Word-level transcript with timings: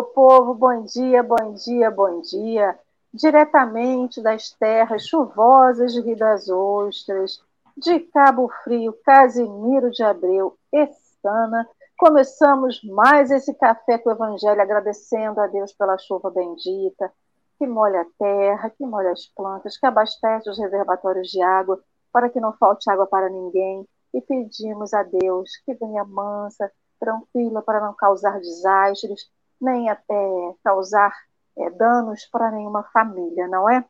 Meu 0.00 0.06
povo, 0.06 0.54
bom 0.54 0.82
dia, 0.86 1.22
bom 1.22 1.52
dia, 1.52 1.90
bom 1.90 2.22
dia. 2.22 2.78
Diretamente 3.12 4.22
das 4.22 4.50
terras 4.50 5.06
chuvosas 5.06 5.92
de 5.92 6.00
Rio 6.00 6.16
das 6.16 6.48
Ostras, 6.48 7.38
de 7.76 8.00
Cabo 8.00 8.50
Frio, 8.64 8.94
Casimiro 9.04 9.90
de 9.90 10.02
Abreu 10.02 10.56
e 10.72 10.86
Sana, 11.20 11.68
começamos 11.98 12.82
mais 12.82 13.30
esse 13.30 13.52
café 13.52 13.98
com 13.98 14.08
o 14.08 14.12
Evangelho, 14.12 14.62
agradecendo 14.62 15.38
a 15.38 15.46
Deus 15.46 15.70
pela 15.74 15.98
chuva 15.98 16.30
bendita, 16.30 17.12
que 17.58 17.66
molha 17.66 18.00
a 18.00 18.06
terra, 18.18 18.70
que 18.70 18.86
molha 18.86 19.12
as 19.12 19.26
plantas, 19.26 19.76
que 19.76 19.84
abastece 19.84 20.48
os 20.48 20.58
reservatórios 20.58 21.28
de 21.28 21.42
água, 21.42 21.78
para 22.10 22.30
que 22.30 22.40
não 22.40 22.54
falte 22.54 22.90
água 22.90 23.06
para 23.06 23.28
ninguém. 23.28 23.86
E 24.14 24.20
pedimos 24.22 24.94
a 24.94 25.02
Deus 25.02 25.58
que 25.66 25.74
venha 25.74 26.04
mansa, 26.06 26.72
tranquila, 26.98 27.60
para 27.60 27.82
não 27.82 27.92
causar 27.92 28.40
desastres, 28.40 29.28
nem 29.60 29.88
até 29.88 30.54
causar 30.64 31.12
é, 31.58 31.70
danos 31.70 32.26
para 32.26 32.50
nenhuma 32.50 32.82
família, 32.92 33.46
não 33.48 33.68
é? 33.68 33.84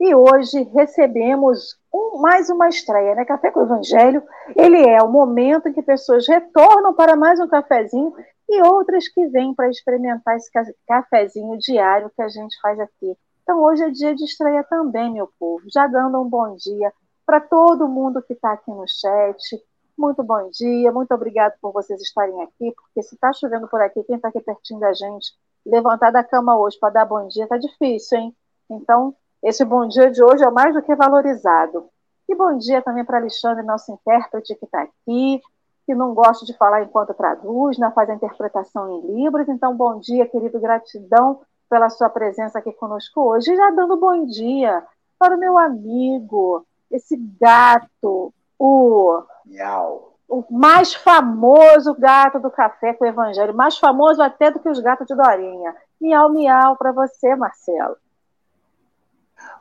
E 0.00 0.14
hoje 0.14 0.62
recebemos 0.74 1.78
um, 1.92 2.20
mais 2.20 2.48
uma 2.48 2.68
estreia, 2.68 3.14
né? 3.14 3.24
Café 3.24 3.50
com 3.50 3.60
o 3.60 3.64
Evangelho. 3.64 4.22
Ele 4.56 4.82
é 4.88 5.02
o 5.02 5.10
momento 5.10 5.68
em 5.68 5.72
que 5.74 5.82
pessoas 5.82 6.26
retornam 6.26 6.94
para 6.94 7.14
mais 7.14 7.38
um 7.38 7.46
cafezinho 7.46 8.14
e 8.48 8.62
outras 8.62 9.08
que 9.08 9.26
vêm 9.28 9.54
para 9.54 9.68
experimentar 9.68 10.36
esse 10.36 10.50
cafezinho 10.86 11.58
diário 11.58 12.10
que 12.16 12.22
a 12.22 12.28
gente 12.28 12.58
faz 12.62 12.80
aqui. 12.80 13.14
Então 13.42 13.62
hoje 13.62 13.84
é 13.84 13.90
dia 13.90 14.14
de 14.14 14.24
estreia 14.24 14.64
também, 14.64 15.12
meu 15.12 15.28
povo. 15.38 15.64
Já 15.70 15.86
dando 15.86 16.20
um 16.20 16.28
bom 16.28 16.56
dia 16.56 16.92
para 17.26 17.38
todo 17.38 17.86
mundo 17.86 18.22
que 18.22 18.32
está 18.32 18.52
aqui 18.52 18.70
no 18.70 18.84
chat, 18.88 19.62
muito 20.00 20.22
bom 20.22 20.48
dia, 20.50 20.90
muito 20.90 21.12
obrigado 21.12 21.52
por 21.60 21.72
vocês 21.72 22.00
estarem 22.00 22.42
aqui, 22.42 22.72
porque 22.72 23.02
se 23.02 23.14
está 23.14 23.32
chovendo 23.32 23.68
por 23.68 23.80
aqui, 23.80 24.02
quem 24.04 24.16
está 24.16 24.28
aqui 24.28 24.40
pertinho 24.40 24.80
da 24.80 24.92
gente, 24.94 25.32
levantar 25.64 26.10
da 26.10 26.24
cama 26.24 26.58
hoje 26.58 26.78
para 26.80 26.90
dar 26.90 27.04
bom 27.04 27.28
dia, 27.28 27.44
está 27.44 27.58
difícil, 27.58 28.18
hein? 28.18 28.36
Então, 28.70 29.14
esse 29.42 29.64
bom 29.64 29.86
dia 29.86 30.10
de 30.10 30.22
hoje 30.24 30.42
é 30.42 30.50
mais 30.50 30.74
do 30.74 30.82
que 30.82 30.94
valorizado. 30.94 31.88
E 32.28 32.34
bom 32.34 32.56
dia 32.56 32.80
também 32.80 33.04
para 33.04 33.18
Alexandre, 33.18 33.62
nosso 33.62 33.92
intérprete 33.92 34.54
que 34.54 34.64
está 34.64 34.82
aqui, 34.82 35.40
que 35.84 35.94
não 35.94 36.14
gosta 36.14 36.46
de 36.46 36.56
falar 36.56 36.82
enquanto 36.82 37.12
traduz, 37.12 37.76
não 37.76 37.92
faz 37.92 38.08
a 38.08 38.14
interpretação 38.14 38.88
em 38.90 39.14
Libras. 39.14 39.48
Então, 39.48 39.76
bom 39.76 39.98
dia, 39.98 40.26
querido, 40.26 40.60
gratidão 40.60 41.40
pela 41.68 41.90
sua 41.90 42.08
presença 42.08 42.58
aqui 42.58 42.72
conosco 42.72 43.20
hoje. 43.20 43.52
E 43.52 43.56
já 43.56 43.70
dando 43.70 43.96
bom 43.96 44.24
dia 44.24 44.82
para 45.18 45.36
o 45.36 45.38
meu 45.38 45.58
amigo, 45.58 46.64
esse 46.90 47.16
gato, 47.38 48.32
o. 48.58 49.22
Miau. 49.50 50.16
O 50.28 50.44
mais 50.48 50.94
famoso 50.94 51.92
gato 51.98 52.38
do 52.38 52.50
café 52.50 52.94
com 52.94 53.04
o 53.04 53.08
Evangelho, 53.08 53.52
mais 53.52 53.76
famoso 53.76 54.22
até 54.22 54.48
do 54.48 54.60
que 54.60 54.68
os 54.68 54.78
gatos 54.78 55.06
de 55.06 55.14
Dorinha. 55.14 55.74
Miau, 56.00 56.30
miau 56.30 56.76
para 56.76 56.92
você, 56.92 57.34
Marcelo. 57.34 57.96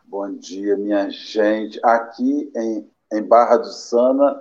Bom 0.05 0.31
dia, 0.33 0.77
minha 0.77 1.09
gente. 1.09 1.79
Aqui 1.83 2.51
em, 2.55 2.89
em 3.13 3.23
Barra 3.23 3.57
do 3.57 3.71
Sana, 3.71 4.39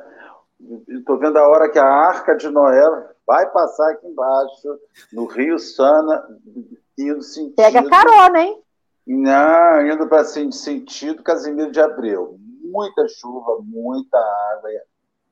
estou 0.86 1.18
vendo 1.18 1.38
a 1.38 1.48
hora 1.48 1.70
que 1.70 1.78
a 1.78 1.86
Arca 1.86 2.36
de 2.36 2.50
Noé 2.50 2.82
vai 3.26 3.50
passar 3.50 3.92
aqui 3.92 4.06
embaixo, 4.06 4.78
no 5.10 5.24
Rio 5.24 5.58
Sana, 5.58 6.28
indo 6.98 7.22
sentido. 7.22 7.56
Pega 7.56 7.88
carona, 7.88 8.40
hein? 8.42 8.62
Não, 9.06 9.86
indo 9.86 10.06
para 10.06 10.24
sentido 10.24 11.22
Casimiro 11.22 11.72
de 11.72 11.80
Abreu 11.80 12.38
muita 12.68 13.08
chuva, 13.08 13.58
muita 13.62 14.18
água, 14.52 14.70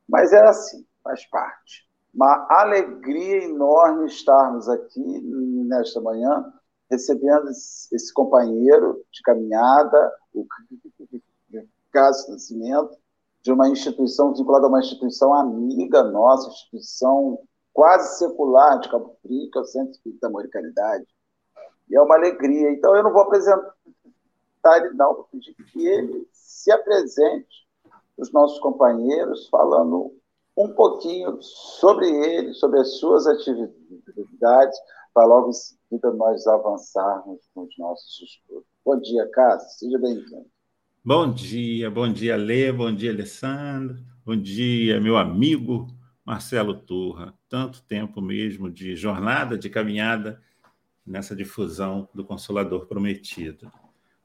mas 0.08 0.32
é 0.32 0.42
assim, 0.42 0.86
faz 1.02 1.26
parte. 1.26 1.86
Uma 2.14 2.46
alegria 2.48 3.44
enorme 3.44 4.06
estarmos 4.06 4.68
aqui 4.68 5.20
nesta 5.68 6.00
manhã, 6.00 6.52
recebendo 6.90 7.48
esse 7.48 8.12
companheiro 8.14 9.04
de 9.12 9.22
caminhada, 9.22 10.12
o 10.32 10.46
Cássio 11.92 12.32
Nascimento, 12.32 12.96
de 13.42 13.52
uma 13.52 13.68
instituição 13.68 14.34
vinculada 14.34 14.66
a 14.66 14.68
uma 14.68 14.80
instituição 14.80 15.34
amiga 15.34 16.02
nossa, 16.02 16.48
instituição 16.48 17.38
quase 17.72 18.18
secular 18.18 18.80
de 18.80 18.90
Cabo 18.90 19.16
Frio, 19.22 19.50
que 19.50 19.58
é 19.58 19.60
o 19.60 19.64
Centro 19.64 19.90
Espírita 19.92 20.26
Amor 20.26 20.46
e 20.46 20.48
Caridade. 20.48 21.06
E 21.88 21.94
é 21.94 22.00
uma 22.00 22.16
alegria. 22.16 22.70
Então, 22.72 22.96
eu 22.96 23.02
não 23.02 23.12
vou 23.12 23.22
apresentar 23.22 23.74
ele, 24.78 24.94
não, 24.94 25.14
vou 25.14 25.24
pedir 25.30 25.54
que 25.54 25.86
ele 25.86 26.26
se 26.32 26.72
apresente 26.72 27.65
os 28.16 28.32
nossos 28.32 28.58
companheiros, 28.60 29.48
falando 29.48 30.12
um 30.56 30.68
pouquinho 30.68 31.38
sobre 31.40 32.08
ele, 32.08 32.54
sobre 32.54 32.80
as 32.80 32.98
suas 32.98 33.26
atividades, 33.26 34.78
para 35.12 35.26
logo 35.26 35.50
em 35.50 35.52
seguida 35.52 36.12
nós 36.12 36.46
avançarmos 36.46 37.40
com 37.54 37.64
os 37.64 37.78
nossos 37.78 38.22
estudos. 38.22 38.64
Bom 38.84 38.98
dia, 39.00 39.28
Cássio, 39.30 39.78
seja 39.78 39.98
bem-vindo. 39.98 40.46
Bom 41.04 41.30
dia, 41.30 41.90
bom 41.90 42.10
dia, 42.10 42.36
Lê, 42.36 42.72
bom 42.72 42.92
dia, 42.92 43.12
Alessandro, 43.12 43.98
bom 44.24 44.36
dia, 44.36 45.00
meu 45.00 45.16
amigo 45.16 45.86
Marcelo 46.24 46.74
Turra. 46.74 47.34
Tanto 47.48 47.82
tempo 47.82 48.20
mesmo 48.20 48.70
de 48.70 48.96
jornada, 48.96 49.56
de 49.56 49.70
caminhada 49.70 50.42
nessa 51.06 51.36
difusão 51.36 52.08
do 52.12 52.24
Consolador 52.24 52.86
Prometido. 52.86 53.70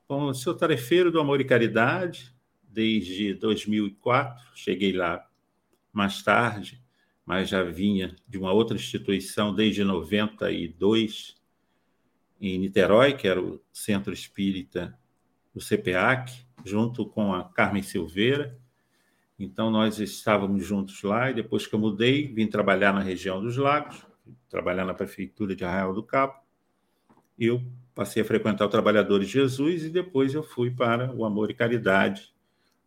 Bom, 0.10 0.34
sou 0.34 0.56
tarefeiro 0.56 1.12
do 1.12 1.20
Amor 1.20 1.40
e 1.40 1.46
Caridade 1.46 2.34
desde 2.72 3.34
2004. 3.34 4.44
Cheguei 4.56 4.94
lá 4.94 5.28
mais 5.92 6.24
tarde, 6.24 6.82
mas 7.26 7.50
já 7.50 7.64
vinha 7.64 8.16
de 8.28 8.38
uma 8.38 8.52
outra 8.52 8.76
instituição 8.76 9.54
desde 9.54 9.84
92 9.84 11.40
em 12.40 12.58
Niterói, 12.58 13.14
que 13.14 13.28
era 13.28 13.42
o 13.42 13.62
Centro 13.72 14.14
Espírita 14.14 14.98
do 15.54 15.62
CPAC, 15.62 16.46
junto 16.66 17.06
com 17.06 17.34
a 17.34 17.44
Carmen 17.44 17.84
Silveira. 17.84 18.58
Então, 19.38 19.70
nós 19.70 20.00
estávamos 20.00 20.66
juntos 20.66 21.02
lá, 21.04 21.30
e 21.30 21.34
depois 21.34 21.68
que 21.68 21.76
eu 21.76 21.80
mudei, 21.80 22.28
vim 22.28 22.48
trabalhar 22.48 22.94
na 22.94 23.02
região 23.02 23.42
dos 23.42 23.58
Lagos, 23.58 24.06
trabalhar 24.50 24.86
na 24.86 24.94
Prefeitura 24.94 25.56
de 25.56 25.64
Arraial 25.64 25.94
do 25.94 26.04
Cabo. 26.04 26.36
Eu 27.38 27.62
passei 27.94 28.22
a 28.22 28.26
frequentar 28.26 28.66
o 28.66 28.70
Trabalhadores 28.70 29.28
de 29.28 29.34
Jesus 29.34 29.84
e 29.84 29.90
depois 29.90 30.34
eu 30.34 30.44
fui 30.44 30.72
para 30.72 31.14
o 31.14 31.26
Amor 31.26 31.50
e 31.50 31.56
Caridade, 31.56 32.34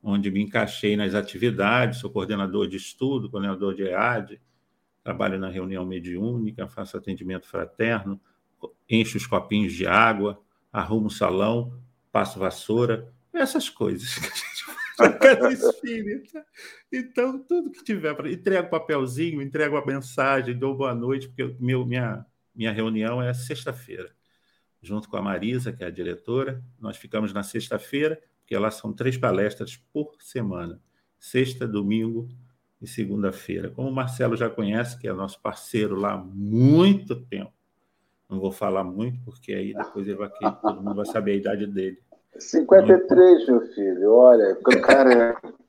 onde 0.05 0.31
me 0.31 0.43
encaixei 0.43 0.97
nas 0.97 1.15
atividades, 1.15 1.99
sou 1.99 2.11
coordenador 2.11 2.69
de 2.69 2.77
estudo, 2.77 3.31
coordenador 3.31 3.75
de 3.75 3.85
EAD, 3.85 4.41
trabalho 5.03 5.39
na 5.39 5.49
reunião 5.49 5.85
mediúnica, 5.85 6.69
faço 6.69 6.97
atendimento 6.97 7.47
fraterno, 7.47 8.21
encho 8.89 9.17
os 9.17 9.27
copinhos 9.27 9.73
de 9.73 9.87
água, 9.87 10.41
arrumo 10.71 11.07
o 11.07 11.11
salão, 11.11 11.81
passo 12.13 12.39
vassoura, 12.39 13.13
essas 13.33 13.69
coisas 13.69 14.15
que 14.15 14.27
a 14.27 14.31
gente 14.31 14.65
faz 14.97 15.11
na 15.11 15.19
casa 15.19 15.53
espírita. 15.53 16.47
Então, 16.93 17.39
tudo 17.39 17.73
que 17.73 17.83
tiver, 17.83 18.15
para 18.15 18.31
entrego 18.31 18.69
papelzinho, 18.69 19.41
entrego 19.41 19.77
a 19.77 19.85
mensagem, 19.85 20.57
dou 20.57 20.77
boa 20.77 20.95
noite, 20.95 21.29
porque 21.29 21.57
meu, 21.59 21.85
minha, 21.85 22.25
minha 22.55 22.71
reunião 22.71 23.21
é 23.21 23.33
sexta-feira 23.33 24.15
junto 24.85 25.09
com 25.09 25.17
a 25.17 25.23
Marisa, 25.23 25.73
que 25.73 25.83
é 25.83 25.87
a 25.87 25.91
diretora. 25.91 26.63
Nós 26.79 26.97
ficamos 26.97 27.33
na 27.33 27.43
sexta-feira, 27.43 28.21
porque 28.45 28.57
lá 28.59 28.71
são 28.71 28.93
três 28.93 29.17
palestras 29.17 29.77
por 29.93 30.15
semana: 30.21 30.79
sexta, 31.19 31.67
domingo 31.67 32.29
e 32.81 32.87
segunda-feira. 32.87 33.71
Como 33.71 33.89
o 33.89 33.95
Marcelo 33.95 34.37
já 34.37 34.51
conhece, 34.51 34.99
que 34.99 35.09
é 35.09 35.13
nosso 35.13 35.41
parceiro 35.41 35.97
lá 35.97 36.13
há 36.13 36.19
muito 36.19 37.17
tempo. 37.17 37.53
Não 38.29 38.39
vou 38.39 38.53
falar 38.53 38.85
muito, 38.85 39.19
porque 39.25 39.53
aí 39.53 39.73
depois 39.75 40.07
ele 40.07 40.17
vai, 40.17 40.29
todo 40.29 40.83
mundo 40.83 40.97
vai 40.97 41.07
saber 41.07 41.33
a 41.33 41.37
idade 41.37 41.67
dele. 41.67 41.99
53, 42.39 43.47
meu 43.47 43.61
filho, 43.69 44.13
olha, 44.13 44.57
ficando 44.57 44.81
careca. 44.83 45.55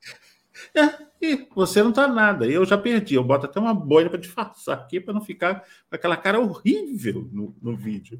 É, 0.73 1.05
e 1.21 1.47
você 1.53 1.83
não 1.83 1.91
tá 1.91 2.07
nada. 2.07 2.45
Eu 2.45 2.65
já 2.65 2.77
perdi. 2.77 3.15
Eu 3.15 3.23
boto 3.23 3.45
até 3.45 3.59
uma 3.59 3.73
bolha 3.73 4.09
para 4.09 4.19
disfarçar 4.19 4.77
aqui 4.77 4.99
para 4.99 5.13
não 5.13 5.21
ficar 5.21 5.61
com 5.89 5.95
aquela 5.95 6.17
cara 6.17 6.39
horrível 6.39 7.29
no, 7.31 7.55
no 7.61 7.75
vídeo. 7.75 8.19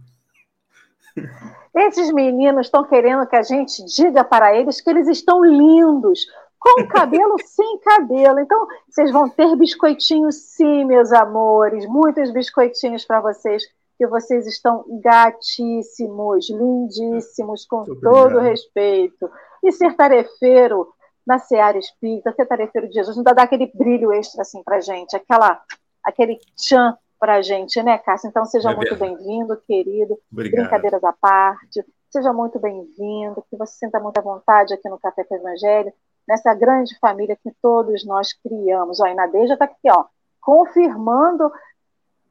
Esses 1.74 2.12
meninos 2.12 2.68
estão 2.68 2.84
querendo 2.84 3.28
que 3.28 3.36
a 3.36 3.44
gente 3.44 3.84
diga 3.86 4.24
para 4.24 4.56
eles 4.56 4.80
que 4.80 4.90
eles 4.90 5.08
estão 5.08 5.44
lindos, 5.44 6.26
com 6.60 6.88
cabelo 6.88 7.36
sem 7.46 7.80
cabelo. 7.80 8.40
Então, 8.40 8.66
vocês 8.90 9.12
vão 9.12 9.30
ter 9.30 9.56
biscoitinhos, 9.56 10.36
sim, 10.36 10.86
meus 10.86 11.12
amores, 11.12 11.86
muitos 11.86 12.32
biscoitinhos 12.32 13.06
para 13.06 13.20
vocês, 13.20 13.64
que 13.98 14.08
vocês 14.08 14.48
estão 14.48 14.84
gatíssimos, 15.02 16.50
lindíssimos, 16.50 17.66
com 17.66 17.84
todo 18.02 18.40
respeito. 18.40 19.30
E 19.64 19.72
ser 19.72 19.96
tarefeiro 19.96 20.88
na 21.26 21.40
Seara 21.40 21.78
Espírita, 21.78 22.34
ser 22.34 22.46
tarefeiro 22.46 22.88
de 22.88 22.94
Jesus, 22.94 23.18
não 23.18 23.24
dá 23.24 23.44
aquele 23.44 23.72
brilho 23.74 24.14
extra 24.14 24.42
assim 24.42 24.62
para 24.64 24.80
gente, 24.80 25.16
aquela, 25.16 25.60
aquele 26.04 26.40
tchan 26.56 26.96
para 27.20 27.36
a 27.36 27.42
gente, 27.42 27.82
né, 27.82 27.98
Cássio? 27.98 28.30
Então, 28.30 28.46
seja 28.46 28.72
é 28.72 28.76
muito 28.76 28.96
bem-vindo, 28.96 29.56
querido. 29.68 30.18
Obrigado. 30.32 30.62
Brincadeiras 30.62 31.04
à 31.04 31.14
parte. 31.14 31.86
Seja 32.10 32.32
muito 32.32 32.60
bem-vindo, 32.60 33.44
que 33.50 33.58
você 33.58 33.78
sinta 33.78 34.00
muita 34.00 34.22
vontade 34.22 34.74
aqui 34.74 34.88
no 34.88 35.00
Café 35.00 35.24
com 35.24 35.36
o 35.36 35.38
Evangelho, 35.38 35.92
nessa 36.28 36.54
grande 36.54 36.98
família 37.00 37.38
que 37.42 37.52
todos 37.62 38.06
nós 38.06 38.32
criamos. 38.34 39.00
Ó, 39.00 39.06
a 39.06 39.12
Inadeja 39.12 39.54
está 39.54 39.66
aqui, 39.66 39.90
ó, 39.90 40.06
confirmando 40.40 41.52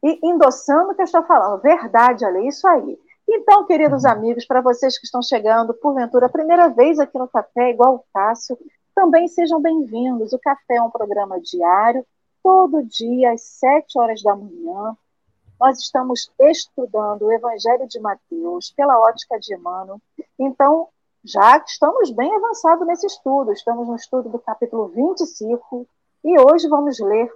e 0.02 0.18
endossando 0.22 0.92
o 0.92 0.94
que 0.94 1.02
eu 1.02 1.04
estou 1.04 1.22
falando. 1.24 1.60
Verdade, 1.60 2.24
Ale, 2.24 2.46
isso 2.48 2.66
aí. 2.66 2.98
Então, 3.28 3.66
queridos 3.66 4.04
uhum. 4.04 4.10
amigos, 4.10 4.46
para 4.46 4.60
vocês 4.60 4.98
que 4.98 5.06
estão 5.06 5.22
chegando, 5.22 5.74
porventura, 5.74 6.26
a 6.26 6.30
primeira 6.30 6.68
vez 6.68 6.98
aqui 6.98 7.18
no 7.18 7.28
Café, 7.28 7.70
igual 7.70 7.96
o 7.96 8.04
Cássio, 8.12 8.56
também 8.94 9.26
sejam 9.28 9.60
bem-vindos. 9.60 10.32
O 10.32 10.38
Café 10.38 10.76
é 10.76 10.82
um 10.82 10.90
programa 10.90 11.40
diário, 11.40 12.06
todo 12.44 12.84
dia, 12.84 13.32
às 13.32 13.40
sete 13.40 13.98
horas 13.98 14.22
da 14.22 14.36
manhã. 14.36 14.94
Nós 15.58 15.78
estamos 15.78 16.30
estudando 16.38 17.22
o 17.22 17.32
Evangelho 17.32 17.88
de 17.88 17.98
Mateus 17.98 18.70
pela 18.70 19.00
ótica 19.00 19.40
de 19.40 19.54
Emmanuel. 19.54 19.98
Então, 20.38 20.88
já 21.24 21.56
estamos 21.56 22.10
bem 22.10 22.34
avançados 22.34 22.86
nesse 22.86 23.06
estudo, 23.06 23.50
estamos 23.50 23.88
no 23.88 23.96
estudo 23.96 24.28
do 24.28 24.38
capítulo 24.38 24.88
25, 24.88 25.86
e 26.22 26.38
hoje 26.38 26.68
vamos 26.68 27.00
ler 27.00 27.32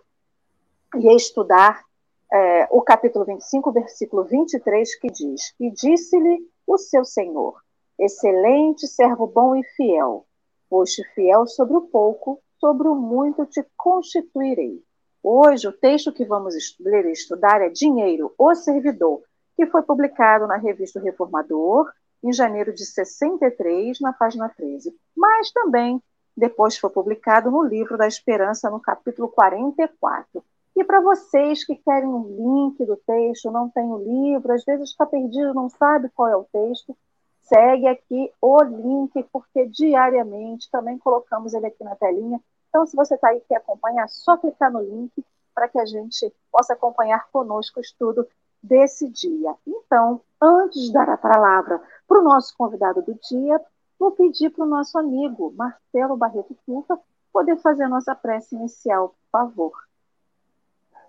e 0.96 1.16
estudar 1.16 1.82
é, 2.30 2.68
o 2.70 2.82
capítulo 2.82 3.24
25, 3.24 3.72
versículo 3.72 4.24
23, 4.24 4.94
que 4.96 5.08
diz: 5.08 5.54
E 5.58 5.70
disse-lhe 5.70 6.46
o 6.66 6.76
seu 6.76 7.06
Senhor, 7.06 7.62
excelente 7.98 8.86
servo 8.86 9.26
bom 9.26 9.56
e 9.56 9.64
fiel, 9.74 10.26
foste 10.68 11.02
fiel 11.14 11.46
sobre 11.46 11.78
o 11.78 11.82
pouco, 11.82 12.42
sobre 12.60 12.88
o 12.88 12.94
muito 12.94 13.46
te 13.46 13.64
constituirei. 13.74 14.86
Hoje, 15.22 15.66
o 15.66 15.72
texto 15.72 16.12
que 16.12 16.24
vamos 16.24 16.54
ler 16.80 17.06
e 17.06 17.12
estudar 17.12 17.60
é 17.60 17.68
Dinheiro, 17.68 18.32
o 18.38 18.54
Servidor, 18.54 19.22
que 19.56 19.66
foi 19.66 19.82
publicado 19.82 20.46
na 20.46 20.56
revista 20.56 21.00
Reformador, 21.00 21.90
em 22.22 22.32
janeiro 22.32 22.72
de 22.72 22.84
63, 22.84 24.00
na 24.00 24.12
página 24.12 24.48
13. 24.48 24.94
Mas 25.16 25.50
também 25.50 26.02
depois 26.36 26.78
foi 26.78 26.90
publicado 26.90 27.50
no 27.50 27.62
Livro 27.62 27.98
da 27.98 28.06
Esperança, 28.06 28.70
no 28.70 28.80
capítulo 28.80 29.28
44. 29.28 30.44
E 30.76 30.84
para 30.84 31.00
vocês 31.00 31.64
que 31.64 31.74
querem 31.74 32.08
um 32.08 32.68
link 32.68 32.84
do 32.84 32.96
texto, 32.96 33.50
não 33.50 33.68
tem 33.68 33.90
o 33.90 33.98
livro, 33.98 34.52
às 34.52 34.64
vezes 34.64 34.90
está 34.90 35.04
perdido, 35.04 35.52
não 35.52 35.68
sabe 35.68 36.08
qual 36.14 36.28
é 36.28 36.36
o 36.36 36.44
texto, 36.44 36.96
segue 37.42 37.88
aqui 37.88 38.30
o 38.40 38.62
link, 38.62 39.24
porque 39.32 39.66
diariamente 39.66 40.70
também 40.70 40.96
colocamos 40.96 41.52
ele 41.54 41.66
aqui 41.66 41.82
na 41.82 41.96
telinha. 41.96 42.40
Então, 42.68 42.86
se 42.86 42.94
você 42.94 43.14
está 43.14 43.28
aí 43.28 43.38
e 43.38 43.40
quer 43.42 43.56
acompanhar, 43.56 44.04
é 44.04 44.08
só 44.08 44.36
clicar 44.36 44.72
no 44.72 44.80
link 44.80 45.24
para 45.54 45.68
que 45.68 45.78
a 45.78 45.86
gente 45.86 46.32
possa 46.52 46.74
acompanhar 46.74 47.28
conosco 47.30 47.80
o 47.80 47.82
estudo 47.82 48.28
desse 48.62 49.08
dia. 49.08 49.54
Então, 49.66 50.20
antes 50.40 50.82
de 50.82 50.92
dar 50.92 51.08
a 51.08 51.16
palavra 51.16 51.82
para 52.06 52.20
o 52.20 52.22
nosso 52.22 52.56
convidado 52.56 53.02
do 53.02 53.14
dia, 53.14 53.60
vou 53.98 54.12
pedir 54.12 54.50
para 54.50 54.64
o 54.64 54.68
nosso 54.68 54.98
amigo 54.98 55.52
Marcelo 55.56 56.16
Barreto 56.16 56.56
Turca 56.64 56.98
poder 57.32 57.56
fazer 57.58 57.84
a 57.84 57.88
nossa 57.88 58.14
prece 58.14 58.54
inicial, 58.54 59.08
por 59.08 59.30
favor. 59.30 59.72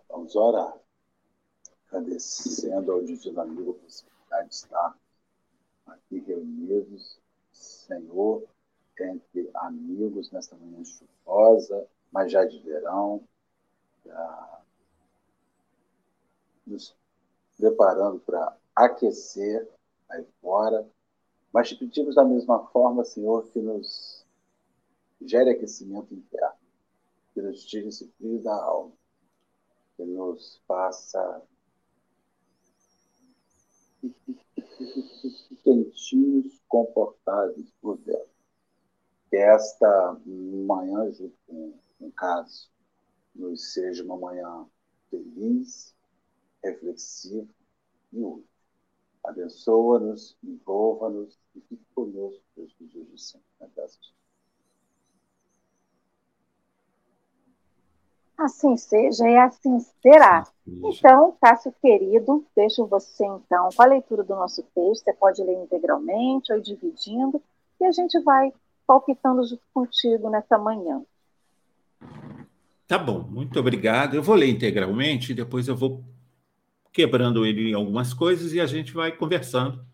Vamos 0.09 0.35
orar. 0.35 0.73
Agradecendo 1.91 2.91
ao 2.91 3.01
Divino 3.01 3.41
Amigo 3.41 3.71
a 3.71 3.83
possibilidade 3.83 4.49
de 4.49 4.55
estar 4.55 4.95
aqui 5.87 6.19
reunidos, 6.19 7.19
Senhor, 7.51 8.43
entre 9.03 9.49
amigos 9.55 10.31
nesta 10.31 10.55
manhã 10.55 10.83
chuvosa, 10.83 11.87
mas 12.11 12.31
já 12.31 12.45
de 12.45 12.59
verão, 12.59 13.23
já 14.05 14.61
nos 16.65 16.95
preparando 17.57 18.19
para 18.19 18.55
aquecer 18.75 19.67
aí 20.09 20.25
fora, 20.41 20.87
mas 21.51 21.69
te 21.69 21.75
pedimos 21.75 22.15
da 22.15 22.23
mesma 22.23 22.67
forma, 22.67 23.03
Senhor, 23.03 23.47
que 23.49 23.59
nos 23.59 24.25
gere 25.21 25.49
aquecimento 25.51 26.13
interno, 26.13 26.57
que 27.33 27.41
nos 27.41 27.65
tire 27.65 27.87
esse 27.87 28.07
frio 28.17 28.41
da 28.41 28.55
alma, 28.55 28.93
que 29.97 30.03
nos 30.05 30.61
faça 30.67 31.41
quentinhos, 35.63 36.61
confortáveis 36.67 37.69
por 37.81 37.97
dentro. 37.97 38.38
Que 39.29 39.37
esta 39.37 40.17
manhã, 40.25 41.11
junto 41.11 41.35
com 41.47 41.73
o 41.99 42.11
caso, 42.11 42.69
nos 43.35 43.73
seja 43.73 44.03
uma 44.03 44.17
manhã 44.17 44.65
feliz, 45.09 45.95
reflexiva 46.63 47.47
e 48.11 48.23
útil. 48.23 48.45
Abençoa-nos, 49.23 50.37
envolva-nos 50.43 51.37
e 51.55 51.61
fique 51.61 51.85
conosco 51.93 52.41
Deus 52.55 52.75
os 52.79 52.89
dias 52.89 53.07
de 53.07 53.21
sempre. 53.21 53.47
Na 53.59 53.67
graça 53.67 53.99
de 54.01 54.13
Assim 58.39 58.77
seja 58.77 59.27
e 59.27 59.37
assim 59.37 59.79
será. 60.01 60.47
Então, 60.65 61.35
Cássio 61.41 61.73
querido, 61.81 62.45
deixo 62.55 62.87
você 62.87 63.25
então 63.25 63.67
com 63.75 63.83
a 63.83 63.85
leitura 63.85 64.23
do 64.23 64.33
nosso 64.33 64.63
texto. 64.73 65.03
Você 65.03 65.13
pode 65.13 65.43
ler 65.43 65.61
integralmente 65.61 66.53
ou 66.53 66.61
dividindo, 66.61 67.43
e 67.81 67.85
a 67.85 67.91
gente 67.91 68.17
vai 68.21 68.53
palpitando 68.89 69.47
junto 69.47 69.61
contigo 69.71 70.31
nessa 70.31 70.57
manhã. 70.57 71.03
Tá 72.87 72.97
bom, 72.97 73.21
muito 73.21 73.59
obrigado. 73.59 74.15
Eu 74.15 74.23
vou 74.23 74.33
ler 74.33 74.49
integralmente, 74.49 75.31
depois 75.31 75.67
eu 75.67 75.75
vou 75.75 76.03
quebrando 76.91 77.45
ele 77.45 77.69
em 77.69 77.73
algumas 77.75 78.15
coisas 78.15 78.51
e 78.51 78.59
a 78.59 78.65
gente 78.65 78.91
vai 78.91 79.11
conversando. 79.11 79.85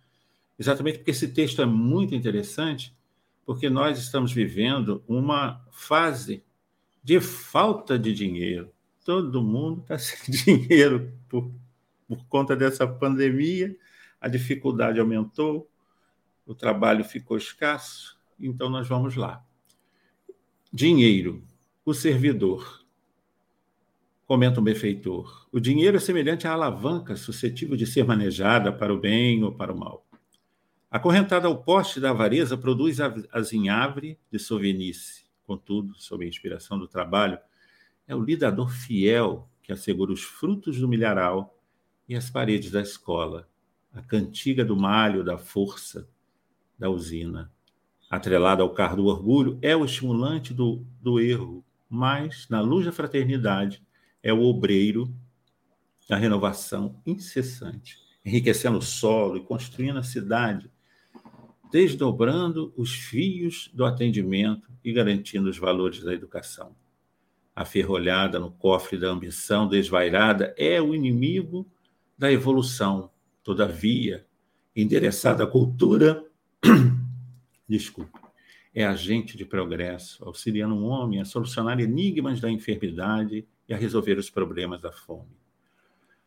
Exatamente 0.58 1.00
porque 1.00 1.12
esse 1.12 1.28
texto 1.28 1.62
é 1.62 1.66
muito 1.66 2.16
interessante, 2.16 2.96
porque 3.46 3.70
nós 3.70 4.00
estamos 4.00 4.32
vivendo 4.32 5.04
uma 5.10 5.62
fase 5.72 6.42
de 7.04 7.20
falta 7.20 8.00
de 8.00 8.14
dinheiro. 8.14 8.72
Todo 9.04 9.44
mundo 9.44 9.82
está 9.82 9.98
sem 10.00 10.34
dinheiro 10.34 11.12
por, 11.28 11.52
por 12.08 12.26
conta 12.28 12.56
dessa 12.56 12.88
pandemia, 12.88 13.76
a 14.22 14.30
dificuldade 14.30 15.02
aumentou, 15.02 15.70
o 16.48 16.56
trabalho 16.56 17.04
ficou 17.04 17.36
escasso, 17.36 18.15
então 18.40 18.70
nós 18.70 18.88
vamos 18.88 19.16
lá. 19.16 19.44
Dinheiro, 20.72 21.44
o 21.86 21.94
servidor. 21.94 22.84
Comenta 24.26 24.60
um 24.60 24.64
benfeitor. 24.64 25.48
O 25.52 25.60
dinheiro 25.60 25.98
é 25.98 26.00
semelhante 26.00 26.48
à 26.48 26.54
alavanca 26.54 27.16
suscetível 27.16 27.78
de 27.78 27.86
ser 27.86 28.04
manejada 28.04 28.72
para 28.74 28.94
o 28.94 29.00
bem 29.00 29.44
ou 29.44 29.52
para 29.52 29.72
o 29.72 29.78
mal. 29.78 30.06
Acorrentada 30.90 31.48
ao 31.48 31.62
poste 31.62 32.00
da 32.00 32.10
avareza, 32.10 32.58
produz 32.58 32.98
azinhavre 33.32 34.18
de 34.32 34.40
sovenice 34.40 35.26
contudo, 35.46 35.94
sob 35.96 36.26
a 36.26 36.28
inspiração 36.28 36.78
do 36.78 36.88
trabalho, 36.88 37.38
é 38.08 38.16
o 38.16 38.22
lidador 38.22 38.70
fiel 38.70 39.50
que 39.62 39.72
assegura 39.72 40.12
os 40.12 40.24
frutos 40.24 40.80
do 40.80 40.88
milharal 40.88 41.58
e 42.08 42.16
as 42.16 42.30
paredes 42.30 42.72
da 42.72 42.82
escola, 42.82 43.50
a 43.94 44.02
cantiga 44.02 44.66
do 44.66 44.76
malho 44.76 45.24
da 45.24 45.38
força 45.38 46.08
da 46.78 46.90
usina. 46.90 47.52
Atrelada 48.16 48.64
ao 48.64 48.70
carro 48.70 48.96
do 48.98 49.06
orgulho, 49.08 49.60
é 49.62 49.76
o 49.76 49.84
estimulante 49.84 50.54
do, 50.54 50.86
do 51.02 51.20
erro, 51.20 51.66
mas, 51.90 52.48
na 52.50 52.62
luz 52.62 52.86
da 52.86 52.92
fraternidade, 52.92 53.84
é 54.24 54.32
o 54.32 54.42
obreiro 54.42 55.14
da 56.08 56.16
renovação 56.16 57.02
incessante, 57.06 57.98
enriquecendo 58.24 58.78
o 58.78 58.82
solo 58.82 59.38
e 59.38 59.44
construindo 59.44 59.98
a 59.98 60.04
cidade 60.04 60.72
desdobrando 61.76 62.74
os 62.78 62.94
fios 62.94 63.70
do 63.74 63.84
atendimento 63.84 64.72
e 64.82 64.94
garantindo 64.94 65.50
os 65.50 65.58
valores 65.58 66.02
da 66.02 66.14
educação. 66.14 66.74
A 67.54 67.66
ferrolhada 67.66 68.40
no 68.40 68.50
cofre 68.50 68.98
da 68.98 69.10
ambição 69.10 69.68
desvairada 69.68 70.56
é 70.58 70.82
o 70.82 70.96
inimigo 70.96 71.68
da 72.18 72.32
evolução. 72.32 73.12
Todavia, 73.44 74.26
endereçada 74.74 75.44
à 75.44 75.48
cultura, 75.48 76.24
desculpe, 77.68 78.20
é 78.74 78.86
agente 78.86 79.38
de 79.38 79.46
progresso, 79.46 80.24
auxiliando 80.26 80.76
um 80.76 80.86
homem 80.86 81.22
a 81.22 81.26
solucionar 81.26 81.80
enigmas 81.80 82.42
da 82.42 82.52
enfermidade 82.52 83.48
e 83.68 83.74
a 83.74 83.78
resolver 83.78 84.18
os 84.18 84.30
problemas 84.30 84.82
da 84.82 84.92
fome, 84.92 85.38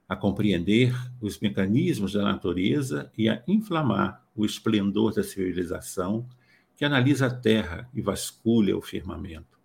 a 0.08 0.16
compreender 0.16 0.94
os 1.20 1.38
mecanismos 1.38 2.14
da 2.14 2.22
natureza 2.22 3.12
e 3.16 3.28
a 3.28 3.42
inflamar 3.46 4.26
o 4.34 4.46
esplendor 4.46 5.14
da 5.14 5.22
civilização 5.22 6.26
que 6.74 6.84
analisa 6.84 7.26
a 7.26 7.34
terra 7.34 7.88
e 7.92 8.00
vasculha 8.00 8.76
o 8.76 8.80
firmamento. 8.80 9.58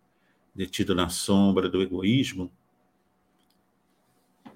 Detido 0.54 0.94
na 0.94 1.10
sombra 1.10 1.70
do 1.70 1.82
egoísmo, 1.82 2.52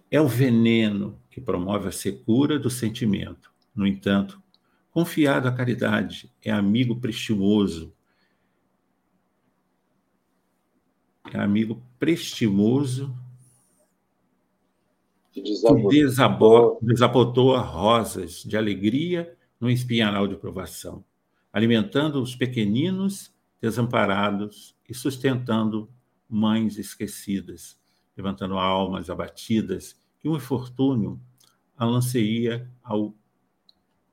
é 0.09 0.19
o 0.19 0.27
veneno 0.27 1.19
que 1.29 1.39
promove 1.39 1.87
a 1.87 1.91
secura 1.91 2.57
do 2.57 2.69
sentimento. 2.69 3.51
No 3.75 3.85
entanto, 3.85 4.41
confiado 4.97 5.47
à 5.47 5.51
caridade, 5.51 6.33
é 6.43 6.49
amigo 6.49 6.99
prestimoso. 6.99 7.93
É 11.31 11.37
amigo 11.37 11.83
prestimoso 11.99 13.15
que 15.31 15.39
desabotou, 15.87 16.79
desabotou 16.81 17.55
rosas 17.59 18.41
de 18.41 18.57
alegria 18.57 19.37
no 19.59 19.69
espinharal 19.69 20.27
de 20.27 20.35
provação, 20.35 21.05
alimentando 21.53 22.19
os 22.19 22.35
pequeninos 22.35 23.31
desamparados 23.61 24.75
e 24.89 24.95
sustentando 24.95 25.87
mães 26.27 26.79
esquecidas, 26.79 27.79
levantando 28.17 28.57
almas 28.57 29.11
abatidas 29.11 29.95
que 30.17 30.27
e 30.27 30.31
o 30.31 30.35
infortúnio 30.35 31.21
a 31.77 31.85
lanceia 31.85 32.67
ao 32.83 33.13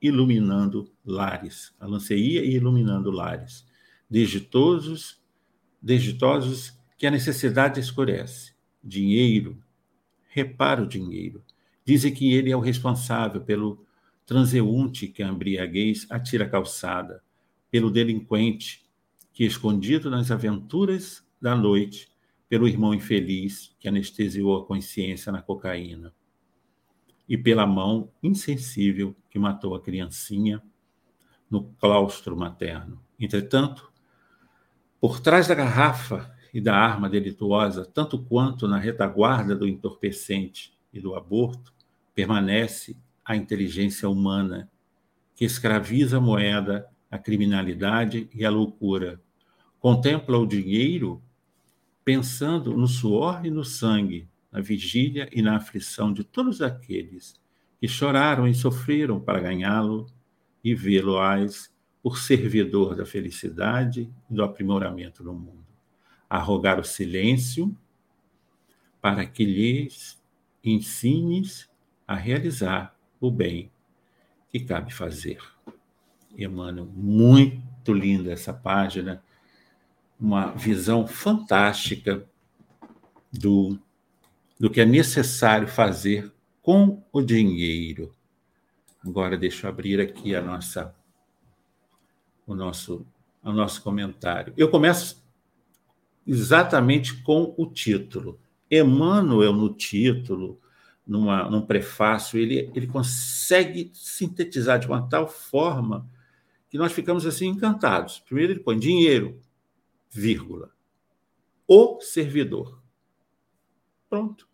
iluminando 0.07 0.93
lares, 1.05 1.75
a 1.81 1.87
lanceia 1.87 2.45
e 2.45 2.55
iluminando 2.55 3.11
lares, 3.11 3.67
desditosos, 4.09 5.19
desditosos 5.81 6.79
que 6.99 7.07
a 7.07 7.11
necessidade 7.11 7.81
escurece. 7.81 8.53
Dinheiro, 8.83 9.59
repara 10.29 10.83
o 10.83 10.87
dinheiro. 10.87 11.43
Dizem 11.85 12.13
que 12.13 12.33
ele 12.33 12.51
é 12.51 12.57
o 12.57 12.61
responsável 12.61 13.41
pelo 13.41 13.85
transeunte 14.27 15.09
que 15.09 15.23
a 15.23 15.29
embriaguez 15.29 16.07
atira 16.11 16.45
a 16.45 16.49
calçada, 16.49 17.23
pelo 17.71 17.91
delinquente 17.91 18.87
que, 19.33 19.45
escondido 19.45 20.11
nas 20.11 20.31
aventuras 20.31 21.27
da 21.41 21.57
noite, 21.57 22.09
pelo 22.49 22.69
irmão 22.69 22.95
infeliz 22.95 23.75
que 23.79 23.89
anestesiou 23.89 24.57
a 24.57 24.67
consciência 24.67 25.33
na 25.33 25.43
cocaína, 25.43 26.15
e 27.29 27.39
pela 27.39 27.67
mão 27.67 28.11
insensível 28.23 29.17
que 29.31 29.39
matou 29.39 29.75
a 29.75 29.81
criancinha 29.81 30.63
no 31.51 31.65
claustro 31.81 32.37
materno. 32.37 33.01
Entretanto, 33.19 33.91
por 35.01 35.21
trás 35.21 35.49
da 35.49 35.55
garrafa 35.55 36.35
e 36.53 36.61
da 36.61 36.77
arma 36.77 37.09
delituosa, 37.09 37.85
tanto 37.85 38.19
quanto 38.19 38.69
na 38.69 38.79
retaguarda 38.79 39.57
do 39.57 39.67
entorpecente 39.67 40.73
e 40.93 41.01
do 41.01 41.15
aborto, 41.15 41.73
permanece 42.15 42.97
a 43.25 43.35
inteligência 43.35 44.09
humana 44.09 44.71
que 45.35 45.45
escraviza 45.45 46.19
a 46.19 46.21
moeda, 46.21 46.89
a 47.11 47.19
criminalidade 47.19 48.29
e 48.33 48.45
a 48.45 48.51
loucura. 48.51 49.21
Contempla 49.81 50.39
o 50.39 50.47
dinheiro 50.47 51.23
pensando 52.05 52.77
no 52.77 52.87
suor 52.87 53.45
e 53.45 53.51
no 53.51 53.65
sangue, 53.65 54.29
na 54.55 54.61
vigília 54.61 55.29
e 55.33 55.43
na 55.43 55.57
aflição 55.57 56.13
de 56.13 56.23
todos 56.23 56.63
aqueles 56.63 57.35
que 57.81 57.89
choraram 57.89 58.47
e 58.47 58.55
sofreram 58.55 59.19
para 59.19 59.41
ganhá-lo 59.41 60.07
e 60.63 60.77
vê-lo-ás 60.77 61.75
por 62.01 62.19
servidor 62.19 62.95
da 62.95 63.05
felicidade 63.05 64.09
e 64.31 64.35
do 64.35 64.45
aprimoramento 64.45 65.25
do 65.25 65.33
mundo. 65.33 65.67
Arrogar 66.31 66.79
o 66.79 66.85
silêncio 66.85 67.77
para 69.01 69.27
que 69.27 69.45
lhes 69.45 70.23
ensines 70.63 71.69
a 72.07 72.15
realizar 72.15 72.97
o 73.21 73.33
bem 73.33 73.73
que 74.53 74.61
cabe 74.61 74.95
fazer. 74.95 75.39
Emmanuel, 76.39 76.87
muito 76.87 77.93
linda 77.93 78.31
essa 78.31 78.53
página, 78.53 79.21
uma 80.19 80.53
visão 80.53 81.07
fantástica 81.09 82.25
do, 83.33 83.79
do 84.59 84.71
que 84.71 84.81
é 84.81 84.85
necessário 84.85 85.69
fazer 85.69 86.33
com 86.63 87.03
o 87.13 87.21
dinheiro. 87.21 88.13
Agora 89.05 89.37
deixa 89.37 89.67
eu 89.67 89.71
abrir 89.71 90.01
aqui 90.01 90.35
a 90.35 90.41
nossa 90.41 90.95
o 92.47 92.55
nosso 92.55 93.07
o 93.43 93.53
nosso 93.53 93.83
comentário. 93.83 94.55
Eu 94.57 94.71
começo 94.71 95.23
exatamente 96.27 97.23
com 97.23 97.55
o 97.59 97.67
título. 97.67 98.41
Emmanuel 98.71 99.53
no 99.53 99.75
título 99.75 100.59
numa, 101.07 101.49
num 101.51 101.61
prefácio, 101.61 102.39
ele, 102.39 102.71
ele 102.75 102.87
consegue 102.87 103.91
sintetizar 103.93 104.79
de 104.79 104.87
uma 104.87 105.07
tal 105.09 105.29
forma 105.29 106.09
que 106.71 106.79
nós 106.79 106.93
ficamos 106.93 107.27
assim 107.27 107.49
encantados. 107.49 108.21
Primeiro 108.21 108.53
ele 108.53 108.61
põe 108.61 108.79
dinheiro, 108.79 109.41
vírgula, 110.11 110.71
o 111.69 112.01
servidor. 112.01 112.83
Pronto. 114.15 114.49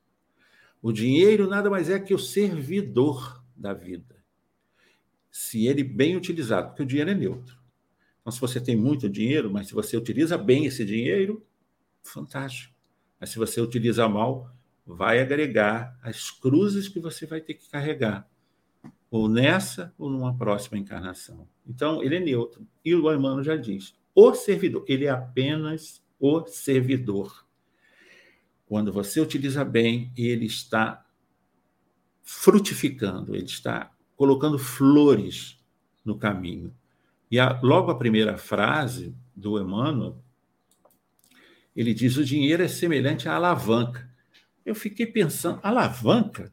O 0.80 0.90
dinheiro 0.90 1.46
nada 1.46 1.68
mais 1.68 1.90
é 1.90 2.00
que 2.00 2.14
o 2.14 2.18
servidor 2.18 3.44
da 3.54 3.74
vida. 3.74 4.24
Se 5.30 5.66
ele 5.66 5.84
bem 5.84 6.16
utilizado, 6.16 6.68
porque 6.68 6.82
o 6.82 6.86
dinheiro 6.86 7.10
é 7.10 7.14
neutro. 7.14 7.58
Então, 8.22 8.32
se 8.32 8.40
você 8.40 8.58
tem 8.58 8.74
muito 8.74 9.06
dinheiro, 9.06 9.50
mas 9.52 9.68
se 9.68 9.74
você 9.74 9.98
utiliza 9.98 10.38
bem 10.38 10.64
esse 10.64 10.82
dinheiro, 10.82 11.46
fantástico. 12.02 12.74
Mas 13.20 13.28
se 13.28 13.38
você 13.38 13.60
utiliza 13.60 14.08
mal, 14.08 14.50
vai 14.86 15.20
agregar 15.20 15.94
as 16.02 16.30
cruzes 16.30 16.88
que 16.88 16.98
você 16.98 17.26
vai 17.26 17.42
ter 17.42 17.52
que 17.52 17.68
carregar, 17.68 18.26
ou 19.10 19.28
nessa 19.28 19.92
ou 19.98 20.08
numa 20.08 20.34
próxima 20.34 20.78
encarnação. 20.78 21.46
Então, 21.66 22.02
ele 22.02 22.16
é 22.16 22.20
neutro. 22.20 22.66
E 22.82 22.94
o 22.94 23.12
Emmanuel 23.12 23.44
já 23.44 23.56
diz: 23.56 23.94
o 24.14 24.32
servidor, 24.32 24.86
ele 24.88 25.04
é 25.04 25.10
apenas 25.10 26.02
o 26.18 26.46
servidor. 26.46 27.49
Quando 28.70 28.90
você 28.90 29.20
utiliza 29.20 29.66
bem, 29.66 30.10
ele 30.16 30.46
está 30.46 31.04
frutificando, 32.22 33.34
ele 33.34 33.44
está 33.44 33.90
colocando 34.16 34.58
flores 34.58 35.62
no 36.02 36.16
caminho. 36.16 36.72
E 37.30 37.38
a, 37.38 37.60
logo 37.62 37.90
a 37.90 37.98
primeira 37.98 38.38
frase 38.38 39.14
do 39.36 39.60
Emmanuel, 39.60 40.22
ele 41.76 41.92
diz: 41.92 42.16
o 42.16 42.24
dinheiro 42.24 42.62
é 42.62 42.68
semelhante 42.68 43.28
à 43.28 43.34
alavanca 43.34 44.08
eu 44.64 44.74
fiquei 44.74 45.06
pensando, 45.06 45.58
alavanca? 45.62 46.52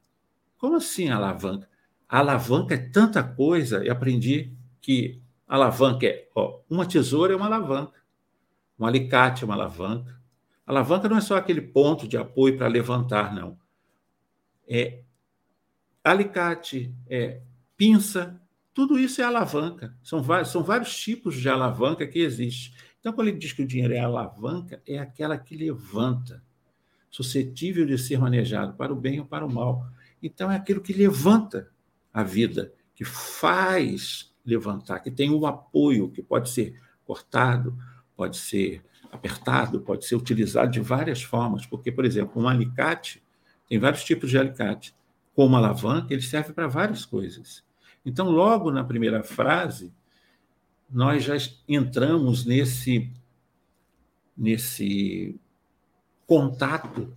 Como 0.57 0.75
assim 0.75 1.09
alavanca? 1.09 1.69
A 2.09 2.19
alavanca 2.19 2.73
é 2.73 2.77
tanta 2.77 3.23
coisa, 3.23 3.85
e 3.85 3.89
aprendi 3.89 4.55
que 4.81 5.21
alavanca 5.47 6.05
é, 6.05 6.27
ó, 6.33 6.61
uma 6.69 6.85
tesoura 6.85 7.33
é 7.33 7.35
uma 7.35 7.45
alavanca, 7.45 8.01
um 8.79 8.85
alicate 8.85 9.43
é 9.43 9.45
uma 9.45 9.55
alavanca. 9.55 10.16
Alavanca 10.67 11.07
não 11.07 11.17
é 11.17 11.21
só 11.21 11.37
aquele 11.37 11.61
ponto 11.61 12.05
de 12.05 12.17
apoio 12.17 12.57
para 12.57 12.67
levantar, 12.67 13.33
não. 13.33 13.57
É 14.67 14.99
alicate, 16.03 16.93
é 17.09 17.41
pinça, 17.77 18.39
tudo 18.73 18.99
isso 18.99 19.21
é 19.21 19.23
alavanca. 19.23 19.95
São 20.03 20.21
vários, 20.21 20.49
são 20.49 20.61
vários 20.61 20.95
tipos 20.95 21.35
de 21.35 21.47
alavanca 21.47 22.05
que 22.05 22.19
existem. 22.19 22.77
Então, 22.99 23.13
quando 23.13 23.29
ele 23.29 23.37
diz 23.37 23.53
que 23.53 23.61
o 23.61 23.67
dinheiro 23.67 23.93
é 23.93 23.99
alavanca, 23.99 24.81
é 24.85 24.99
aquela 24.99 25.37
que 25.37 25.55
levanta 25.55 26.43
suscetível 27.09 27.85
de 27.85 27.97
ser 27.97 28.19
manejado 28.19 28.73
para 28.73 28.91
o 28.91 28.95
bem 28.95 29.21
ou 29.21 29.25
para 29.25 29.45
o 29.45 29.51
mal. 29.51 29.87
Então, 30.21 30.51
é 30.51 30.57
aquilo 30.57 30.81
que 30.81 30.91
levanta 30.91 31.71
a 32.13 32.23
vida, 32.23 32.73
que 32.93 33.05
faz 33.05 34.33
levantar, 34.45 34.99
que 34.99 35.11
tem 35.11 35.31
um 35.31 35.45
apoio 35.45 36.09
que 36.09 36.21
pode 36.21 36.49
ser 36.49 36.77
cortado, 37.05 37.77
pode 38.17 38.35
ser 38.35 38.83
apertado, 39.11 39.81
pode 39.81 40.05
ser 40.05 40.15
utilizado 40.15 40.71
de 40.71 40.79
várias 40.79 41.21
formas, 41.21 41.65
porque, 41.65 41.91
por 41.91 42.05
exemplo, 42.05 42.41
um 42.41 42.47
alicate, 42.47 43.23
tem 43.67 43.79
vários 43.79 44.03
tipos 44.03 44.29
de 44.29 44.37
alicate. 44.37 44.95
Como 45.35 45.55
alavanca, 45.55 46.13
ele 46.13 46.21
serve 46.21 46.53
para 46.53 46.67
várias 46.67 47.05
coisas. 47.05 47.63
Então, 48.05 48.29
logo 48.29 48.71
na 48.71 48.83
primeira 48.83 49.23
frase, 49.23 49.93
nós 50.89 51.23
já 51.23 51.35
entramos 51.67 52.45
nesse, 52.45 53.11
nesse 54.37 55.39
contato 56.25 57.13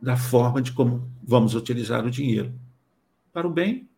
da 0.00 0.16
forma 0.16 0.62
de 0.62 0.72
como 0.72 1.10
vamos 1.22 1.54
utilizar 1.54 2.06
o 2.06 2.10
dinheiro, 2.10 2.54
para 3.32 3.46
o 3.46 3.52
bem 3.52 3.88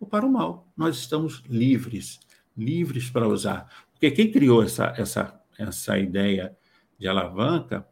ou 0.00 0.06
para 0.06 0.24
o 0.24 0.32
mal. 0.32 0.66
Nós 0.76 0.96
estamos 0.96 1.42
livres, 1.48 2.18
livres 2.56 3.10
para 3.10 3.28
usar. 3.28 3.68
Porque 3.92 4.10
quem 4.10 4.32
criou 4.32 4.62
essa, 4.62 4.94
essa, 4.96 5.40
essa 5.58 5.98
ideia 5.98 6.56
de 7.00 7.08
alavanca 7.08 7.84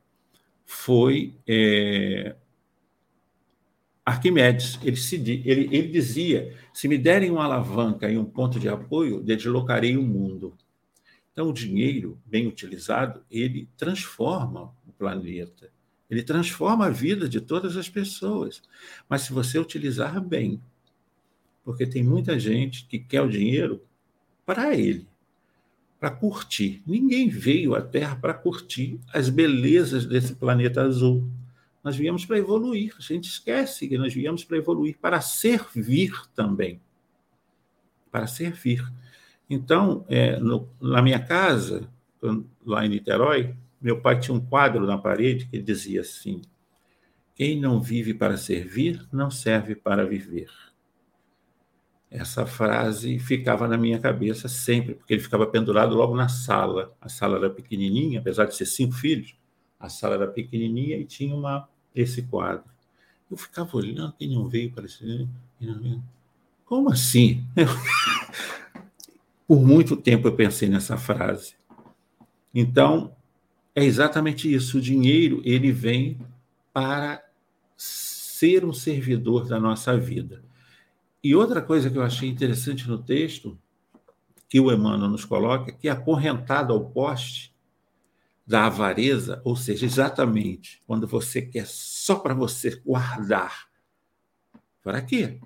foi 0.64 1.34
é, 1.48 2.36
Arquimedes. 4.04 4.78
Ele, 4.84 4.96
se, 4.96 5.16
ele, 5.16 5.68
ele 5.74 5.88
dizia: 5.88 6.56
se 6.72 6.86
me 6.86 6.96
derem 6.96 7.30
uma 7.30 7.44
alavanca 7.44 8.08
e 8.08 8.16
um 8.16 8.24
ponto 8.24 8.60
de 8.60 8.68
apoio, 8.68 9.20
deslocarei 9.20 9.96
o 9.96 10.02
mundo. 10.02 10.56
Então, 11.32 11.48
o 11.48 11.52
dinheiro, 11.52 12.20
bem 12.24 12.46
utilizado, 12.46 13.24
ele 13.30 13.68
transforma 13.76 14.72
o 14.86 14.92
planeta 14.92 15.70
ele 16.10 16.22
transforma 16.22 16.86
a 16.86 16.90
vida 16.90 17.28
de 17.28 17.40
todas 17.40 17.76
as 17.76 17.88
pessoas. 17.88 18.62
Mas 19.08 19.22
se 19.22 19.32
você 19.32 19.58
utilizar 19.58 20.20
bem, 20.20 20.60
porque 21.64 21.86
tem 21.86 22.02
muita 22.02 22.38
gente 22.38 22.86
que 22.86 22.98
quer 22.98 23.20
o 23.20 23.28
dinheiro 23.28 23.82
para 24.46 24.74
ele, 24.74 25.06
para 25.98 26.10
curtir. 26.10 26.82
Ninguém 26.86 27.28
veio 27.28 27.74
à 27.74 27.80
Terra 27.80 28.16
para 28.16 28.34
curtir 28.34 29.00
as 29.12 29.28
belezas 29.28 30.06
desse 30.06 30.34
planeta 30.34 30.82
azul. 30.82 31.28
Nós 31.82 31.96
viemos 31.96 32.24
para 32.24 32.38
evoluir. 32.38 32.94
A 32.98 33.02
gente 33.02 33.28
esquece 33.28 33.88
que 33.88 33.98
nós 33.98 34.14
viemos 34.14 34.44
para 34.44 34.56
evoluir, 34.56 34.96
para 35.00 35.20
servir 35.20 36.12
também. 36.34 36.80
Para 38.10 38.26
servir. 38.26 38.84
Então, 39.50 40.04
é, 40.08 40.38
no, 40.38 40.68
na 40.80 41.02
minha 41.02 41.18
casa, 41.18 41.88
lá 42.64 42.84
em 42.84 42.90
Niterói, 42.90 43.54
meu 43.80 44.00
pai 44.00 44.18
tinha 44.20 44.36
um 44.36 44.40
quadro 44.40 44.86
na 44.86 44.98
parede 44.98 45.46
que 45.46 45.58
dizia 45.58 46.02
assim: 46.02 46.42
Quem 47.34 47.60
não 47.60 47.80
vive 47.80 48.12
para 48.12 48.36
servir, 48.36 49.06
não 49.12 49.30
serve 49.30 49.74
para 49.74 50.06
viver. 50.06 50.50
Essa 52.10 52.46
frase 52.46 53.18
ficava 53.18 53.68
na 53.68 53.76
minha 53.76 53.98
cabeça 53.98 54.48
sempre, 54.48 54.94
porque 54.94 55.12
ele 55.12 55.22
ficava 55.22 55.46
pendurado 55.46 55.94
logo 55.94 56.16
na 56.16 56.28
sala. 56.28 56.94
A 57.00 57.08
sala 57.08 57.36
era 57.36 57.50
pequenininha, 57.50 58.20
apesar 58.20 58.46
de 58.46 58.56
ser 58.56 58.64
cinco 58.64 58.94
filhos, 58.94 59.34
a 59.78 59.88
sala 59.88 60.14
era 60.14 60.26
pequenininha 60.26 60.96
e 60.96 61.04
tinha 61.04 61.34
uma 61.34 61.68
esse 61.94 62.22
quadro. 62.22 62.64
Eu 63.30 63.36
ficava 63.36 63.76
olhando, 63.76 64.14
quem 64.18 64.32
não 64.32 64.48
veio, 64.48 64.72
parecia. 64.72 65.28
Como 66.64 66.90
assim? 66.90 67.44
Por 69.46 69.60
muito 69.60 69.96
tempo 69.96 70.28
eu 70.28 70.34
pensei 70.34 70.68
nessa 70.68 70.96
frase. 70.96 71.54
Então, 72.54 73.14
é 73.74 73.84
exatamente 73.84 74.52
isso. 74.52 74.78
O 74.78 74.80
dinheiro, 74.80 75.42
ele 75.44 75.72
vem 75.72 76.18
para 76.72 77.22
ser 77.76 78.64
um 78.64 78.72
servidor 78.72 79.46
da 79.46 79.60
nossa 79.60 79.96
vida. 79.96 80.42
E 81.22 81.34
outra 81.34 81.60
coisa 81.60 81.90
que 81.90 81.98
eu 81.98 82.02
achei 82.02 82.28
interessante 82.28 82.88
no 82.88 82.98
texto, 82.98 83.58
que 84.48 84.60
o 84.60 84.72
Emmanuel 84.72 85.10
nos 85.10 85.24
coloca, 85.24 85.72
que 85.72 85.88
é 85.88 85.90
acorrentado 85.90 86.72
ao 86.72 86.90
poste 86.90 87.54
da 88.46 88.66
avareza, 88.66 89.42
ou 89.44 89.54
seja, 89.54 89.84
exatamente 89.84 90.80
quando 90.86 91.06
você 91.06 91.42
quer 91.42 91.66
só 91.66 92.14
para 92.14 92.32
você 92.32 92.80
guardar. 92.84 93.68
Para 94.82 95.02
quê? 95.02 95.38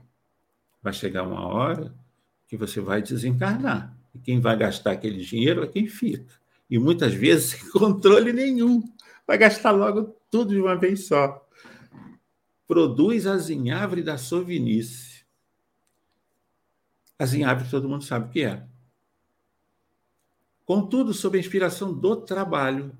Vai 0.80 0.92
chegar 0.92 1.24
uma 1.24 1.44
hora 1.46 1.92
que 2.46 2.56
você 2.56 2.80
vai 2.80 3.02
desencarnar. 3.02 3.96
E 4.14 4.18
quem 4.18 4.40
vai 4.40 4.56
gastar 4.56 4.92
aquele 4.92 5.24
dinheiro 5.24 5.64
é 5.64 5.66
quem 5.66 5.88
fica. 5.88 6.32
E 6.70 6.78
muitas 6.78 7.12
vezes 7.12 7.58
sem 7.58 7.70
controle 7.70 8.32
nenhum. 8.32 8.82
Vai 9.26 9.36
gastar 9.36 9.72
logo 9.72 10.14
tudo 10.30 10.54
de 10.54 10.60
uma 10.60 10.76
vez 10.76 11.06
só. 11.06 11.44
Produz 12.68 13.26
a 13.26 13.36
zinhavre 13.36 14.02
da 14.02 14.16
sovinice. 14.16 15.11
A 17.22 17.26
zinhavre 17.26 17.68
todo 17.70 17.88
mundo 17.88 18.02
sabe 18.02 18.26
o 18.26 18.30
que 18.30 18.42
é. 18.42 18.64
Contudo, 20.64 21.14
sob 21.14 21.38
a 21.38 21.40
inspiração 21.40 21.94
do 21.94 22.16
trabalho, 22.16 22.98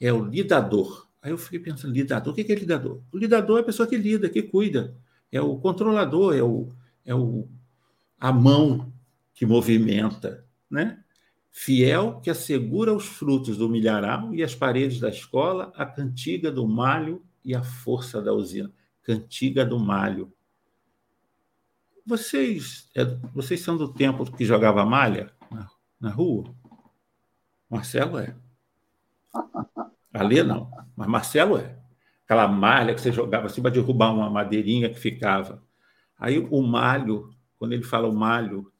é 0.00 0.12
o 0.12 0.24
lidador. 0.24 1.06
Aí 1.22 1.30
eu 1.30 1.38
fiquei 1.38 1.60
pensando, 1.60 1.94
lidador, 1.94 2.32
o 2.32 2.36
que 2.36 2.50
é 2.50 2.54
lidador? 2.56 3.00
O 3.12 3.16
lidador 3.16 3.58
é 3.58 3.60
a 3.60 3.64
pessoa 3.64 3.88
que 3.88 3.96
lida, 3.96 4.28
que 4.28 4.42
cuida. 4.42 4.92
É 5.30 5.40
o 5.40 5.56
controlador, 5.56 6.34
é, 6.34 6.42
o, 6.42 6.68
é 7.06 7.14
o, 7.14 7.46
a 8.18 8.32
mão 8.32 8.92
que 9.32 9.46
movimenta, 9.46 10.44
né? 10.68 10.98
Fiel 11.52 12.20
que 12.20 12.30
assegura 12.30 12.92
os 12.92 13.06
frutos 13.06 13.56
do 13.56 13.68
milharal 13.68 14.34
e 14.34 14.42
as 14.42 14.52
paredes 14.52 14.98
da 14.98 15.10
escola, 15.10 15.72
a 15.76 15.86
cantiga 15.86 16.50
do 16.50 16.66
malho 16.66 17.22
e 17.44 17.54
a 17.54 17.62
força 17.62 18.20
da 18.20 18.32
usina. 18.32 18.72
Cantiga 19.00 19.64
do 19.64 19.78
malho. 19.78 20.32
Vocês, 22.08 22.88
é, 22.96 23.04
vocês 23.34 23.60
são 23.60 23.76
do 23.76 23.92
tempo 23.92 24.24
que 24.34 24.42
jogava 24.42 24.82
malha 24.82 25.30
na, 25.50 25.68
na 26.00 26.10
rua? 26.10 26.54
Marcelo 27.68 28.16
é. 28.18 28.34
Ali 30.10 30.42
não, 30.42 30.70
mas 30.96 31.06
Marcelo 31.06 31.58
é. 31.58 31.78
Aquela 32.24 32.48
malha 32.48 32.94
que 32.94 33.02
você 33.02 33.12
jogava 33.12 33.44
assim 33.44 33.60
para 33.60 33.72
derrubar 33.72 34.14
uma 34.14 34.30
madeirinha 34.30 34.88
que 34.88 34.98
ficava. 34.98 35.62
Aí 36.18 36.38
o 36.38 36.62
malho, 36.62 37.28
quando 37.58 37.74
ele 37.74 37.82
fala 37.82 38.08
o 38.08 38.14
malho, 38.14 38.72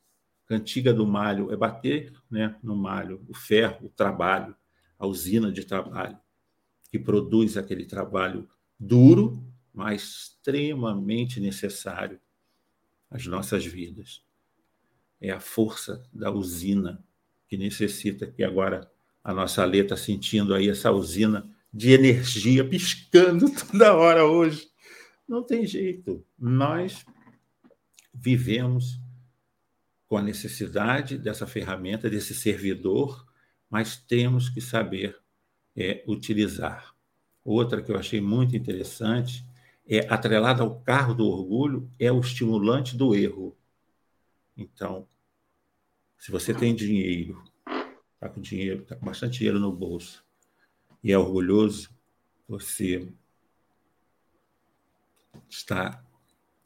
cantiga 0.47 0.95
do 0.95 1.07
malho, 1.07 1.53
é 1.53 1.57
bater 1.57 2.15
né, 2.31 2.57
no 2.63 2.75
malho, 2.75 3.23
o 3.29 3.35
ferro, 3.35 3.89
o 3.89 3.91
trabalho, 3.91 4.57
a 4.99 5.07
usina 5.07 5.53
de 5.53 5.67
trabalho, 5.67 6.17
que 6.91 6.99
produz 6.99 7.59
aquele 7.59 7.85
trabalho 7.85 8.49
duro, 8.81 9.45
mas 9.71 10.03
extremamente 10.03 11.41
necessário 11.41 12.19
às 13.11 13.27
nossas 13.27 13.65
vidas. 13.65 14.23
É 15.21 15.31
a 15.31 15.41
força 15.41 16.03
da 16.13 16.31
usina 16.31 17.05
que 17.49 17.57
necessita 17.57 18.27
que 18.27 18.45
agora 18.45 18.91
a 19.25 19.33
nossa 19.33 19.65
Lê 19.65 19.79
está 19.79 19.97
sentindo 19.97 20.55
aí 20.55 20.69
essa 20.69 20.91
usina 20.91 21.49
de 21.73 21.93
energia 21.93 22.65
piscando 22.65 23.51
toda 23.53 23.95
hora 23.95 24.25
hoje. 24.25 24.69
Não 25.27 25.43
tem 25.43 25.67
jeito. 25.67 26.25
Nós 26.39 27.05
vivemos 28.15 29.01
com 30.07 30.17
a 30.17 30.23
necessidade 30.23 31.19
dessa 31.19 31.47
ferramenta, 31.47 32.09
desse 32.09 32.35
servidor, 32.35 33.27
mas 33.69 33.97
temos 33.97 34.49
que 34.49 34.61
saber 34.61 35.19
é, 35.77 36.03
utilizar. 36.07 36.95
Outra 37.45 37.83
que 37.83 37.93
eu 37.93 37.97
achei 37.97 38.21
muito 38.21 38.57
interessante 38.57 39.45
é 39.89 40.01
atrelada 40.13 40.63
ao 40.63 40.81
carro 40.81 41.15
do 41.15 41.27
orgulho 41.27 41.91
é 41.99 42.13
o 42.13 42.21
estimulante 42.21 42.97
do 42.97 43.15
erro. 43.15 43.57
Então, 44.57 45.09
se 46.19 46.31
você 46.31 46.53
tem 46.53 46.75
dinheiro, 46.75 47.43
está 48.15 48.29
com 48.29 48.41
dinheiro, 48.41 48.83
está 48.83 48.97
com 48.97 49.07
bastante 49.07 49.39
dinheiro 49.39 49.59
no 49.59 49.73
bolso 49.73 50.25
e 51.03 51.13
é 51.13 51.19
orgulhoso, 51.19 51.91
você 52.47 53.11
está 55.49 56.05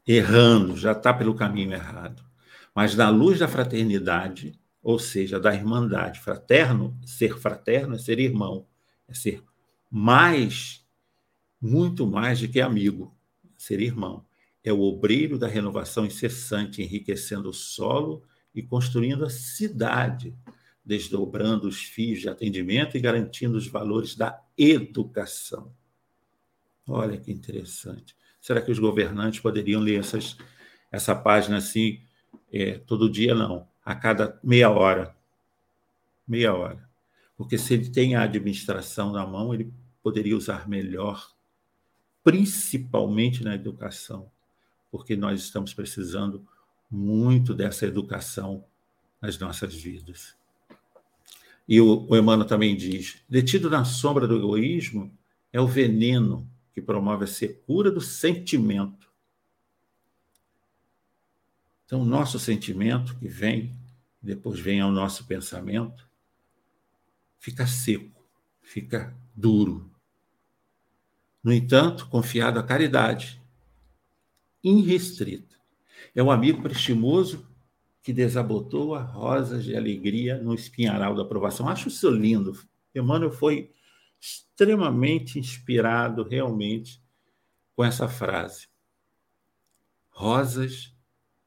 errando, 0.06 0.76
já 0.76 0.92
está 0.92 1.12
pelo 1.12 1.35
caminho 1.35 1.72
errado. 1.72 2.24
Mas 2.74 2.94
na 2.94 3.11
luz 3.11 3.38
da 3.38 3.46
fraternidade, 3.46 4.58
ou 4.82 4.98
seja, 4.98 5.38
da 5.38 5.54
irmandade, 5.54 6.20
fraterno, 6.20 6.98
ser 7.04 7.38
fraterno 7.38 7.94
é 7.94 7.98
ser 7.98 8.18
irmão, 8.18 8.66
é 9.06 9.14
ser 9.14 9.44
mais, 9.90 10.82
muito 11.62 12.05
mais 12.05 12.40
do 12.40 12.48
que 12.48 12.61
amigo, 12.61 13.14
ser 13.57 13.81
irmão. 13.81 14.27
É 14.64 14.72
o 14.72 14.81
obreiro 14.81 15.38
da 15.38 15.46
renovação 15.46 16.05
incessante, 16.05 16.83
enriquecendo 16.83 17.48
o 17.48 17.55
solo 17.55 18.25
e 18.53 18.62
construindo 18.62 19.25
a 19.25 19.31
cidade, 19.31 20.35
desdobrando 20.85 21.68
os 21.68 21.85
fios 21.85 22.20
de 22.20 22.29
atendimento 22.29 22.96
e 22.96 23.01
garantindo 23.01 23.57
os 23.57 23.68
valores 23.68 24.16
da 24.16 24.42
educação. 24.59 25.72
Olha 26.87 27.16
que 27.16 27.31
interessante. 27.31 28.16
Será 28.40 28.61
que 28.61 28.72
os 28.72 28.81
governantes 28.81 29.38
poderiam 29.38 29.81
ler 29.81 30.01
essas, 30.01 30.37
essa 30.90 31.14
página 31.14 31.59
assim, 31.59 32.03
é, 32.53 32.79
todo 32.79 33.11
dia? 33.11 33.37
Não, 33.37 33.68
a 33.85 33.94
cada 33.94 34.38
meia 34.42 34.68
hora. 34.68 35.14
Meia 36.27 36.53
hora. 36.53 36.90
Porque 37.37 37.57
se 37.57 37.75
ele 37.75 37.88
tem 37.88 38.16
a 38.16 38.22
administração 38.22 39.12
na 39.12 39.25
mão, 39.25 39.55
ele 39.55 39.72
poderia 40.03 40.37
usar 40.37 40.68
melhor, 40.68 41.33
principalmente 42.22 43.42
na 43.42 43.54
educação, 43.54 44.30
porque 44.90 45.16
nós 45.16 45.40
estamos 45.40 45.74
precisando 45.74 46.46
muito 46.90 47.54
dessa 47.54 47.87
educação 47.87 48.64
nas 49.20 49.38
nossas 49.38 49.74
vidas. 49.74 50.35
E 51.68 51.80
o, 51.80 52.06
o 52.08 52.16
Emmanuel 52.16 52.46
também 52.46 52.76
diz: 52.76 53.22
detido 53.28 53.70
na 53.70 53.85
sombra 53.85 54.26
do 54.26 54.37
egoísmo 54.37 55.16
é 55.52 55.61
o 55.61 55.66
veneno 55.66 56.48
que 56.72 56.80
promove 56.80 57.24
a 57.24 57.28
secura 57.28 57.90
do 57.90 58.00
sentimento. 58.00 59.11
Então, 61.85 62.00
o 62.00 62.06
nosso 62.06 62.38
sentimento 62.38 63.14
que 63.18 63.28
vem, 63.28 63.70
depois 64.20 64.58
vem 64.58 64.80
ao 64.80 64.90
nosso 64.90 65.26
pensamento, 65.26 66.08
fica 67.38 67.66
seco, 67.66 68.24
fica 68.62 69.14
duro. 69.37 69.91
No 71.42 71.52
entanto, 71.52 72.09
confiado 72.09 72.59
à 72.59 72.62
caridade, 72.62 73.42
irrestrita. 74.62 75.57
É 76.14 76.22
um 76.22 76.31
amigo 76.31 76.62
prestimoso 76.62 77.46
que 78.02 78.12
desabotou 78.12 78.94
a 78.94 79.02
rosas 79.02 79.64
de 79.64 79.76
alegria 79.76 80.38
no 80.38 80.55
espinharal 80.55 81.14
da 81.14 81.22
aprovação. 81.22 81.68
Acho 81.68 81.88
isso 81.88 82.11
lindo. 82.11 82.52
Emmanuel 82.94 83.31
foi 83.31 83.72
extremamente 84.20 85.38
inspirado 85.38 86.22
realmente 86.22 87.02
com 87.74 87.85
essa 87.85 88.09
frase. 88.09 88.68
Rosas 90.11 90.94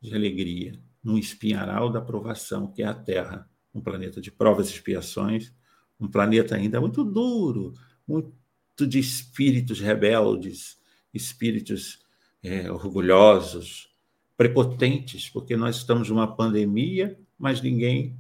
de 0.01 0.13
alegria 0.13 0.81
no 1.03 1.17
espinharal 1.17 1.89
da 1.89 1.99
aprovação, 1.99 2.67
que 2.71 2.81
é 2.81 2.86
a 2.86 2.93
Terra, 2.93 3.49
um 3.73 3.81
planeta 3.81 4.19
de 4.19 4.31
provas 4.31 4.69
e 4.69 4.73
expiações, 4.73 5.53
um 5.99 6.08
planeta 6.08 6.55
ainda 6.55 6.81
muito 6.81 7.03
duro, 7.03 7.73
muito 8.08 8.34
de 8.83 8.99
espíritos 8.99 9.79
rebeldes, 9.79 10.77
espíritos 11.13 12.03
é, 12.43 12.69
orgulhosos, 12.71 13.93
prepotentes, 14.35 15.29
porque 15.29 15.55
nós 15.55 15.77
estamos 15.77 16.09
numa 16.09 16.35
pandemia, 16.35 17.17
mas 17.38 17.61
ninguém 17.61 18.17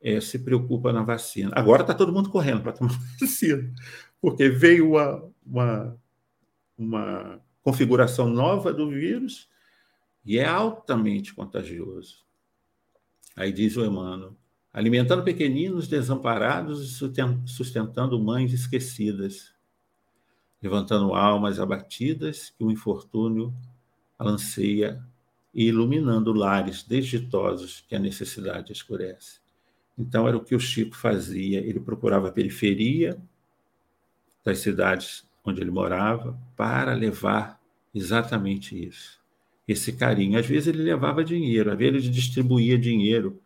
é, 0.00 0.20
se 0.20 0.38
preocupa 0.40 0.92
na 0.92 1.02
vacina. 1.02 1.52
Agora 1.54 1.82
está 1.82 1.94
todo 1.94 2.12
mundo 2.12 2.28
correndo 2.28 2.62
para 2.62 2.72
tomar 2.72 2.98
vacina, 3.20 3.72
porque 4.20 4.48
veio 4.48 4.90
uma, 4.90 5.30
uma, 5.46 5.98
uma 6.76 7.40
configuração 7.62 8.28
nova 8.28 8.72
do 8.72 8.90
vírus 8.90 9.48
e 10.24 10.38
é 10.38 10.44
altamente 10.44 11.34
contagioso. 11.34 12.22
Aí 13.34 13.52
diz 13.52 13.76
o 13.76 13.84
Emmanuel, 13.84 14.36
alimentando 14.72 15.24
pequeninos 15.24 15.88
desamparados 15.88 16.82
e 16.82 17.46
sustentando 17.46 18.20
mães 18.20 18.52
esquecidas, 18.52 19.52
levantando 20.62 21.12
almas 21.14 21.58
abatidas 21.58 22.50
que 22.56 22.64
o 22.64 22.70
infortúnio 22.70 23.52
alanceia 24.18 25.02
e 25.52 25.66
iluminando 25.66 26.32
lares 26.32 26.82
desditosos 26.82 27.84
que 27.88 27.94
a 27.94 27.98
necessidade 27.98 28.72
escurece. 28.72 29.40
Então, 29.98 30.26
era 30.26 30.36
o 30.36 30.44
que 30.44 30.54
o 30.54 30.60
Chico 30.60 30.96
fazia. 30.96 31.58
Ele 31.58 31.80
procurava 31.80 32.28
a 32.28 32.32
periferia 32.32 33.20
das 34.44 34.58
cidades 34.58 35.26
onde 35.44 35.60
ele 35.60 35.70
morava 35.70 36.38
para 36.56 36.94
levar 36.94 37.60
Exatamente 37.94 38.88
isso. 38.88 39.20
Esse 39.68 39.92
carinho. 39.92 40.38
Às 40.38 40.46
vezes 40.46 40.68
ele 40.68 40.82
levava 40.82 41.22
dinheiro, 41.22 41.70
às 41.70 41.78
vezes 41.78 42.04
ele 42.04 42.12
distribuía 42.12 42.78
dinheiro 42.78 43.40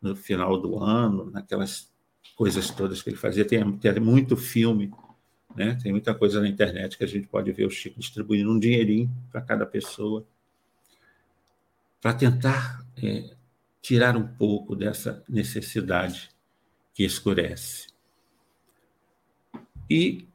no 0.00 0.14
final 0.14 0.60
do 0.60 0.78
ano, 0.78 1.30
naquelas 1.30 1.90
coisas 2.36 2.70
todas 2.70 3.02
que 3.02 3.10
ele 3.10 3.16
fazia. 3.16 3.44
Tem, 3.44 3.72
tem 3.78 4.00
muito 4.00 4.36
filme, 4.36 4.92
né? 5.54 5.78
tem 5.82 5.92
muita 5.92 6.14
coisa 6.14 6.40
na 6.40 6.48
internet 6.48 6.96
que 6.96 7.04
a 7.04 7.08
gente 7.08 7.26
pode 7.26 7.50
ver 7.52 7.66
o 7.66 7.70
Chico 7.70 7.98
distribuindo 7.98 8.50
um 8.50 8.58
dinheirinho 8.58 9.10
para 9.30 9.40
cada 9.40 9.66
pessoa, 9.66 10.26
para 12.00 12.14
tentar 12.14 12.84
é, 12.96 13.34
tirar 13.80 14.16
um 14.16 14.26
pouco 14.26 14.76
dessa 14.76 15.22
necessidade 15.28 16.30
que 16.94 17.04
escurece. 17.04 17.88
E 19.90 20.26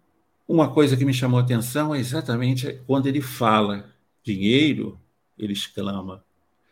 uma 0.47 0.73
coisa 0.73 0.97
que 0.97 1.06
me 1.06 1.13
chamou 1.13 1.39
a 1.39 1.43
atenção 1.43 1.93
é 1.93 1.99
exatamente 1.99 2.82
quando 2.86 3.08
ele 3.08 3.21
fala 3.21 3.93
dinheiro, 4.23 4.99
ele 5.38 5.54
exclama: 5.54 6.23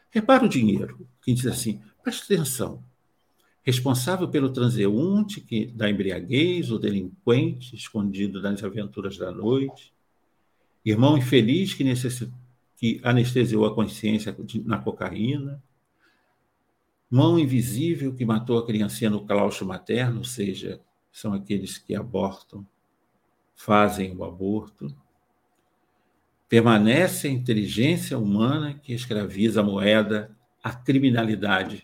repara 0.10 0.45
o 0.45 0.49
dinheiro, 0.49 1.08
que 1.21 1.34
diz 1.34 1.45
assim, 1.45 1.82
preste 2.04 2.34
atenção. 2.34 2.84
Responsável 3.63 4.28
pelo 4.28 4.52
transeunte 4.52 5.39
que, 5.39 5.67
da 5.67 5.89
embriaguez, 5.89 6.71
o 6.71 6.80
delinquente 6.80 7.76
escondido 7.76 8.41
nas 8.41 8.63
aventuras 8.63 9.17
da 9.17 9.32
noite, 9.32 9.93
irmão 10.84 11.17
infeliz 11.17 11.74
que, 11.76 11.84
que 12.78 13.00
anestesiou 13.04 13.65
a 13.65 13.76
consciência 13.76 14.36
na 14.65 14.80
cocaína, 14.80 15.62
mão 17.10 17.38
invisível 17.38 18.15
que 18.15 18.26
matou 18.26 18.58
a 18.58 18.65
criancinha 18.65 19.10
no 19.10 19.26
claustro 19.26 19.67
materno, 19.67 20.19
ou 20.19 20.24
seja, 20.24 20.82
são 21.12 21.34
aqueles 21.34 21.78
que 21.78 21.93
abortam, 21.93 22.65
fazem 23.54 24.15
o 24.15 24.24
aborto. 24.24 24.95
Permanece 26.50 27.28
a 27.28 27.32
inteligência 27.32 28.17
humana 28.17 28.74
que 28.74 28.93
escraviza 28.93 29.62
a 29.62 29.63
moeda, 29.63 30.36
a 30.63 30.74
criminalidade 30.74 31.84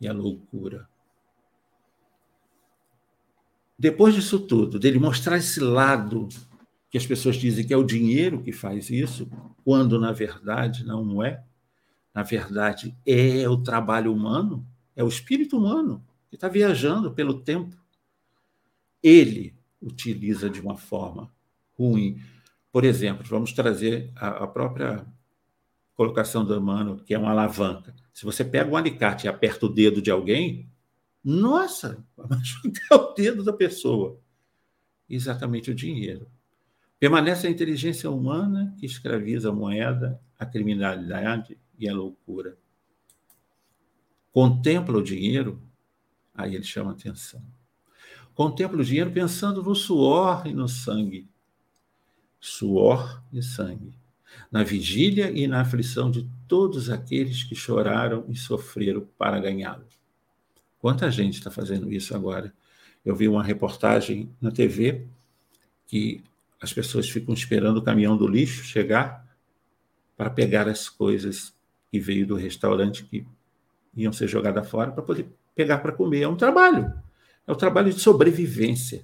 e 0.00 0.06
a 0.06 0.12
loucura. 0.12 0.88
Depois 3.78 4.14
disso 4.14 4.40
tudo, 4.40 4.78
dele 4.78 4.98
mostrar 4.98 5.36
esse 5.36 5.60
lado 5.60 6.28
que 6.90 6.96
as 6.96 7.06
pessoas 7.06 7.36
dizem 7.36 7.66
que 7.66 7.74
é 7.74 7.76
o 7.76 7.84
dinheiro 7.84 8.42
que 8.42 8.52
faz 8.52 8.88
isso, 8.88 9.28
quando 9.64 9.98
na 9.98 10.12
verdade 10.12 10.84
não 10.84 11.22
é. 11.22 11.44
Na 12.14 12.22
verdade, 12.22 12.96
é 13.04 13.46
o 13.46 13.58
trabalho 13.58 14.10
humano, 14.10 14.66
é 14.94 15.04
o 15.04 15.08
espírito 15.08 15.58
humano 15.58 16.02
que 16.30 16.36
está 16.36 16.48
viajando 16.48 17.12
pelo 17.12 17.42
tempo. 17.42 17.76
Ele 19.02 19.54
utiliza 19.80 20.48
de 20.48 20.60
uma 20.60 20.78
forma 20.78 21.30
ruim. 21.78 22.18
Por 22.72 22.84
exemplo, 22.84 23.24
vamos 23.28 23.52
trazer 23.52 24.10
a, 24.16 24.46
própria 24.46 25.06
colocação 25.94 26.44
do 26.44 26.58
humano, 26.58 27.02
que 27.04 27.14
é 27.14 27.18
uma 27.18 27.30
alavanca. 27.30 27.94
Se 28.12 28.24
você 28.24 28.44
pega 28.44 28.70
um 28.70 28.76
alicate 28.76 29.26
e 29.26 29.28
aperta 29.28 29.66
o 29.66 29.68
dedo 29.68 30.00
de 30.00 30.10
alguém, 30.10 30.70
nossa, 31.28 32.06
até 32.16 32.94
o 32.94 33.12
dedo 33.12 33.42
da 33.42 33.52
pessoa. 33.52 34.16
Exatamente 35.10 35.72
o 35.72 35.74
dinheiro. 35.74 36.30
Permanece 37.00 37.48
a 37.48 37.50
inteligência 37.50 38.08
humana 38.08 38.72
que 38.78 38.86
escraviza 38.86 39.48
a 39.48 39.52
moeda, 39.52 40.20
a 40.38 40.46
criminalidade 40.46 41.58
e 41.76 41.88
a 41.88 41.92
loucura. 41.92 42.56
Contempla 44.30 44.98
o 44.98 45.02
dinheiro, 45.02 45.60
aí 46.32 46.54
ele 46.54 46.62
chama 46.62 46.92
atenção. 46.92 47.42
Contempla 48.32 48.80
o 48.80 48.84
dinheiro 48.84 49.10
pensando 49.10 49.64
no 49.64 49.74
suor 49.74 50.46
e 50.46 50.52
no 50.52 50.68
sangue. 50.68 51.28
Suor 52.38 53.20
e 53.32 53.42
sangue. 53.42 53.98
Na 54.48 54.62
vigília 54.62 55.28
e 55.32 55.48
na 55.48 55.62
aflição 55.62 56.08
de 56.08 56.30
todos 56.46 56.88
aqueles 56.88 57.42
que 57.42 57.56
choraram 57.56 58.24
e 58.28 58.36
sofreram 58.36 59.04
para 59.18 59.40
ganhá-lo. 59.40 59.86
Quanta 60.86 61.10
gente 61.10 61.38
está 61.38 61.50
fazendo 61.50 61.92
isso 61.92 62.14
agora? 62.14 62.54
Eu 63.04 63.16
vi 63.16 63.26
uma 63.26 63.42
reportagem 63.42 64.30
na 64.40 64.52
TV 64.52 65.04
que 65.84 66.22
as 66.62 66.72
pessoas 66.72 67.10
ficam 67.10 67.34
esperando 67.34 67.78
o 67.78 67.82
caminhão 67.82 68.16
do 68.16 68.24
lixo 68.24 68.62
chegar 68.62 69.26
para 70.16 70.30
pegar 70.30 70.68
as 70.68 70.88
coisas 70.88 71.52
que 71.90 71.98
veio 71.98 72.24
do 72.24 72.36
restaurante 72.36 73.02
que 73.02 73.26
iam 73.96 74.12
ser 74.12 74.28
jogadas 74.28 74.70
fora 74.70 74.92
para 74.92 75.02
poder 75.02 75.26
pegar 75.56 75.78
para 75.78 75.90
comer. 75.90 76.20
É 76.20 76.28
um 76.28 76.36
trabalho. 76.36 76.94
É 77.44 77.50
um 77.50 77.56
trabalho 77.56 77.92
de 77.92 77.98
sobrevivência. 77.98 79.02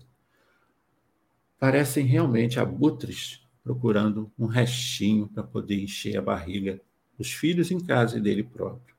Parecem 1.59 2.07
realmente 2.07 2.61
abutres 2.61 3.45
procurando 3.65 4.31
um 4.39 4.47
restinho 4.47 5.27
para 5.27 5.43
poder 5.43 5.83
encher 5.83 6.17
a 6.17 6.23
barriga 6.23 6.81
dos 7.19 7.33
filhos 7.33 7.73
em 7.73 7.81
casa 7.81 8.19
e 8.19 8.21
dele 8.21 8.45
próprio. 8.45 8.93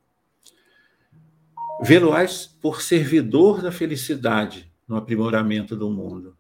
Vê-lo-ás 1.86 2.48
por 2.48 2.82
servidor 2.82 3.62
da 3.62 3.70
felicidade 3.70 4.72
no 4.88 4.96
aprimoramento 4.96 5.76
do 5.76 5.90
mundo. 5.90 6.38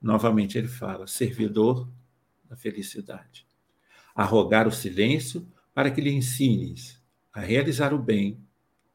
Novamente 0.00 0.56
ele 0.56 0.66
fala, 0.66 1.06
servidor 1.06 1.86
da 2.48 2.56
felicidade. 2.56 3.46
Arrogar 4.14 4.66
o 4.66 4.72
silêncio 4.72 5.46
para 5.74 5.90
que 5.90 6.00
lhe 6.00 6.10
ensines 6.10 6.98
a 7.34 7.40
realizar 7.40 7.92
o 7.92 7.98
bem 7.98 8.40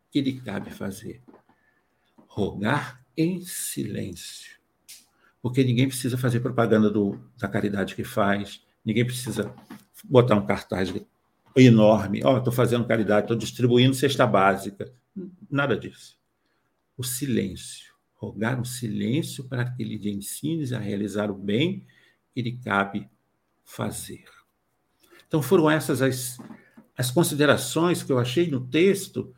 que 0.09 0.19
lhe 0.19 0.33
cabe 0.41 0.71
fazer. 0.71 1.21
Rogar 2.27 3.05
em 3.15 3.41
silêncio. 3.41 4.57
Porque 5.43 5.63
ninguém 5.63 5.87
precisa 5.87 6.17
fazer 6.17 6.39
propaganda 6.39 6.89
do, 6.89 7.19
da 7.37 7.47
caridade 7.47 7.93
que 7.93 8.03
faz, 8.03 8.63
ninguém 8.83 9.05
precisa 9.05 9.53
botar 10.03 10.35
um 10.35 10.45
cartaz 10.45 10.91
enorme. 11.55 12.21
Ó, 12.23 12.33
oh, 12.33 12.37
estou 12.39 12.51
fazendo 12.51 12.87
caridade, 12.87 13.25
estou 13.25 13.37
distribuindo 13.37 13.93
cesta 13.93 14.25
básica. 14.25 14.91
Nada 15.49 15.77
disso. 15.77 16.17
O 16.97 17.03
silêncio. 17.03 17.93
Rogar 18.15 18.59
o 18.59 18.65
silêncio 18.65 19.43
para 19.45 19.69
que 19.69 19.83
lhe 19.83 20.09
ensines 20.09 20.71
a 20.71 20.79
realizar 20.79 21.29
o 21.29 21.35
bem 21.35 21.85
que 22.33 22.41
lhe 22.41 22.57
cabe 22.57 23.09
fazer. 23.63 24.25
Então 25.27 25.41
foram 25.41 25.69
essas 25.69 26.01
as, 26.01 26.37
as 26.97 27.11
considerações 27.11 28.03
que 28.03 28.11
eu 28.11 28.19
achei 28.19 28.47
no 28.49 28.67
texto 28.67 29.33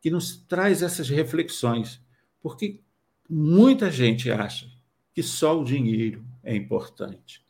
que 0.00 0.10
nos 0.10 0.36
traz 0.36 0.82
essas 0.82 1.08
reflexões, 1.08 2.00
porque 2.40 2.80
muita 3.28 3.90
gente 3.90 4.30
acha 4.30 4.70
que 5.12 5.22
só 5.22 5.60
o 5.60 5.64
dinheiro 5.64 6.24
é 6.42 6.54
importante, 6.54 7.44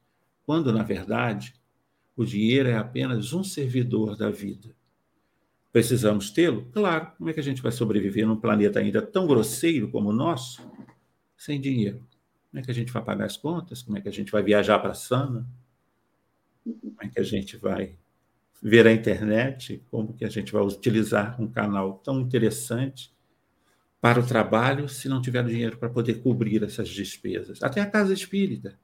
quando 0.46 0.72
na 0.72 0.82
verdade 0.82 1.54
o 2.16 2.24
dinheiro 2.24 2.68
é 2.68 2.76
apenas 2.76 3.32
um 3.32 3.44
servidor 3.44 4.16
da 4.16 4.30
vida. 4.30 4.74
Precisamos 5.72 6.30
tê-lo? 6.30 6.66
Claro. 6.72 7.12
Como 7.18 7.28
é 7.28 7.32
que 7.32 7.40
a 7.40 7.42
gente 7.42 7.62
vai 7.62 7.72
sobreviver 7.72 8.26
num 8.26 8.40
planeta 8.40 8.80
ainda 8.80 9.02
tão 9.02 9.26
grosseiro 9.26 9.90
como 9.90 10.08
o 10.08 10.12
nosso, 10.12 10.62
sem 11.36 11.60
dinheiro? 11.60 12.02
Como 12.50 12.60
é 12.60 12.62
que 12.62 12.70
a 12.70 12.74
gente 12.74 12.92
vai 12.92 13.04
pagar 13.04 13.26
as 13.26 13.36
contas? 13.36 13.82
Como 13.82 13.98
é 13.98 14.00
que 14.00 14.08
a 14.08 14.12
gente 14.12 14.32
vai 14.32 14.42
viajar 14.42 14.78
para 14.78 14.94
Sana? 14.94 15.46
Como 16.64 16.96
é 17.02 17.08
que 17.08 17.20
a 17.20 17.22
gente 17.22 17.56
vai 17.58 17.96
ver 18.62 18.86
a 18.86 18.92
internet? 18.92 19.82
Como 19.90 20.14
que 20.14 20.24
a 20.24 20.30
gente 20.30 20.52
vai 20.52 20.62
utilizar 20.62 21.40
um 21.40 21.46
canal 21.46 21.98
tão 21.98 22.20
interessante 22.20 23.12
para 24.00 24.20
o 24.20 24.26
trabalho 24.26 24.88
se 24.88 25.08
não 25.08 25.20
tiver 25.20 25.44
dinheiro 25.44 25.76
para 25.76 25.90
poder 25.90 26.22
cobrir 26.22 26.62
essas 26.62 26.88
despesas? 26.88 27.62
Até 27.62 27.82
a 27.82 27.90
casa 27.90 28.14
espírita. 28.14 28.78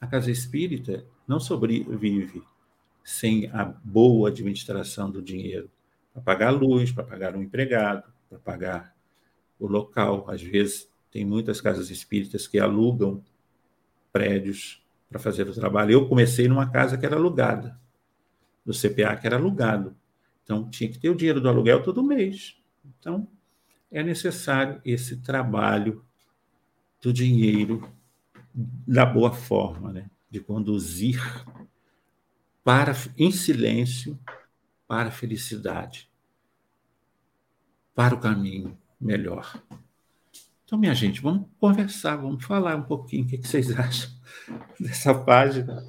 A 0.00 0.06
casa 0.06 0.30
espírita 0.30 1.04
não 1.26 1.40
sobrevive 1.40 2.42
sem 3.02 3.48
a 3.48 3.64
boa 3.64 4.28
administração 4.28 5.10
do 5.10 5.20
dinheiro 5.20 5.68
para 6.12 6.22
pagar 6.22 6.48
a 6.48 6.52
luz, 6.52 6.92
para 6.92 7.04
pagar 7.04 7.36
um 7.36 7.42
empregado, 7.42 8.04
para 8.28 8.38
pagar 8.38 8.96
o 9.58 9.66
local. 9.66 10.28
Às 10.28 10.42
vezes, 10.42 10.90
tem 11.10 11.24
muitas 11.24 11.60
casas 11.60 11.90
espíritas 11.90 12.46
que 12.46 12.58
alugam 12.58 13.22
prédios 14.12 14.84
para 15.08 15.18
fazer 15.18 15.48
o 15.48 15.54
trabalho. 15.54 15.92
Eu 15.92 16.08
comecei 16.08 16.48
numa 16.48 16.70
casa 16.70 16.96
que 16.96 17.06
era 17.06 17.16
alugada, 17.16 17.78
do 18.64 18.72
CPA 18.72 19.16
que 19.16 19.26
era 19.26 19.36
alugado. 19.36 19.96
Então, 20.44 20.68
tinha 20.68 20.90
que 20.90 20.98
ter 20.98 21.10
o 21.10 21.14
dinheiro 21.14 21.40
do 21.40 21.48
aluguel 21.48 21.82
todo 21.82 22.02
mês. 22.02 22.56
Então, 22.84 23.28
é 23.90 24.02
necessário 24.02 24.80
esse 24.84 25.16
trabalho 25.18 26.04
do 27.00 27.12
dinheiro 27.12 27.88
da 28.54 29.06
boa 29.06 29.32
forma, 29.32 29.92
né? 29.92 30.10
de 30.30 30.38
conduzir 30.38 31.20
para 32.62 32.92
em 33.18 33.32
silêncio 33.32 34.18
para 34.90 35.06
a 35.06 35.12
felicidade, 35.12 36.10
para 37.94 38.12
o 38.12 38.20
caminho 38.20 38.76
melhor. 39.00 39.62
Então, 40.64 40.76
minha 40.76 40.92
gente, 40.94 41.22
vamos 41.22 41.46
conversar, 41.60 42.16
vamos 42.16 42.44
falar 42.44 42.74
um 42.74 42.82
pouquinho. 42.82 43.24
O 43.24 43.28
que 43.28 43.36
vocês 43.36 43.70
acham 43.78 44.10
dessa 44.80 45.14
página? 45.14 45.86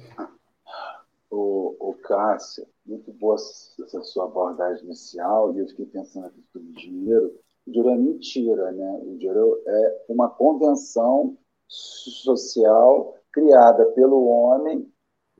O, 1.28 1.74
o 1.80 1.94
Cássio, 1.94 2.64
muito 2.86 3.12
boa 3.12 3.34
essa 3.34 4.04
sua 4.04 4.26
abordagem 4.26 4.84
inicial, 4.84 5.52
e 5.52 5.58
eu 5.58 5.66
fiquei 5.66 5.86
pensando 5.86 6.26
aqui 6.26 6.40
sobre 6.52 6.70
dinheiro. 6.70 7.40
O 7.66 7.72
dinheiro 7.72 7.90
é 7.90 7.98
mentira, 7.98 8.70
né? 8.70 9.00
O 9.02 9.18
dinheiro 9.18 9.60
é 9.66 10.04
uma 10.08 10.30
convenção 10.30 11.36
social 11.66 13.18
criada 13.32 13.84
pelo 13.96 14.28
homem 14.28 14.88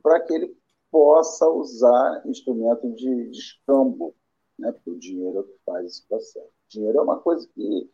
para 0.01 0.19
que 0.19 0.33
ele 0.33 0.62
possa 0.93 1.49
usar 1.49 2.21
instrumento 2.27 2.87
de, 2.93 3.31
de 3.31 3.39
escambo, 3.39 4.13
né? 4.59 4.71
porque 4.71 4.91
o 4.91 4.99
dinheiro 4.99 5.39
é 5.39 5.41
o 5.41 5.43
que 5.43 5.57
faz 5.65 5.85
esse 5.87 6.07
processo. 6.07 6.45
O 6.45 6.69
dinheiro 6.69 6.99
é 6.99 7.01
uma 7.01 7.19
coisa 7.19 7.49
que. 7.55 7.89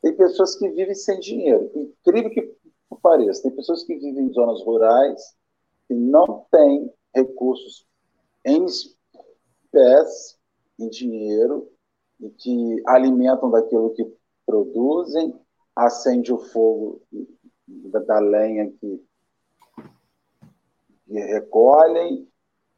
Tem 0.00 0.14
pessoas 0.14 0.54
que 0.54 0.68
vivem 0.68 0.94
sem 0.94 1.18
dinheiro, 1.18 1.70
incrível 1.74 2.30
que 2.30 2.54
pareça, 3.02 3.42
tem 3.42 3.50
pessoas 3.50 3.82
que 3.84 3.96
vivem 3.96 4.26
em 4.26 4.32
zonas 4.32 4.62
rurais 4.62 5.34
que 5.88 5.94
não 5.94 6.46
têm 6.50 6.92
recursos 7.14 7.86
em 8.44 8.64
espécie, 8.66 10.36
em 10.78 10.88
dinheiro, 10.88 11.70
e 12.20 12.30
que 12.30 12.82
alimentam 12.86 13.50
daquilo 13.50 13.94
que 13.94 14.06
produzem, 14.46 15.34
acende 15.74 16.32
o 16.32 16.38
fogo 16.38 17.02
da, 17.66 18.00
da 18.00 18.18
lenha 18.18 18.70
que, 18.70 19.02
que 21.06 21.12
recolhem, 21.12 22.28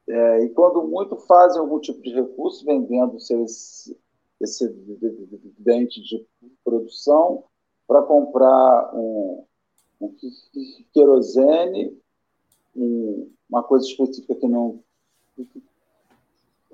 é, 0.08 0.44
e 0.44 0.50
quando 0.50 0.86
muito 0.86 1.16
fazem 1.16 1.60
algum 1.60 1.80
tipo 1.80 2.00
de 2.00 2.10
recurso 2.10 2.64
vendendo 2.64 3.18
seus 3.18 3.92
excedente 4.40 6.02
de 6.02 6.26
produção 6.64 7.44
para 7.88 8.02
comprar 8.02 8.94
um, 8.94 9.44
um 10.00 10.14
querosene, 10.92 11.98
um, 12.74 13.30
uma 13.48 13.62
coisa 13.62 13.86
específica 13.86 14.34
que 14.34 14.46
não 14.46 14.80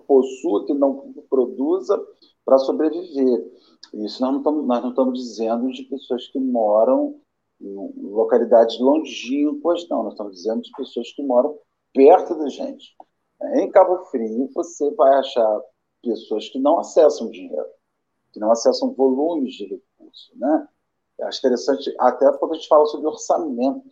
possua, 0.07 0.67
que 0.67 0.75
não 0.75 1.15
produza, 1.31 1.99
para 2.45 2.59
sobreviver. 2.59 3.51
Isso 3.95 4.21
nós 4.21 4.33
não, 4.33 4.39
estamos, 4.39 4.67
nós 4.67 4.83
não 4.83 4.91
estamos 4.91 5.19
dizendo 5.19 5.73
de 5.73 5.85
pessoas 5.85 6.27
que 6.29 6.39
moram 6.39 7.21
em 7.61 7.75
localidades 8.03 8.79
longínquas, 8.81 9.89
não. 9.89 10.03
Nós 10.03 10.15
estamos 10.15 10.35
dizendo 10.35 10.63
de 10.63 10.73
pessoas 10.73 11.13
que 11.13 11.23
moram 11.23 11.57
perto 11.95 12.35
da 12.37 12.49
gente. 12.49 12.97
Em 13.55 13.71
Cabo 13.71 13.99
Frio, 14.07 14.49
você 14.55 14.91
vai 14.93 15.19
achar 15.19 15.61
pessoas 16.03 16.49
que 16.49 16.59
não 16.59 16.79
acessam 16.79 17.31
dinheiro, 17.31 17.67
que 18.33 18.41
não 18.41 18.51
acessam 18.51 18.93
volumes 18.93 19.55
de 19.55 19.67
recursos. 19.67 20.33
Né? 20.37 20.69
Acho 21.23 21.39
interessante, 21.39 21.95
até 21.99 22.31
quando 22.39 22.53
a 22.53 22.55
gente 22.55 22.69
fala 22.69 22.87
sobre 22.87 23.07
orçamento. 23.07 23.91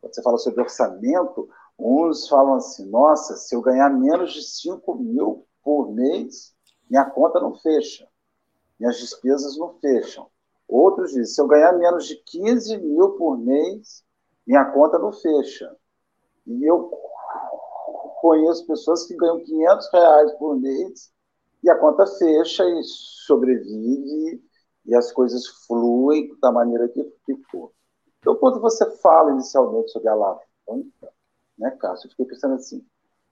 Quando 0.00 0.14
você 0.14 0.22
fala 0.22 0.38
sobre 0.38 0.62
orçamento, 0.62 1.48
uns 1.78 2.28
falam 2.28 2.54
assim: 2.54 2.88
nossa, 2.88 3.36
se 3.36 3.54
eu 3.54 3.60
ganhar 3.60 3.90
menos 3.90 4.32
de 4.32 4.42
5 4.42 4.94
mil 4.94 5.46
por 5.62 5.92
mês, 5.92 6.54
minha 6.88 7.04
conta 7.04 7.38
não 7.40 7.54
fecha, 7.54 8.08
minhas 8.78 8.98
despesas 8.98 9.56
não 9.58 9.74
fecham. 9.78 10.26
Outros 10.66 11.10
dizem: 11.10 11.26
se 11.26 11.40
eu 11.40 11.46
ganhar 11.46 11.72
menos 11.74 12.06
de 12.06 12.16
15 12.16 12.78
mil 12.78 13.10
por 13.10 13.38
mês, 13.38 14.04
minha 14.46 14.64
conta 14.64 14.98
não 14.98 15.12
fecha. 15.12 15.76
E 16.46 16.64
eu 16.64 16.90
conheço 18.20 18.66
pessoas 18.66 19.06
que 19.06 19.16
ganham 19.16 19.42
500 19.42 19.92
reais 19.92 20.32
por 20.34 20.60
mês 20.60 21.10
e 21.64 21.70
a 21.70 21.78
conta 21.78 22.06
fecha 22.06 22.64
e 22.64 22.82
sobrevive 22.84 24.42
e 24.84 24.94
as 24.94 25.10
coisas 25.10 25.46
fluem 25.66 26.36
da 26.40 26.52
maneira 26.52 26.88
que, 26.88 27.02
que 27.24 27.36
for. 27.50 27.72
Então, 28.18 28.36
quando 28.36 28.60
você 28.60 28.88
fala 28.98 29.32
inicialmente 29.32 29.90
sobre 29.90 30.08
a 30.08 30.12
alavanca, 30.12 31.12
né, 31.58 31.70
Cássio, 31.72 32.06
eu 32.06 32.10
fiquei 32.10 32.26
pensando 32.26 32.54
assim, 32.54 32.84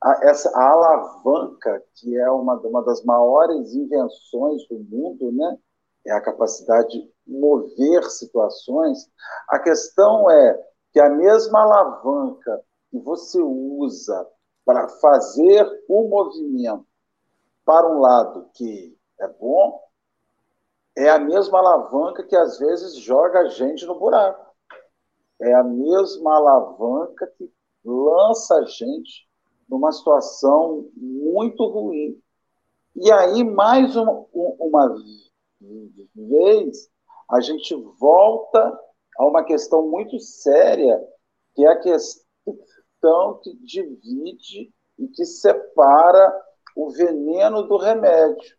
a, 0.02 0.26
essa 0.26 0.50
a 0.56 0.70
alavanca, 0.70 1.82
que 1.94 2.16
é 2.16 2.30
uma, 2.30 2.54
uma 2.54 2.82
das 2.82 3.04
maiores 3.04 3.74
invenções 3.74 4.66
do 4.68 4.78
mundo, 4.78 5.30
né, 5.32 5.58
é 6.06 6.12
a 6.12 6.20
capacidade 6.20 6.88
de 6.88 7.12
mover 7.26 8.04
situações, 8.04 9.10
a 9.48 9.58
questão 9.58 10.30
é 10.30 10.58
que 10.92 11.00
a 11.00 11.10
mesma 11.10 11.60
alavanca 11.60 12.62
que 12.90 12.98
você 12.98 13.38
usa 13.40 14.26
para 14.68 14.86
fazer 14.86 15.66
um 15.88 16.10
movimento 16.10 16.86
para 17.64 17.90
um 17.90 18.00
lado 18.00 18.50
que 18.52 18.94
é 19.18 19.26
bom, 19.26 19.80
é 20.94 21.08
a 21.08 21.18
mesma 21.18 21.58
alavanca 21.58 22.22
que 22.22 22.36
às 22.36 22.58
vezes 22.58 22.96
joga 22.96 23.40
a 23.40 23.48
gente 23.48 23.86
no 23.86 23.98
buraco. 23.98 24.54
É 25.40 25.54
a 25.54 25.64
mesma 25.64 26.36
alavanca 26.36 27.26
que 27.38 27.50
lança 27.82 28.56
a 28.56 28.64
gente 28.66 29.26
numa 29.66 29.90
situação 29.90 30.86
muito 30.94 31.64
ruim. 31.66 32.20
E 32.94 33.10
aí, 33.10 33.42
mais 33.42 33.96
uma, 33.96 34.26
uma 34.34 34.94
vez, 36.14 36.90
a 37.30 37.40
gente 37.40 37.74
volta 37.98 38.78
a 39.16 39.24
uma 39.24 39.42
questão 39.44 39.88
muito 39.88 40.20
séria, 40.20 41.02
que 41.54 41.64
é 41.64 41.70
a 41.70 41.80
questão 41.80 42.28
questão 42.98 43.38
que 43.42 43.54
divide 43.54 44.72
e 44.98 45.08
que 45.08 45.24
separa 45.24 46.44
o 46.76 46.90
veneno 46.90 47.62
do 47.62 47.76
remédio, 47.76 48.56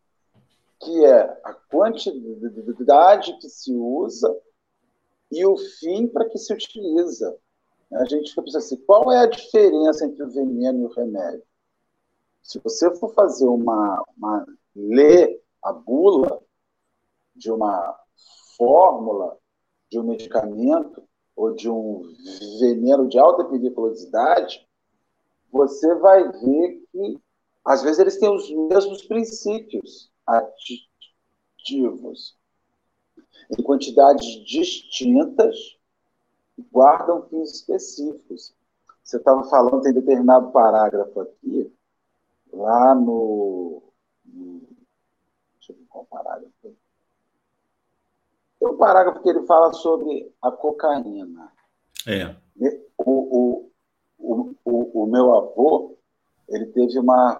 que 0.79 1.05
é 1.05 1.21
a 1.43 1.53
quantidade 1.53 3.37
que 3.39 3.49
se 3.49 3.73
usa 3.73 4.35
e 5.31 5.45
o 5.45 5.57
fim 5.57 6.07
para 6.07 6.27
que 6.27 6.37
se 6.37 6.53
utiliza. 6.53 7.37
A 7.91 8.05
gente 8.05 8.29
fica 8.29 8.43
pensando 8.43 8.63
assim, 8.63 8.77
qual 8.77 9.11
é 9.11 9.19
a 9.19 9.25
diferença 9.25 10.05
entre 10.05 10.23
o 10.23 10.29
veneno 10.29 10.81
e 10.81 10.85
o 10.85 10.93
remédio? 10.93 11.43
Se 12.41 12.59
você 12.59 12.93
for 12.95 13.13
fazer 13.13 13.47
uma, 13.47 14.03
uma 14.17 14.45
ler 14.75 15.41
a 15.61 15.73
bula 15.73 16.41
de 17.35 17.51
uma 17.51 17.99
fórmula 18.57 19.37
de 19.89 19.99
um 19.99 20.03
medicamento, 20.03 21.03
ou 21.39 21.55
de 21.55 21.69
um 21.69 22.03
veneno 22.59 23.07
de 23.07 23.17
alta 23.17 23.45
periculosidade, 23.45 24.67
você 25.49 25.95
vai 25.95 26.29
ver 26.29 26.85
que, 26.91 27.17
às 27.63 27.81
vezes, 27.81 27.97
eles 27.97 28.19
têm 28.19 28.29
os 28.29 28.51
mesmos 28.51 29.03
princípios 29.03 30.11
ativos, 30.27 32.35
em 33.57 33.63
quantidades 33.63 34.25
distintas, 34.45 35.79
guardam 36.73 37.25
fins 37.29 37.53
específicos. 37.53 38.53
Você 39.01 39.15
estava 39.15 39.45
falando, 39.45 39.81
tem 39.81 39.93
determinado 39.93 40.51
parágrafo 40.51 41.21
aqui, 41.21 41.73
lá 42.51 42.93
no 42.93 43.81
deixa 45.55 45.71
eu 45.71 45.77
ver 45.77 45.85
qual 45.87 46.05
parágrafo. 46.05 46.75
Tem 48.59 48.69
um 48.69 48.77
parágrafo 48.77 49.21
que 49.21 49.29
ele 49.29 49.45
fala 49.45 49.71
sobre 49.73 50.33
a 50.41 50.51
cocaína. 50.51 51.51
É. 52.07 52.35
O, 52.97 53.11
o, 53.11 53.71
o, 54.17 54.55
o, 54.65 55.03
o 55.03 55.05
meu 55.07 55.33
avô, 55.33 55.97
ele 56.47 56.65
teve 56.67 56.99
uma 56.99 57.39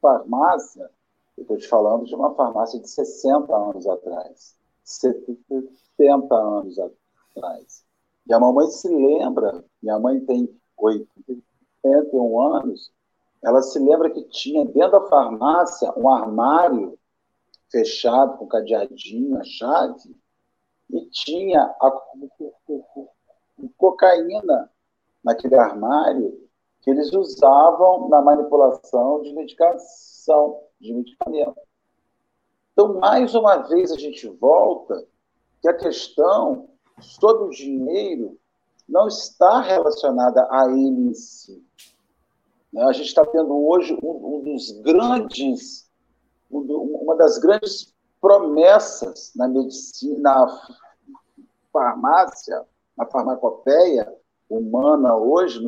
farmácia, 0.00 0.90
eu 1.36 1.42
estou 1.42 1.56
te 1.56 1.68
falando 1.68 2.04
de 2.04 2.14
uma 2.14 2.34
farmácia 2.34 2.80
de 2.80 2.88
60 2.88 3.54
anos 3.54 3.86
atrás. 3.86 4.56
70 4.84 6.34
anos 6.34 6.78
atrás. 6.78 7.84
E 8.26 8.34
a 8.34 8.40
mamãe 8.40 8.66
se 8.68 8.88
lembra, 8.88 9.64
minha 9.82 9.98
mãe 9.98 10.20
tem 10.20 10.54
81 10.76 12.40
anos, 12.40 12.92
ela 13.42 13.62
se 13.62 13.78
lembra 13.78 14.10
que 14.10 14.22
tinha 14.24 14.64
dentro 14.64 14.92
da 14.92 15.08
farmácia 15.08 15.92
um 15.96 16.08
armário 16.12 16.98
fechado, 17.70 18.38
com 18.38 18.46
cadeadinho, 18.46 19.38
a 19.38 19.44
chave, 19.44 20.16
e 20.90 21.06
tinha 21.10 21.62
a 21.80 21.90
cocaína 23.76 24.70
naquele 25.24 25.56
armário 25.56 26.46
que 26.82 26.90
eles 26.90 27.12
usavam 27.12 28.08
na 28.08 28.22
manipulação 28.22 29.22
de 29.22 29.32
medicação, 29.32 30.60
de 30.80 30.94
medicamento. 30.94 31.60
Então, 32.72 33.00
mais 33.00 33.34
uma 33.34 33.56
vez, 33.56 33.90
a 33.90 33.98
gente 33.98 34.28
volta 34.28 35.04
que 35.60 35.68
a 35.68 35.74
questão 35.74 36.68
sobre 37.00 37.44
o 37.44 37.50
dinheiro 37.50 38.38
não 38.88 39.08
está 39.08 39.60
relacionada 39.60 40.46
a 40.50 40.66
ele 40.70 41.08
em 41.08 41.14
si. 41.14 41.64
Né? 42.72 42.82
A 42.84 42.92
gente 42.92 43.06
está 43.06 43.24
tendo 43.26 43.66
hoje 43.66 43.98
um, 44.02 44.42
dos 44.42 44.70
grandes 44.82 45.85
uma 46.50 47.16
das 47.16 47.38
grandes 47.38 47.94
promessas 48.20 49.32
na 49.34 49.48
medicina, 49.48 50.18
na 50.18 50.68
farmácia, 51.72 52.64
na 52.96 53.06
farmacopeia 53.06 54.12
humana 54.48 55.16
hoje, 55.16 55.60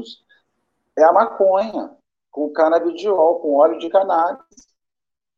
é 0.97 1.05
a 1.05 1.13
maconha, 1.13 1.97
com 2.31 2.51
canabidiol, 2.51 3.41
com 3.41 3.57
óleo 3.57 3.79
de 3.79 3.89
cannabis, 3.91 4.69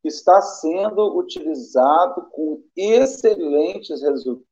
que 0.01 0.07
está 0.07 0.41
sendo 0.41 1.17
utilizado 1.17 2.27
com 2.31 2.63
excelentes 2.75 4.01
resultados 4.01 4.45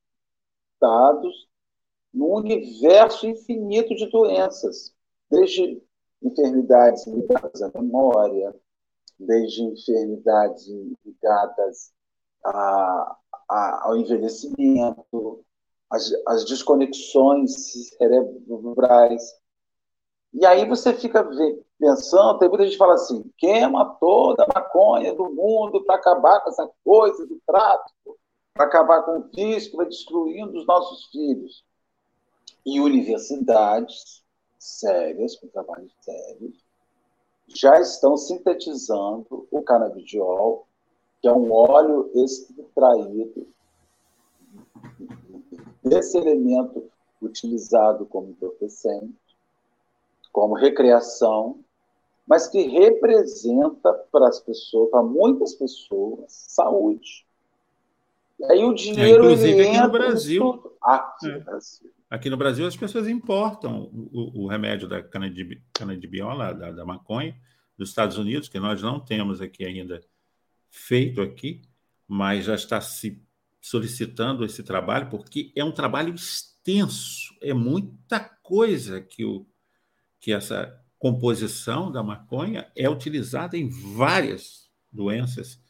no 2.14 2.36
universo 2.36 3.28
infinito 3.28 3.96
de 3.96 4.10
doenças, 4.10 4.94
desde 5.30 5.82
enfermidades 6.22 7.06
ligadas 7.08 7.62
à 7.62 7.72
memória, 7.74 8.56
desde 9.20 9.64
enfermidades 9.64 10.68
ligadas 11.06 11.92
a, 12.46 13.18
a, 13.50 13.88
ao 13.88 13.98
envelhecimento, 13.98 15.44
as, 15.90 16.12
as 16.28 16.46
desconexões 16.46 17.90
cerebrais. 17.98 19.22
E 20.34 20.46
aí 20.46 20.68
você 20.68 20.94
fica 20.94 21.28
pensando, 21.80 22.40
tem 22.40 22.50
muita 22.50 22.64
gente 22.64 22.74
que 22.74 22.78
fala 22.78 22.94
assim, 22.94 23.30
queima 23.38 23.98
toda 24.00 24.44
a 24.44 24.48
maconha 24.54 25.14
do 25.14 25.30
mundo 25.32 25.84
para 25.84 25.96
acabar 25.96 26.42
com 26.42 26.50
essa 26.50 26.70
coisa 26.84 27.26
do 27.26 27.42
tráfico, 27.46 28.18
para 28.54 28.66
acabar 28.66 29.04
com 29.04 29.18
o 29.18 29.30
que 29.30 29.58
vai 29.76 29.88
destruindo 29.88 30.58
os 30.58 30.66
nossos 30.66 31.06
filhos. 31.08 31.66
E 32.66 32.80
universidades 32.80 34.24
sérias, 34.60 35.36
com 35.38 35.48
trabalhos 35.48 35.94
sérios, 36.02 36.69
já 37.54 37.80
estão 37.80 38.16
sintetizando 38.16 39.48
o 39.52 39.62
canabidiol, 39.62 40.68
que 41.22 41.28
é 41.28 41.34
um 41.34 41.52
óleo 41.52 42.12
extraído 42.16 43.48
desse 45.84 46.18
elemento 46.18 46.90
utilizado 47.22 48.06
como 48.06 48.30
entorpecente, 48.30 49.14
como 50.32 50.56
recreação, 50.56 51.60
mas 52.26 52.48
que 52.48 52.62
representa 52.62 53.92
para 54.12 54.28
as 54.28 54.40
pessoas, 54.40 54.90
para 54.92 55.02
muitas 55.02 55.56
pessoas, 55.56 56.26
saúde. 56.28 57.26
E 58.40 58.46
aí 58.46 58.64
o 58.64 58.74
dinheiro. 58.74 59.24
É, 59.24 59.34
inclusive 59.34 59.68
aqui 59.68 59.82
no 59.82 59.92
Brasil. 59.92 60.74
Aqui 60.82 61.28
é. 61.28 61.38
no 61.38 61.44
Brasil. 61.44 61.92
Aqui 62.10 62.30
no 62.30 62.38
Brasil 62.38 62.66
as 62.66 62.76
pessoas 62.76 63.08
importam 63.08 63.84
o, 63.94 64.44
o 64.44 64.48
remédio 64.48 64.88
da 64.88 65.04
canadibiola, 65.74 66.54
da, 66.54 66.72
da 66.72 66.86
maconha, 66.86 67.40
dos 67.78 67.90
Estados 67.90 68.18
Unidos, 68.18 68.50
que 68.50 68.60
nós 68.60 68.82
não 68.82 69.00
temos 69.00 69.42
aqui 69.42 69.64
ainda 69.64 70.02
feito 70.70 71.22
aqui, 71.22 71.62
mas 72.08 72.46
já 72.46 72.56
está 72.56 72.82
se 72.82 73.22
solicitando 73.62 74.44
esse 74.44 74.64
trabalho, 74.64 75.10
porque 75.10 75.52
é 75.56 75.64
um 75.64 75.72
trabalho 75.72 76.14
extenso, 76.14 77.36
é 77.42 77.54
muita 77.54 78.20
coisa 78.20 79.02
que, 79.02 79.24
o, 79.24 79.46
que 80.20 80.32
essa 80.32 80.84
composição 80.98 81.92
da 81.92 82.02
maconha 82.02 82.72
é 82.76 82.90
utilizada 82.90 83.58
em 83.58 83.70
várias 83.70 84.70
doenças 84.92 85.62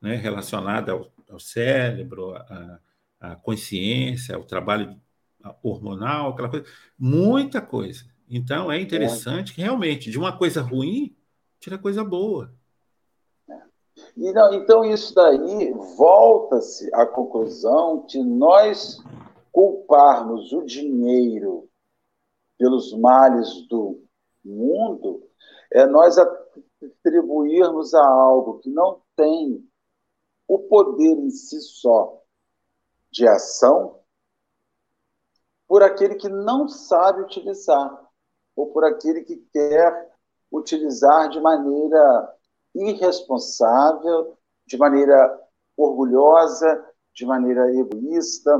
né, 0.00 0.14
relacionadas 0.14 0.94
ao, 0.94 1.12
ao 1.28 1.40
cérebro, 1.40 2.34
à, 3.20 3.36
consciência, 3.42 4.36
ao 4.36 4.44
trabalho 4.44 5.00
hormonal, 5.62 6.30
aquela 6.30 6.50
coisa, 6.50 6.66
muita 6.98 7.60
coisa. 7.60 8.04
Então 8.28 8.70
é 8.70 8.80
interessante 8.80 9.54
que 9.54 9.60
realmente 9.60 10.10
de 10.10 10.18
uma 10.18 10.36
coisa 10.36 10.62
ruim 10.62 11.16
tira 11.58 11.78
coisa 11.78 12.04
boa. 12.04 12.54
E 14.16 14.32
não, 14.32 14.52
então, 14.54 14.84
isso 14.84 15.14
daí 15.14 15.72
volta-se 15.96 16.92
à 16.94 17.06
conclusão 17.06 18.06
que 18.06 18.22
nós 18.22 18.98
culparmos 19.52 20.52
o 20.52 20.64
dinheiro 20.64 21.68
pelos 22.58 22.92
males 22.92 23.66
do 23.68 24.02
mundo 24.44 25.28
é 25.72 25.86
nós 25.86 26.16
atribuirmos 26.18 27.94
a 27.94 28.06
algo 28.06 28.58
que 28.58 28.70
não 28.70 29.00
tem 29.16 29.66
o 30.48 30.58
poder 30.58 31.16
em 31.18 31.30
si 31.30 31.60
só 31.60 32.20
de 33.10 33.26
ação 33.26 33.99
por 35.70 35.84
aquele 35.84 36.16
que 36.16 36.28
não 36.28 36.66
sabe 36.66 37.20
utilizar 37.20 38.10
ou 38.56 38.72
por 38.72 38.84
aquele 38.84 39.22
que 39.22 39.36
quer 39.52 40.10
utilizar 40.50 41.28
de 41.28 41.38
maneira 41.40 42.34
irresponsável, 42.74 44.36
de 44.66 44.76
maneira 44.76 45.40
orgulhosa, 45.76 46.84
de 47.14 47.24
maneira 47.24 47.72
egoísta, 47.72 48.50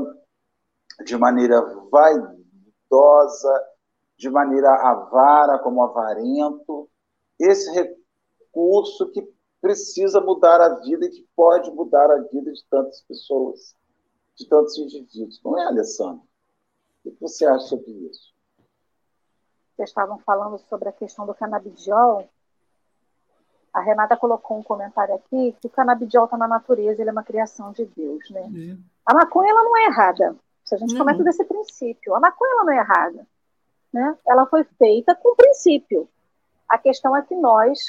de 1.03 1.17
maneira 1.17 1.59
vaidosa, 1.91 3.67
de 4.17 4.29
maneira 4.29 4.71
avara, 4.71 5.59
como 5.59 5.83
avarento. 5.83 6.89
Esse 7.37 7.69
recurso 7.73 9.11
que 9.11 9.29
precisa 9.59 10.21
mudar 10.21 10.61
a 10.61 10.79
vida 10.79 11.07
e 11.07 11.09
que 11.09 11.27
pode 11.35 11.71
mudar 11.71 12.09
a 12.09 12.21
vida 12.31 12.53
de 12.53 12.65
tantas 12.69 13.01
pessoas, 13.01 13.75
de 14.33 14.47
tantos 14.47 14.77
indivíduos. 14.77 15.41
Não 15.43 15.59
é, 15.59 15.65
Alessandro? 15.65 16.30
O 17.03 17.11
que 17.11 17.17
você 17.19 17.45
acha 17.45 17.65
sobre 17.65 17.91
isso? 17.91 18.33
Vocês 19.75 19.89
estavam 19.89 20.19
falando 20.19 20.57
sobre 20.57 20.89
a 20.89 20.93
questão 20.93 21.25
do 21.25 21.33
canabidiol 21.33 22.29
a 23.73 23.79
Renata 23.79 24.17
colocou 24.17 24.57
um 24.57 24.63
comentário 24.63 25.15
aqui 25.15 25.55
que 25.59 25.67
o 25.67 25.69
canabidiol 25.69 26.25
está 26.25 26.37
na 26.37 26.47
natureza, 26.47 27.01
ele 27.01 27.09
é 27.09 27.13
uma 27.13 27.23
criação 27.23 27.71
de 27.71 27.85
Deus, 27.85 28.29
né? 28.29 28.41
Uhum. 28.41 28.83
A 29.05 29.13
maconha 29.13 29.49
ela 29.49 29.63
não 29.63 29.77
é 29.77 29.85
errada. 29.85 30.35
Se 30.65 30.75
a 30.75 30.77
gente 30.77 30.93
uhum. 30.93 30.99
começa 30.99 31.23
desse 31.23 31.43
princípio, 31.45 32.13
a 32.13 32.19
maconha 32.19 32.51
ela 32.51 32.63
não 32.65 32.73
é 32.73 32.77
errada, 32.77 33.27
né? 33.93 34.17
Ela 34.27 34.45
foi 34.45 34.63
feita 34.77 35.15
com 35.15 35.35
princípio. 35.35 36.07
A 36.67 36.77
questão 36.77 37.15
é 37.15 37.21
que 37.21 37.35
nós, 37.35 37.79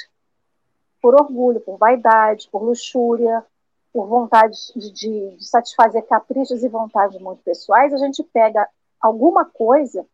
por 1.01 1.15
orgulho, 1.15 1.59
por 1.59 1.77
vaidade, 1.77 2.49
por 2.49 2.63
luxúria, 2.63 3.45
por 3.91 4.07
vontade 4.07 4.57
de, 4.75 4.91
de, 4.91 5.35
de 5.37 5.45
satisfazer 5.45 6.05
caprichos 6.07 6.63
e 6.63 6.69
vontades 6.69 7.19
muito 7.19 7.43
pessoais, 7.43 7.93
a 7.93 7.97
gente 7.97 8.23
pega 8.23 8.67
alguma 9.03 9.43
coisa 9.43 10.07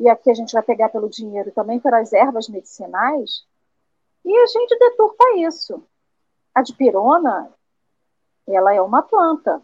e 0.00 0.08
aqui 0.08 0.28
a 0.28 0.34
gente 0.34 0.52
vai 0.52 0.62
pegar 0.62 0.88
pelo 0.88 1.08
dinheiro 1.08 1.52
também 1.52 1.78
pelas 1.78 2.12
ervas 2.12 2.48
medicinais 2.48 3.46
e 4.24 4.36
a 4.36 4.46
gente 4.46 4.76
deturpa 4.76 5.24
isso. 5.36 5.80
A 6.52 6.62
dipirona, 6.62 7.48
ela 8.46 8.74
é 8.74 8.82
uma 8.82 9.02
planta 9.02 9.62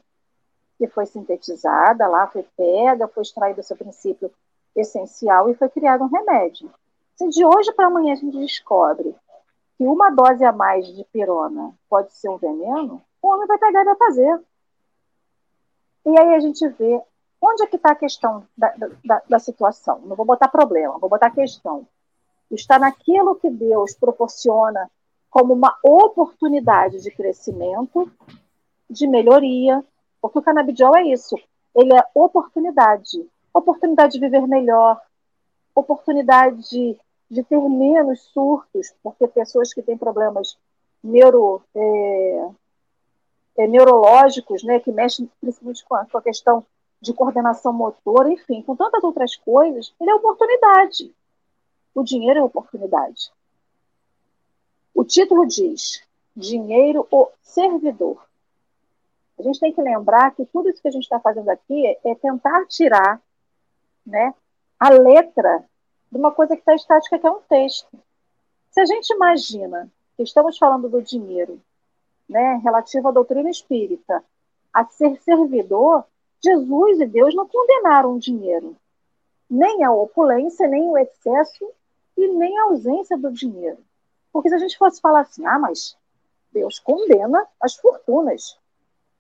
que 0.78 0.86
foi 0.86 1.04
sintetizada 1.04 2.06
lá, 2.06 2.28
foi 2.28 2.44
pega, 2.56 3.08
foi 3.08 3.22
extraído 3.22 3.62
seu 3.62 3.76
princípio 3.76 4.30
essencial 4.76 5.50
e 5.50 5.54
foi 5.54 5.68
criado 5.68 6.04
um 6.04 6.08
remédio. 6.08 6.72
Se 7.16 7.28
de 7.28 7.44
hoje 7.44 7.72
para 7.72 7.88
amanhã 7.88 8.12
a 8.12 8.16
gente 8.16 8.38
descobre 8.38 9.14
que 9.76 9.84
uma 9.84 10.10
dose 10.10 10.44
a 10.44 10.52
mais 10.52 10.86
de 10.86 11.04
pirona 11.04 11.74
pode 11.88 12.12
ser 12.12 12.28
um 12.28 12.36
veneno, 12.36 13.02
o 13.20 13.28
homem 13.28 13.46
vai 13.48 13.58
pegar 13.58 13.82
e 13.82 13.84
vai 13.84 13.96
fazer. 13.96 14.40
E 16.06 16.18
aí 16.18 16.34
a 16.34 16.40
gente 16.40 16.66
vê 16.68 17.02
onde 17.40 17.62
é 17.62 17.66
que 17.66 17.76
está 17.76 17.92
a 17.92 17.96
questão 17.96 18.46
da, 18.56 18.74
da, 19.04 19.22
da 19.28 19.38
situação. 19.38 20.00
Não 20.04 20.14
vou 20.14 20.26
botar 20.26 20.48
problema, 20.48 20.98
vou 20.98 21.08
botar 21.08 21.30
questão. 21.30 21.86
Está 22.50 22.78
naquilo 22.78 23.36
que 23.36 23.48
Deus 23.48 23.94
proporciona 23.94 24.90
como 25.30 25.54
uma 25.54 25.76
oportunidade 25.82 27.00
de 27.00 27.10
crescimento, 27.10 28.10
de 28.88 29.06
melhoria, 29.06 29.84
porque 30.20 30.38
o 30.38 30.42
canabidiol 30.42 30.96
é 30.96 31.04
isso, 31.04 31.36
ele 31.74 31.94
é 31.94 32.04
oportunidade, 32.14 33.24
oportunidade 33.54 34.14
de 34.14 34.20
viver 34.20 34.46
melhor, 34.46 35.00
oportunidade 35.74 36.68
de, 36.68 36.98
de 37.30 37.44
ter 37.44 37.60
menos 37.60 38.20
surtos, 38.32 38.92
porque 39.02 39.28
pessoas 39.28 39.72
que 39.72 39.82
têm 39.82 39.96
problemas 39.96 40.58
neuro, 41.02 41.62
é, 41.74 42.48
é, 43.58 43.68
neurológicos, 43.68 44.64
né, 44.64 44.80
que 44.80 44.90
mexem 44.90 45.30
principalmente 45.40 45.84
com 45.84 45.94
a, 45.94 46.04
com 46.06 46.18
a 46.18 46.22
questão 46.22 46.66
de 47.00 47.14
coordenação 47.14 47.72
motora, 47.72 48.30
enfim, 48.30 48.62
com 48.62 48.76
tantas 48.76 49.02
outras 49.02 49.34
coisas, 49.36 49.94
ele 50.00 50.10
é 50.10 50.14
oportunidade. 50.14 51.14
O 51.94 52.02
dinheiro 52.02 52.40
é 52.40 52.42
oportunidade. 52.42 53.32
O 54.94 55.04
título 55.04 55.46
diz: 55.46 56.02
dinheiro 56.36 57.06
ou 57.10 57.32
servidor. 57.42 58.24
A 59.38 59.42
gente 59.42 59.58
tem 59.58 59.72
que 59.72 59.80
lembrar 59.80 60.34
que 60.34 60.44
tudo 60.44 60.68
isso 60.68 60.82
que 60.82 60.88
a 60.88 60.92
gente 60.92 61.04
está 61.04 61.18
fazendo 61.18 61.48
aqui 61.48 61.86
é 62.04 62.14
tentar 62.14 62.66
tirar 62.66 63.20
né, 64.06 64.34
a 64.78 64.90
letra 64.90 65.64
de 66.12 66.18
uma 66.18 66.30
coisa 66.30 66.54
que 66.54 66.60
está 66.60 66.74
estática, 66.74 67.18
que 67.18 67.26
é 67.26 67.30
um 67.30 67.40
texto. 67.40 67.98
Se 68.70 68.80
a 68.80 68.84
gente 68.84 69.12
imagina 69.12 69.90
que 70.16 70.22
estamos 70.22 70.58
falando 70.58 70.88
do 70.88 71.00
dinheiro, 71.00 71.60
né, 72.28 72.60
relativo 72.62 73.08
à 73.08 73.10
doutrina 73.10 73.48
espírita, 73.48 74.22
a 74.72 74.84
ser 74.84 75.20
servidor, 75.22 76.04
Jesus 76.42 77.00
e 77.00 77.06
Deus 77.06 77.34
não 77.34 77.46
condenaram 77.46 78.14
o 78.14 78.18
dinheiro, 78.18 78.76
nem 79.48 79.84
a 79.84 79.92
opulência, 79.92 80.66
nem 80.66 80.88
o 80.88 80.96
excesso, 80.96 81.68
e 82.16 82.28
nem 82.28 82.58
a 82.58 82.64
ausência 82.64 83.16
do 83.16 83.32
dinheiro. 83.32 83.78
Porque 84.32 84.48
se 84.48 84.54
a 84.54 84.58
gente 84.58 84.78
fosse 84.78 85.00
falar 85.00 85.20
assim, 85.20 85.44
ah, 85.46 85.58
mas 85.58 85.96
Deus 86.52 86.78
condena 86.78 87.46
as 87.60 87.76
fortunas. 87.76 88.58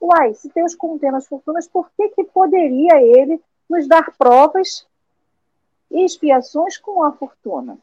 Uai, 0.00 0.34
se 0.34 0.50
Deus 0.54 0.74
condena 0.74 1.18
as 1.18 1.26
fortunas, 1.26 1.66
por 1.66 1.90
que, 1.96 2.08
que 2.10 2.24
poderia 2.24 3.02
ele 3.02 3.42
nos 3.68 3.86
dar 3.86 4.16
provas 4.16 4.86
e 5.90 6.04
expiações 6.04 6.76
com 6.78 7.02
a 7.02 7.12
fortuna? 7.12 7.78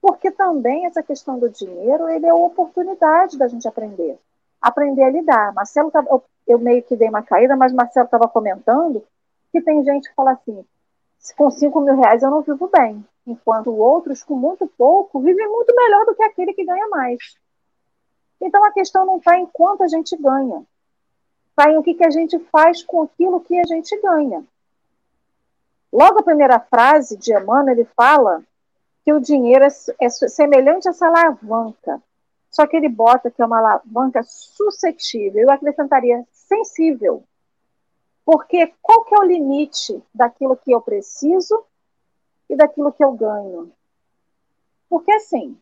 Porque 0.00 0.30
também 0.30 0.86
essa 0.86 1.02
questão 1.02 1.38
do 1.38 1.48
dinheiro, 1.48 2.08
ele 2.08 2.26
é 2.26 2.30
a 2.30 2.34
oportunidade 2.34 3.38
da 3.38 3.46
gente 3.46 3.68
aprender. 3.68 4.18
Aprender 4.62 5.02
a 5.02 5.10
lidar. 5.10 5.52
Marcelo, 5.52 5.90
eu, 6.08 6.24
eu 6.46 6.58
meio 6.58 6.82
que 6.82 6.96
dei 6.96 7.08
uma 7.08 7.22
caída, 7.22 7.56
mas 7.56 7.72
Marcelo 7.72 8.06
estava 8.06 8.28
comentando 8.28 9.04
que 9.50 9.60
tem 9.60 9.84
gente 9.84 10.08
que 10.08 10.14
fala 10.14 10.32
assim, 10.32 10.64
com 11.36 11.50
5 11.50 11.80
mil 11.80 11.96
reais 11.96 12.22
eu 12.22 12.30
não 12.30 12.40
vivo 12.40 12.68
bem 12.68 13.04
enquanto 13.26 13.72
outros 13.72 14.22
com 14.22 14.34
muito 14.34 14.66
pouco 14.66 15.20
vivem 15.20 15.48
muito 15.48 15.74
melhor 15.74 16.04
do 16.06 16.14
que 16.14 16.22
aquele 16.22 16.52
que 16.52 16.64
ganha 16.64 16.88
mais. 16.88 17.36
Então 18.40 18.64
a 18.64 18.72
questão 18.72 19.06
não 19.06 19.18
está 19.18 19.38
em 19.38 19.46
quanto 19.46 19.84
a 19.84 19.88
gente 19.88 20.16
ganha, 20.16 20.64
está 21.50 21.70
em 21.70 21.76
o 21.76 21.82
que, 21.82 21.94
que 21.94 22.04
a 22.04 22.10
gente 22.10 22.38
faz 22.50 22.82
com 22.82 23.02
aquilo 23.02 23.40
que 23.40 23.58
a 23.58 23.64
gente 23.64 23.96
ganha. 24.00 24.44
Logo 25.92 26.18
a 26.18 26.24
primeira 26.24 26.58
frase 26.58 27.16
de 27.16 27.32
Emmanuel, 27.32 27.76
ele 27.76 27.84
fala 27.96 28.42
que 29.04 29.12
o 29.12 29.20
dinheiro 29.20 29.64
é, 29.64 29.68
é 30.00 30.08
semelhante 30.08 30.88
a 30.88 30.90
essa 30.90 31.06
alavanca, 31.06 32.02
só 32.52 32.66
que 32.66 32.76
ele 32.76 32.88
bota 32.90 33.30
que 33.30 33.40
é 33.40 33.46
uma 33.46 33.58
alavanca 33.58 34.22
suscetível, 34.22 35.42
eu 35.42 35.50
acrescentaria 35.50 36.22
sensível. 36.30 37.24
Porque 38.26 38.74
qual 38.82 39.04
que 39.04 39.14
é 39.14 39.18
o 39.18 39.24
limite 39.24 40.00
daquilo 40.14 40.56
que 40.56 40.70
eu 40.70 40.82
preciso 40.82 41.64
e 42.50 42.54
daquilo 42.54 42.92
que 42.92 43.02
eu 43.02 43.12
ganho? 43.12 43.72
Porque 44.86 45.10
assim, 45.12 45.58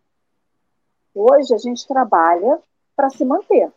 hoje 1.15 1.55
a 1.55 1.59
gente 1.59 1.87
trabalha 1.87 2.61
para 2.97 3.09
se 3.09 3.25
manter. 3.25 3.73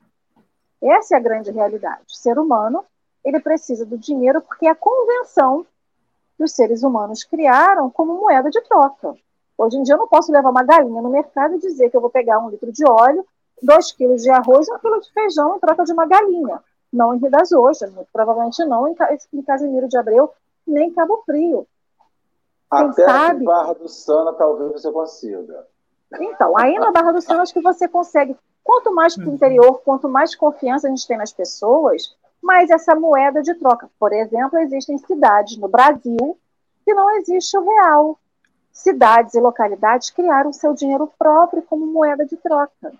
Essa 0.81 1.15
é 1.15 1.17
a 1.17 1.21
grande 1.21 1.51
realidade. 1.51 2.01
O 2.09 2.15
ser 2.15 2.39
humano, 2.39 2.83
ele 3.23 3.39
precisa 3.39 3.85
do 3.85 3.97
dinheiro 3.97 4.41
porque 4.41 4.65
é 4.65 4.71
a 4.71 4.75
convenção 4.75 5.67
que 6.35 6.43
os 6.43 6.51
seres 6.51 6.81
humanos 6.81 7.23
criaram 7.23 7.91
como 7.91 8.19
moeda 8.19 8.49
de 8.49 8.59
troca. 8.61 9.15
Hoje 9.57 9.77
em 9.77 9.83
dia 9.83 9.95
eu 9.95 9.99
não 9.99 10.07
posso 10.07 10.31
levar 10.31 10.49
uma 10.49 10.63
galinha 10.63 11.01
no 11.01 11.09
mercado 11.09 11.55
e 11.55 11.59
dizer 11.59 11.89
que 11.89 11.97
eu 11.97 12.01
vou 12.01 12.09
pegar 12.09 12.39
um 12.39 12.49
litro 12.49 12.71
de 12.71 12.83
óleo, 12.89 13.25
dois 13.61 13.91
quilos 13.91 14.21
de 14.21 14.29
arroz 14.29 14.67
e 14.67 14.73
um 14.73 14.79
quilo 14.79 14.99
de 14.99 15.11
feijão 15.11 15.55
em 15.55 15.59
troca 15.59 15.83
de 15.83 15.93
uma 15.93 16.05
galinha. 16.05 16.61
Não 16.91 17.15
em 17.15 17.19
Rio 17.19 17.31
das 17.31 17.51
Ostras, 17.51 17.91
provavelmente 18.11 18.63
não 18.65 18.87
em, 18.87 18.95
em 19.33 19.41
Casimiro 19.41 19.87
de 19.87 19.97
Abreu, 19.97 20.31
nem 20.65 20.89
em 20.89 20.93
Cabo 20.93 21.23
Frio. 21.25 21.67
Quem 22.71 22.87
Até 22.87 23.05
sabe... 23.05 23.45
Barra 23.45 23.73
do 23.73 23.87
Sana 23.87 24.33
talvez 24.33 24.71
você 24.71 24.91
consiga. 24.91 25.67
Então, 26.19 26.57
aí 26.57 26.77
na 26.77 26.91
Barra 26.91 27.11
do 27.11 27.21
Sana 27.21 27.41
acho 27.41 27.53
que 27.53 27.61
você 27.61 27.87
consegue. 27.87 28.35
Quanto 28.63 28.93
mais 28.93 29.15
para 29.15 29.27
o 29.27 29.33
interior, 29.33 29.81
quanto 29.83 30.07
mais 30.07 30.35
confiança 30.35 30.87
a 30.87 30.89
gente 30.89 31.07
tem 31.07 31.17
nas 31.17 31.33
pessoas, 31.33 32.15
mais 32.41 32.69
essa 32.69 32.95
moeda 32.95 33.41
de 33.41 33.53
troca. 33.55 33.89
Por 33.99 34.13
exemplo, 34.13 34.59
existem 34.59 34.97
cidades 34.97 35.57
no 35.57 35.67
Brasil 35.67 36.37
que 36.85 36.93
não 36.93 37.09
existe 37.17 37.57
o 37.57 37.63
real 37.63 38.19
cidades 38.73 39.35
e 39.35 39.39
localidades 39.39 40.09
criaram 40.09 40.51
seu 40.51 40.73
dinheiro 40.73 41.09
próprio 41.17 41.61
como 41.61 41.85
moeda 41.85 42.25
de 42.25 42.35
troca. 42.35 42.91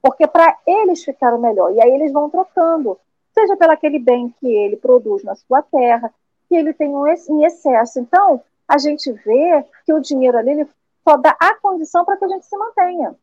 Porque 0.00 0.26
para 0.26 0.58
eles 0.66 1.04
ficaram 1.04 1.38
melhor. 1.38 1.72
E 1.72 1.80
aí 1.80 1.90
eles 1.90 2.12
vão 2.12 2.30
trocando, 2.30 2.98
seja 3.32 3.56
pelo 3.56 3.72
aquele 3.72 3.98
bem 3.98 4.34
que 4.40 4.46
ele 4.46 4.76
produz 4.76 5.22
na 5.22 5.36
sua 5.36 5.62
terra, 5.62 6.12
que 6.48 6.56
ele 6.56 6.72
tem 6.72 6.88
um 6.88 7.06
em 7.06 7.44
excesso. 7.44 8.00
Então, 8.00 8.42
a 8.66 8.78
gente 8.78 9.12
vê 9.12 9.64
que 9.84 9.92
o 9.92 10.00
dinheiro 10.00 10.38
ali 10.38 10.50
ele 10.50 10.68
só 11.06 11.16
dá 11.16 11.36
a 11.38 11.54
condição 11.56 12.04
para 12.04 12.16
que 12.16 12.24
a 12.24 12.28
gente 12.28 12.46
se 12.46 12.56
mantenha. 12.56 13.14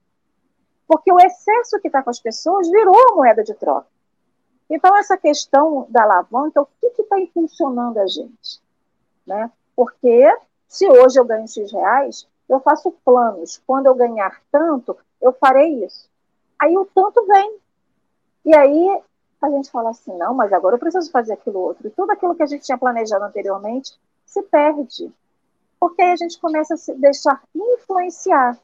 Porque 0.88 1.12
o 1.12 1.20
excesso 1.20 1.80
que 1.82 1.88
está 1.88 2.01
com 2.01 2.10
as 2.10 2.20
pessoas 2.20 2.70
virou 2.70 2.95
a 2.95 3.16
moeda 3.16 3.43
de 3.43 3.53
troca. 3.53 3.88
Então, 4.70 4.95
essa 4.95 5.18
questão 5.18 5.88
da 5.89 6.03
alavanca, 6.03 6.62
o 6.62 6.68
que 6.80 7.01
está 7.01 7.20
impulsionando 7.20 7.99
a 7.99 8.07
gente? 8.07 8.62
Né? 9.26 9.51
Porque 9.76 10.32
se 10.70 10.88
hoje 10.88 11.20
eu 11.20 11.26
ganho 11.26 11.48
X 11.48 11.72
reais, 11.72 12.28
eu 12.48 12.60
faço 12.60 12.92
planos. 13.04 13.60
Quando 13.66 13.88
eu 13.88 13.96
ganhar 13.96 14.40
tanto, 14.52 14.96
eu 15.20 15.34
farei 15.34 15.84
isso. 15.84 16.08
Aí 16.60 16.78
o 16.78 16.86
tanto 16.86 17.26
vem. 17.26 17.58
E 18.46 18.56
aí 18.56 19.02
a 19.42 19.50
gente 19.50 19.72
fala 19.72 19.90
assim, 19.90 20.16
não, 20.16 20.36
mas 20.36 20.54
agora 20.54 20.76
eu 20.76 20.80
preciso 20.80 21.12
fazer 21.12 21.34
aquilo 21.34 21.60
outro. 21.60 21.88
E 21.88 21.90
tudo 21.90 22.12
aquilo 22.12 22.36
que 22.36 22.44
a 22.44 22.46
gente 22.46 22.64
tinha 22.64 22.78
planejado 22.78 23.26
anteriormente 23.26 24.00
se 24.26 24.44
perde. 24.44 25.12
Porque 25.80 26.04
aí 26.04 26.12
a 26.12 26.18
gente 26.18 26.40
começa 26.40 26.76
a 26.76 26.78
se 26.78 26.94
deixar 26.94 27.42
influenciar. 27.56 28.56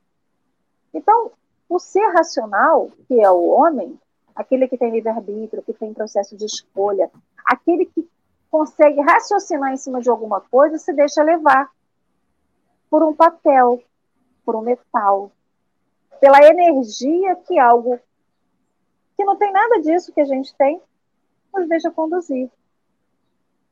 Então, 0.93 1.31
o 1.67 1.79
ser 1.79 2.07
racional, 2.09 2.91
que 3.07 3.19
é 3.19 3.31
o 3.31 3.47
homem, 3.47 3.99
aquele 4.35 4.67
que 4.67 4.77
tem 4.77 4.91
livre-arbítrio, 4.91 5.63
que 5.63 5.73
tem 5.73 5.93
processo 5.93 6.37
de 6.37 6.45
escolha, 6.45 7.09
aquele 7.43 7.87
que 7.87 8.07
consegue 8.51 9.01
raciocinar 9.01 9.73
em 9.73 9.77
cima 9.77 9.99
de 10.01 10.09
alguma 10.09 10.39
coisa, 10.39 10.77
se 10.77 10.93
deixa 10.93 11.23
levar 11.23 11.69
por 12.95 13.03
um 13.03 13.13
papel, 13.13 13.83
por 14.45 14.55
um 14.55 14.61
metal, 14.61 15.29
pela 16.21 16.41
energia 16.47 17.35
que 17.35 17.59
algo 17.59 17.99
que 19.17 19.25
não 19.25 19.35
tem 19.35 19.51
nada 19.51 19.81
disso 19.81 20.13
que 20.13 20.21
a 20.21 20.25
gente 20.25 20.55
tem 20.55 20.81
nos 21.53 21.67
deixa 21.67 21.91
conduzir. 21.91 22.49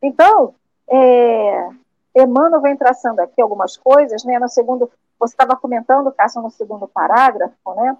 Então, 0.01 0.53
é, 0.89 1.69
Emmanuel 2.13 2.59
vem 2.59 2.75
traçando 2.75 3.21
aqui 3.21 3.41
algumas 3.41 3.77
coisas, 3.77 4.25
né? 4.25 4.37
No 4.39 4.49
segundo, 4.49 4.91
você 5.17 5.33
estava 5.33 5.55
comentando, 5.55 6.11
Cássio, 6.11 6.41
no 6.41 6.51
segundo 6.51 6.85
parágrafo, 6.85 7.73
né? 7.75 7.97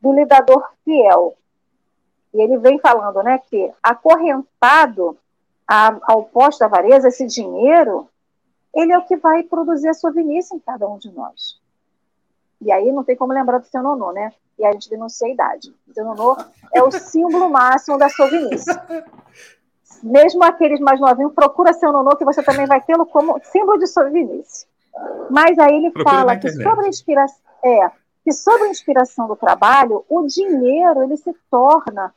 Do 0.00 0.12
lidador 0.12 0.68
fiel. 0.84 1.36
E 2.34 2.42
ele 2.42 2.58
vem 2.58 2.80
falando, 2.80 3.22
né, 3.22 3.38
que 3.38 3.72
acorrentado 3.80 5.16
ao 5.68 6.24
posto 6.24 6.58
da 6.58 6.66
avareza, 6.66 7.06
esse 7.06 7.24
dinheiro, 7.24 8.08
ele 8.74 8.92
é 8.92 8.98
o 8.98 9.04
que 9.04 9.16
vai 9.16 9.42
produzir 9.42 9.88
a 9.88 9.94
sovinice 9.94 10.54
em 10.54 10.58
cada 10.58 10.88
um 10.88 10.98
de 10.98 11.10
nós. 11.12 11.60
E 12.60 12.72
aí 12.72 12.90
não 12.90 13.04
tem 13.04 13.16
como 13.16 13.32
lembrar 13.32 13.58
do 13.58 13.66
seu 13.66 13.82
nonô, 13.82 14.12
né? 14.12 14.32
E 14.58 14.64
a 14.64 14.72
gente 14.72 14.88
denuncia 14.88 15.26
a 15.26 15.30
idade. 15.30 15.74
O 15.88 15.92
seu 15.92 16.04
nonô 16.04 16.36
é 16.72 16.82
o 16.82 16.90
símbolo 16.90 17.50
máximo 17.50 17.98
da 17.98 18.08
sovinice. 18.08 18.70
Mesmo 20.02 20.42
aqueles 20.44 20.80
mais 20.80 21.00
novinhos, 21.00 21.34
procura 21.34 21.72
seu 21.72 21.92
nonô 21.92 22.16
que 22.16 22.24
você 22.24 22.42
também 22.42 22.66
vai 22.66 22.80
tê-lo 22.80 23.06
como 23.06 23.40
símbolo 23.44 23.78
de 23.78 23.86
sovinice. 23.86 24.66
Mas 25.30 25.58
aí 25.58 25.76
ele 25.76 25.90
procura 25.90 26.16
fala 26.16 26.36
que 26.36 26.50
sobre 26.50 26.86
a 26.86 26.88
inspiração, 26.88 27.40
é, 27.64 27.90
que 28.22 28.32
sobre 28.32 28.64
a 28.64 28.70
inspiração 28.70 29.26
do 29.26 29.36
trabalho, 29.36 30.04
o 30.08 30.26
dinheiro 30.26 31.02
ele 31.02 31.16
se 31.16 31.32
torna 31.50 32.14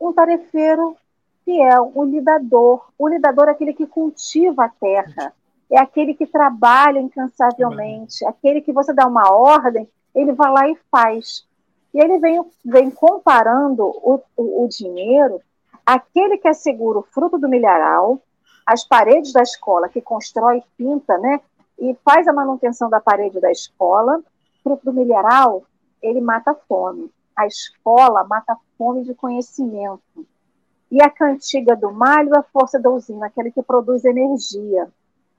um 0.00 0.12
tarefeiro 0.12 0.96
fiel, 1.44 1.92
o 1.94 2.04
lidador. 2.04 2.88
O 2.98 3.08
lidador 3.08 3.48
é 3.48 3.52
aquele 3.52 3.72
que 3.72 3.86
cultiva 3.86 4.64
a 4.64 4.68
terra, 4.68 5.32
é 5.70 5.78
aquele 5.78 6.14
que 6.14 6.26
trabalha 6.26 7.00
incansavelmente, 7.00 8.24
aquele 8.26 8.60
que 8.60 8.72
você 8.72 8.92
dá 8.92 9.06
uma 9.06 9.32
ordem, 9.32 9.88
ele 10.14 10.32
vai 10.32 10.50
lá 10.50 10.68
e 10.68 10.76
faz. 10.90 11.46
E 11.94 12.00
ele 12.00 12.18
vem, 12.18 12.42
vem 12.64 12.90
comparando 12.90 13.84
o, 13.84 14.20
o, 14.36 14.64
o 14.64 14.68
dinheiro, 14.68 15.40
aquele 15.84 16.38
que 16.38 16.48
assegura 16.48 16.98
o 16.98 17.02
fruto 17.02 17.38
do 17.38 17.48
milharal, 17.48 18.20
as 18.66 18.84
paredes 18.84 19.32
da 19.32 19.42
escola, 19.42 19.88
que 19.88 20.00
constrói, 20.00 20.62
pinta, 20.76 21.18
né? 21.18 21.40
E 21.78 21.96
faz 22.04 22.28
a 22.28 22.32
manutenção 22.32 22.88
da 22.88 23.00
parede 23.00 23.40
da 23.40 23.50
escola, 23.50 24.22
fruto 24.62 24.84
do 24.84 24.92
milharal, 24.92 25.64
ele 26.00 26.20
mata 26.20 26.52
a 26.52 26.54
fome. 26.54 27.10
A 27.36 27.46
escola 27.46 28.24
mata 28.24 28.52
a 28.52 28.58
fome 28.76 29.04
de 29.04 29.14
conhecimento. 29.14 30.26
E 30.92 31.02
a 31.02 31.08
cantiga 31.08 31.74
do 31.74 31.90
malho, 31.90 32.36
a 32.36 32.42
força 32.42 32.78
da 32.78 32.90
usina, 32.90 33.24
aquele 33.24 33.50
que 33.50 33.62
produz 33.62 34.04
energia. 34.04 34.92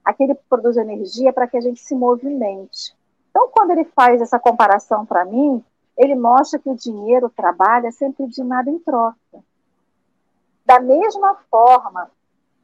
Aquele 0.03 0.33
que 0.33 0.41
produz 0.49 0.77
energia 0.77 1.31
para 1.31 1.45
que 1.45 1.55
a 1.55 1.61
gente 1.61 1.79
se 1.79 1.93
movimente. 1.93 2.95
Então, 3.29 3.47
quando 3.49 3.69
ele 3.69 3.85
faz 3.85 4.19
essa 4.19 4.39
comparação 4.39 5.05
para 5.05 5.23
mim, 5.23 5.63
ele 5.95 6.15
mostra 6.15 6.57
que 6.57 6.67
o 6.67 6.75
dinheiro 6.75 7.29
trabalha 7.29 7.91
sem 7.91 8.11
pedir 8.11 8.43
nada 8.43 8.67
em 8.67 8.79
troca. 8.79 9.43
Da 10.65 10.79
mesma 10.79 11.35
forma 11.51 12.09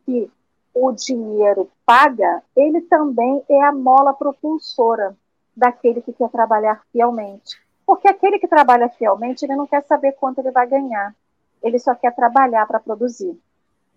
que 0.03 0.27
o 0.73 0.91
dinheiro 0.91 1.69
paga, 1.85 2.41
ele 2.55 2.81
também 2.81 3.43
é 3.47 3.61
a 3.65 3.71
mola 3.71 4.15
propulsora 4.15 5.15
daquele 5.55 6.01
que 6.01 6.11
quer 6.11 6.29
trabalhar 6.31 6.81
fielmente. 6.91 7.61
Porque 7.85 8.07
aquele 8.07 8.39
que 8.39 8.47
trabalha 8.47 8.89
fielmente, 8.89 9.45
ele 9.45 9.55
não 9.55 9.67
quer 9.67 9.83
saber 9.83 10.13
quanto 10.13 10.39
ele 10.39 10.49
vai 10.49 10.65
ganhar 10.65 11.13
ele 11.62 11.80
só 11.80 11.93
quer 11.95 12.16
trabalhar 12.16 12.66
para 12.68 12.80
produzir. 12.80 13.39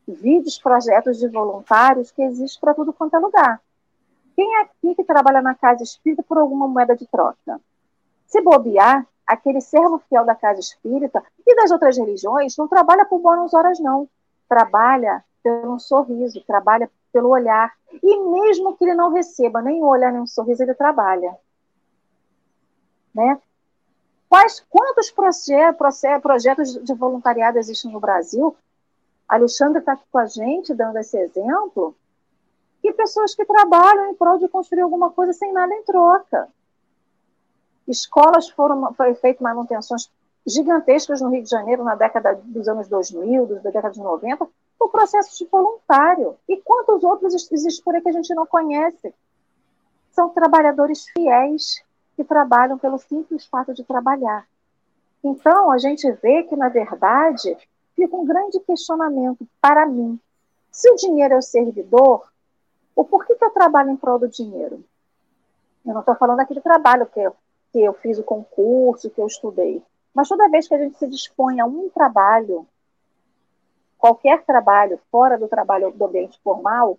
Vídeos, 0.06 0.58
projetos 0.58 1.18
de 1.18 1.28
voluntários 1.28 2.10
que 2.10 2.22
existem 2.22 2.60
para 2.60 2.74
tudo 2.74 2.92
quanto 2.92 3.14
é 3.14 3.18
lugar. 3.18 3.60
Quem 4.34 4.56
é 4.56 4.62
aqui 4.62 4.94
que 4.94 5.04
trabalha 5.04 5.40
na 5.40 5.54
casa 5.54 5.82
espírita 5.82 6.22
por 6.22 6.38
alguma 6.38 6.66
moeda 6.66 6.96
de 6.96 7.06
troca? 7.06 7.60
Se 8.26 8.40
bobear, 8.40 9.06
aquele 9.26 9.60
servo 9.60 9.98
fiel 10.08 10.24
da 10.24 10.34
casa 10.34 10.60
espírita 10.60 11.22
e 11.46 11.54
das 11.54 11.70
outras 11.70 11.96
religiões 11.96 12.56
não 12.56 12.66
trabalha 12.66 13.04
por 13.04 13.20
boas 13.20 13.54
horas, 13.54 13.78
não. 13.78 14.08
Trabalha 14.48 15.24
pelo 15.42 15.78
sorriso, 15.78 16.42
trabalha 16.46 16.90
pelo 17.12 17.28
olhar. 17.28 17.72
E 18.02 18.20
mesmo 18.20 18.76
que 18.76 18.84
ele 18.84 18.94
não 18.94 19.12
receba 19.12 19.60
nem 19.60 19.82
o 19.82 19.86
olhar 19.86 20.12
nem 20.12 20.22
o 20.22 20.26
sorriso, 20.26 20.62
ele 20.62 20.74
trabalha. 20.74 21.36
Né? 23.14 23.38
Quais, 24.32 24.64
quantos 24.70 25.10
projetos 25.10 26.82
de 26.82 26.94
voluntariado 26.94 27.58
existem 27.58 27.92
no 27.92 28.00
Brasil? 28.00 28.56
Alexandre 29.28 29.80
está 29.80 29.92
aqui 29.92 30.04
com 30.10 30.16
a 30.16 30.24
gente, 30.24 30.72
dando 30.72 30.96
esse 30.96 31.18
exemplo. 31.18 31.94
E 32.82 32.94
pessoas 32.94 33.34
que 33.34 33.44
trabalham 33.44 34.10
em 34.10 34.14
prol 34.14 34.38
de 34.38 34.48
construir 34.48 34.80
alguma 34.80 35.10
coisa 35.10 35.34
sem 35.34 35.52
nada 35.52 35.74
em 35.74 35.82
troca. 35.82 36.48
Escolas 37.86 38.48
foram 38.48 38.94
feito 39.20 39.42
manutenções 39.42 40.10
gigantescas 40.46 41.20
no 41.20 41.28
Rio 41.28 41.42
de 41.42 41.50
Janeiro 41.50 41.84
na 41.84 41.94
década 41.94 42.40
dos 42.42 42.66
anos 42.66 42.88
2000, 42.88 43.60
da 43.60 43.70
década 43.70 43.90
de 43.90 44.00
90, 44.00 44.48
por 44.78 44.88
processo 44.88 45.36
de 45.36 45.44
voluntário. 45.50 46.38
E 46.48 46.56
quantos 46.56 47.04
outros 47.04 47.34
existem 47.34 47.84
por 47.84 47.94
aí 47.94 48.00
que 48.00 48.08
a 48.08 48.12
gente 48.12 48.34
não 48.34 48.46
conhece? 48.46 49.14
São 50.10 50.30
trabalhadores 50.30 51.04
fiéis 51.10 51.84
que 52.22 52.28
trabalham 52.28 52.78
pelo 52.78 52.98
simples 52.98 53.44
fato 53.44 53.74
de 53.74 53.82
trabalhar. 53.84 54.46
Então, 55.22 55.70
a 55.70 55.78
gente 55.78 56.10
vê 56.22 56.44
que, 56.44 56.56
na 56.56 56.68
verdade, 56.68 57.56
fica 57.94 58.16
um 58.16 58.24
grande 58.24 58.60
questionamento 58.60 59.46
para 59.60 59.86
mim. 59.86 60.18
Se 60.70 60.90
o 60.90 60.96
dinheiro 60.96 61.34
é 61.34 61.36
o 61.36 61.42
servidor, 61.42 62.30
o 62.94 63.04
porquê 63.04 63.34
que 63.34 63.44
eu 63.44 63.50
trabalho 63.50 63.90
em 63.90 63.96
prol 63.96 64.18
do 64.18 64.28
dinheiro? 64.28 64.84
Eu 65.84 65.92
não 65.92 66.00
estou 66.00 66.14
falando 66.14 66.38
daquele 66.38 66.60
trabalho 66.60 67.06
que 67.06 67.20
eu, 67.20 67.34
que 67.72 67.80
eu 67.80 67.92
fiz 67.94 68.18
o 68.18 68.24
concurso, 68.24 69.10
que 69.10 69.20
eu 69.20 69.26
estudei. 69.26 69.82
Mas 70.14 70.28
toda 70.28 70.48
vez 70.48 70.68
que 70.68 70.74
a 70.74 70.78
gente 70.78 70.96
se 70.98 71.06
dispõe 71.06 71.60
a 71.60 71.66
um 71.66 71.88
trabalho, 71.88 72.66
qualquer 73.98 74.44
trabalho 74.44 75.00
fora 75.10 75.38
do 75.38 75.48
trabalho 75.48 75.90
do 75.90 76.04
ambiente 76.04 76.38
formal, 76.42 76.98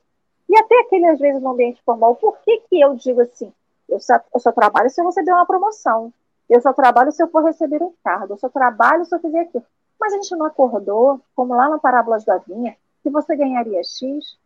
e 0.49 0.57
até 0.57 0.80
aquele, 0.82 1.07
às 1.07 1.19
vezes, 1.19 1.41
no 1.41 1.51
ambiente 1.51 1.82
formal, 1.84 2.15
por 2.15 2.38
que, 2.39 2.59
que 2.69 2.80
eu 2.80 2.95
digo 2.95 3.21
assim? 3.21 3.51
Eu 3.88 3.99
só, 3.99 4.19
eu 4.34 4.39
só 4.39 4.51
trabalho 4.51 4.89
se 4.89 5.01
eu 5.01 5.05
receber 5.05 5.31
uma 5.31 5.45
promoção. 5.45 6.13
Eu 6.49 6.61
só 6.61 6.73
trabalho 6.73 7.11
se 7.11 7.21
eu 7.21 7.27
for 7.27 7.43
receber 7.43 7.81
um 7.81 7.93
cargo. 8.03 8.34
Eu 8.34 8.38
só 8.38 8.49
trabalho 8.49 9.05
se 9.05 9.15
eu 9.15 9.19
fizer 9.19 9.41
aquilo. 9.41 9.65
Mas 9.99 10.13
a 10.13 10.17
gente 10.17 10.36
não 10.36 10.45
acordou, 10.45 11.21
como 11.36 11.55
lá 11.55 11.69
na 11.69 11.79
Parábolas 11.79 12.25
da 12.25 12.38
Vinha, 12.38 12.75
que 13.01 13.09
você 13.09 13.36
ganharia 13.36 13.84
X. 13.84 14.38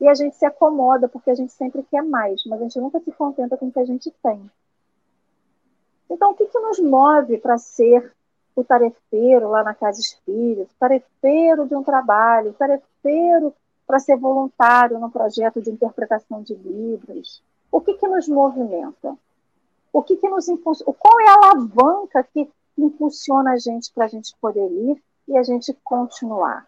E 0.00 0.08
a 0.08 0.14
gente 0.14 0.36
se 0.36 0.44
acomoda, 0.44 1.08
porque 1.08 1.30
a 1.30 1.34
gente 1.34 1.52
sempre 1.52 1.82
quer 1.82 2.02
mais, 2.02 2.42
mas 2.46 2.60
a 2.60 2.62
gente 2.64 2.78
nunca 2.78 3.00
se 3.00 3.10
contenta 3.12 3.56
com 3.56 3.68
o 3.68 3.72
que 3.72 3.80
a 3.80 3.84
gente 3.84 4.10
tem. 4.22 4.50
Então, 6.08 6.30
o 6.30 6.34
que, 6.34 6.46
que 6.46 6.58
nos 6.58 6.78
move 6.78 7.38
para 7.38 7.58
ser 7.58 8.12
o 8.54 8.62
tarefeiro 8.62 9.48
lá 9.48 9.62
na 9.62 9.74
casa 9.74 10.00
espírita, 10.00 10.70
o 10.70 10.78
tarefeiro 10.78 11.66
de 11.66 11.74
um 11.74 11.82
trabalho, 11.82 12.50
o 12.50 12.54
tarefeiro 12.54 13.54
para 13.86 13.98
ser 13.98 14.16
voluntário 14.16 14.98
no 14.98 15.10
projeto 15.10 15.60
de 15.60 15.70
interpretação 15.70 16.42
de 16.42 16.54
livros? 16.54 17.42
O 17.70 17.80
que, 17.80 17.94
que 17.94 18.06
nos 18.06 18.28
movimenta? 18.28 19.16
O 19.92 20.02
que, 20.02 20.16
que 20.16 20.28
nos 20.28 20.46
Qual 20.46 21.20
é 21.20 21.28
a 21.28 21.34
alavanca 21.34 22.22
que 22.22 22.50
impulsiona 22.76 23.52
a 23.52 23.56
gente 23.56 23.92
para 23.92 24.04
a 24.04 24.08
gente 24.08 24.34
poder 24.40 24.70
ir 24.70 25.02
e 25.28 25.36
a 25.36 25.42
gente 25.42 25.72
continuar? 25.84 26.66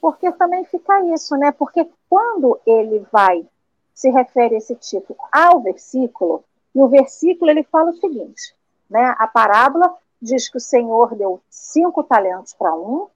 Porque 0.00 0.30
também 0.32 0.64
fica 0.64 1.04
isso, 1.14 1.36
né? 1.36 1.52
Porque 1.52 1.88
quando 2.08 2.60
ele 2.66 3.06
vai 3.12 3.46
se 3.94 4.10
refere 4.10 4.56
esse 4.56 4.74
título 4.74 5.18
ao 5.30 5.60
versículo, 5.60 6.44
e 6.74 6.80
o 6.80 6.88
versículo 6.88 7.50
ele 7.50 7.62
fala 7.62 7.90
o 7.90 7.96
seguinte, 7.96 8.56
né? 8.90 9.14
A 9.18 9.26
parábola 9.26 9.94
diz 10.20 10.48
que 10.48 10.56
o 10.56 10.60
Senhor 10.60 11.14
deu 11.14 11.40
cinco 11.48 12.02
talentos 12.02 12.54
para 12.54 12.74
um, 12.74 13.08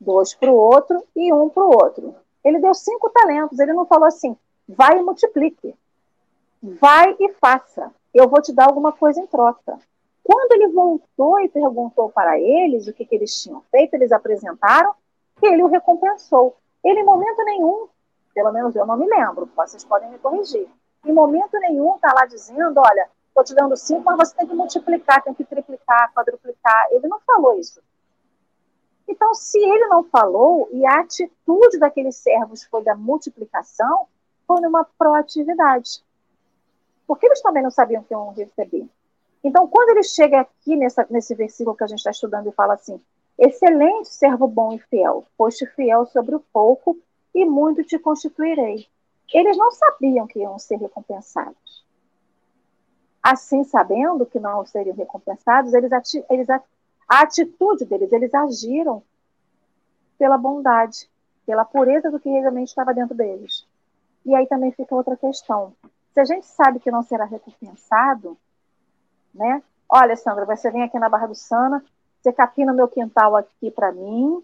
dois 0.00 0.34
para 0.34 0.52
o 0.52 0.56
outro 0.56 1.04
e 1.14 1.32
um 1.32 1.48
para 1.48 1.64
o 1.64 1.68
outro. 1.68 2.14
Ele 2.44 2.60
deu 2.60 2.74
cinco 2.74 3.10
talentos. 3.10 3.58
Ele 3.58 3.72
não 3.72 3.86
falou 3.86 4.06
assim, 4.06 4.36
vai 4.68 4.98
e 4.98 5.02
multiplique, 5.02 5.74
vai 6.62 7.16
e 7.18 7.32
faça. 7.34 7.92
Eu 8.12 8.28
vou 8.28 8.40
te 8.40 8.52
dar 8.52 8.66
alguma 8.66 8.92
coisa 8.92 9.20
em 9.20 9.26
troca. 9.26 9.78
Quando 10.22 10.52
ele 10.52 10.68
voltou 10.68 11.38
e 11.40 11.48
perguntou 11.48 12.10
para 12.10 12.38
eles 12.38 12.88
o 12.88 12.92
que, 12.92 13.04
que 13.04 13.14
eles 13.14 13.42
tinham 13.42 13.60
feito, 13.70 13.94
eles 13.94 14.10
apresentaram 14.10 14.94
que 15.38 15.46
ele 15.46 15.62
o 15.62 15.66
recompensou. 15.66 16.56
Ele, 16.82 17.00
em 17.00 17.04
momento 17.04 17.44
nenhum, 17.44 17.88
pelo 18.34 18.52
menos 18.52 18.74
eu 18.74 18.86
não 18.86 18.96
me 18.96 19.06
lembro, 19.06 19.48
vocês 19.54 19.84
podem 19.84 20.10
me 20.10 20.18
corrigir, 20.18 20.66
em 21.04 21.12
momento 21.12 21.58
nenhum 21.58 21.96
está 21.96 22.12
lá 22.14 22.24
dizendo, 22.24 22.80
olha, 22.80 23.08
estou 23.28 23.44
te 23.44 23.54
dando 23.54 23.76
cinco, 23.76 24.02
mas 24.04 24.28
você 24.28 24.36
tem 24.36 24.46
que 24.46 24.54
multiplicar, 24.54 25.22
tem 25.22 25.34
que 25.34 25.44
triplicar, 25.44 26.12
quadruplicar. 26.14 26.88
Ele 26.90 27.06
não 27.06 27.20
falou 27.20 27.58
isso. 27.58 27.80
Então, 29.06 29.34
se 29.34 29.58
ele 29.58 29.86
não 29.86 30.04
falou 30.04 30.68
e 30.72 30.86
a 30.86 31.00
atitude 31.00 31.78
daqueles 31.78 32.16
servos 32.16 32.64
foi 32.64 32.82
da 32.82 32.94
multiplicação, 32.94 34.06
foi 34.46 34.60
numa 34.60 34.84
proatividade. 34.84 36.02
Porque 37.06 37.26
eles 37.26 37.42
também 37.42 37.62
não 37.62 37.70
sabiam 37.70 38.02
que 38.02 38.12
iam 38.12 38.32
receber. 38.32 38.88
Então, 39.42 39.68
quando 39.68 39.90
ele 39.90 40.02
chega 40.02 40.40
aqui 40.40 40.74
nessa, 40.74 41.06
nesse 41.10 41.34
versículo 41.34 41.76
que 41.76 41.84
a 41.84 41.86
gente 41.86 41.98
está 41.98 42.10
estudando 42.10 42.48
e 42.48 42.52
fala 42.52 42.74
assim: 42.74 43.00
Excelente 43.38 44.08
servo 44.08 44.46
bom 44.46 44.72
e 44.72 44.78
fiel, 44.78 45.24
foste 45.36 45.66
fiel 45.66 46.06
sobre 46.06 46.34
o 46.34 46.40
pouco 46.52 46.96
e 47.34 47.44
muito 47.44 47.84
te 47.84 47.98
constituirei. 47.98 48.86
Eles 49.32 49.56
não 49.56 49.70
sabiam 49.72 50.26
que 50.26 50.38
iam 50.38 50.58
ser 50.58 50.76
recompensados. 50.76 51.84
Assim, 53.22 53.64
sabendo 53.64 54.26
que 54.26 54.38
não 54.38 54.64
seriam 54.66 54.94
recompensados, 54.94 55.72
eles, 55.74 55.90
eles 56.30 56.48
a 57.08 57.20
atitude 57.20 57.84
deles, 57.84 58.12
eles 58.12 58.32
agiram 58.34 59.02
pela 60.18 60.38
bondade, 60.38 61.08
pela 61.46 61.64
pureza 61.64 62.10
do 62.10 62.20
que 62.20 62.28
realmente 62.28 62.68
estava 62.68 62.94
dentro 62.94 63.14
deles. 63.14 63.63
E 64.24 64.34
aí 64.34 64.46
também 64.46 64.72
fica 64.72 64.94
outra 64.94 65.16
questão. 65.16 65.74
Se 66.12 66.20
a 66.20 66.24
gente 66.24 66.46
sabe 66.46 66.80
que 66.80 66.90
não 66.90 67.02
será 67.02 67.24
recompensado, 67.24 68.36
né? 69.34 69.62
Olha, 69.88 70.16
Sandra, 70.16 70.46
você 70.46 70.70
vem 70.70 70.82
aqui 70.82 70.98
na 70.98 71.08
Barra 71.08 71.26
do 71.26 71.34
Sana, 71.34 71.84
você 72.20 72.32
capina 72.32 72.72
meu 72.72 72.88
quintal 72.88 73.36
aqui 73.36 73.70
para 73.70 73.92
mim, 73.92 74.42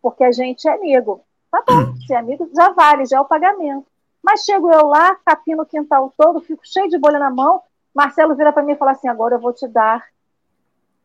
porque 0.00 0.24
a 0.24 0.32
gente 0.32 0.68
é 0.68 0.72
amigo. 0.72 1.20
Tá 1.50 1.62
bom, 1.66 1.96
se 2.06 2.14
é 2.14 2.16
amigo, 2.16 2.48
já 2.54 2.70
vale, 2.70 3.04
já 3.04 3.18
é 3.18 3.20
o 3.20 3.24
pagamento. 3.24 3.86
Mas 4.22 4.44
chego 4.44 4.70
eu 4.70 4.86
lá, 4.86 5.14
capino 5.16 5.62
o 5.62 5.66
quintal 5.66 6.12
todo, 6.16 6.40
fico 6.40 6.62
cheio 6.64 6.88
de 6.88 6.98
bolha 6.98 7.18
na 7.18 7.30
mão. 7.30 7.62
Marcelo 7.94 8.34
vira 8.34 8.52
para 8.52 8.62
mim 8.62 8.72
e 8.72 8.76
fala 8.76 8.92
assim: 8.92 9.08
agora 9.08 9.34
eu 9.34 9.40
vou 9.40 9.52
te 9.52 9.66
dar, 9.66 10.06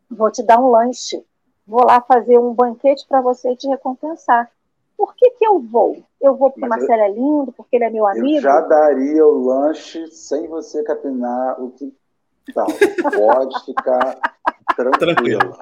vou 0.09 0.31
te 0.31 0.43
dar 0.43 0.59
um 0.59 0.69
lanche. 0.69 1.25
Vou 1.67 1.83
lá 1.83 1.99
fazer 1.99 2.37
um 2.37 2.53
banquete 2.53 3.07
para 3.07 3.21
você 3.21 3.51
e 3.51 3.55
te 3.55 3.67
recompensar. 3.67 4.51
Por 4.97 5.13
que, 5.15 5.31
que 5.31 5.45
eu 5.45 5.59
vou? 5.59 6.03
Eu 6.21 6.35
vou 6.35 6.49
porque 6.49 6.65
o 6.65 6.69
Marcelo 6.69 7.01
é 7.01 7.09
lindo, 7.09 7.51
porque 7.51 7.75
ele 7.75 7.85
é 7.85 7.89
meu 7.89 8.07
amigo? 8.07 8.37
Eu 8.37 8.41
já 8.41 8.61
daria 8.61 9.25
o 9.25 9.45
lanche 9.45 10.07
sem 10.07 10.47
você 10.47 10.83
capinar 10.83 11.61
o 11.61 11.71
quintal. 11.71 12.67
Pode 13.13 13.65
ficar 13.65 14.17
tranquila. 14.99 15.57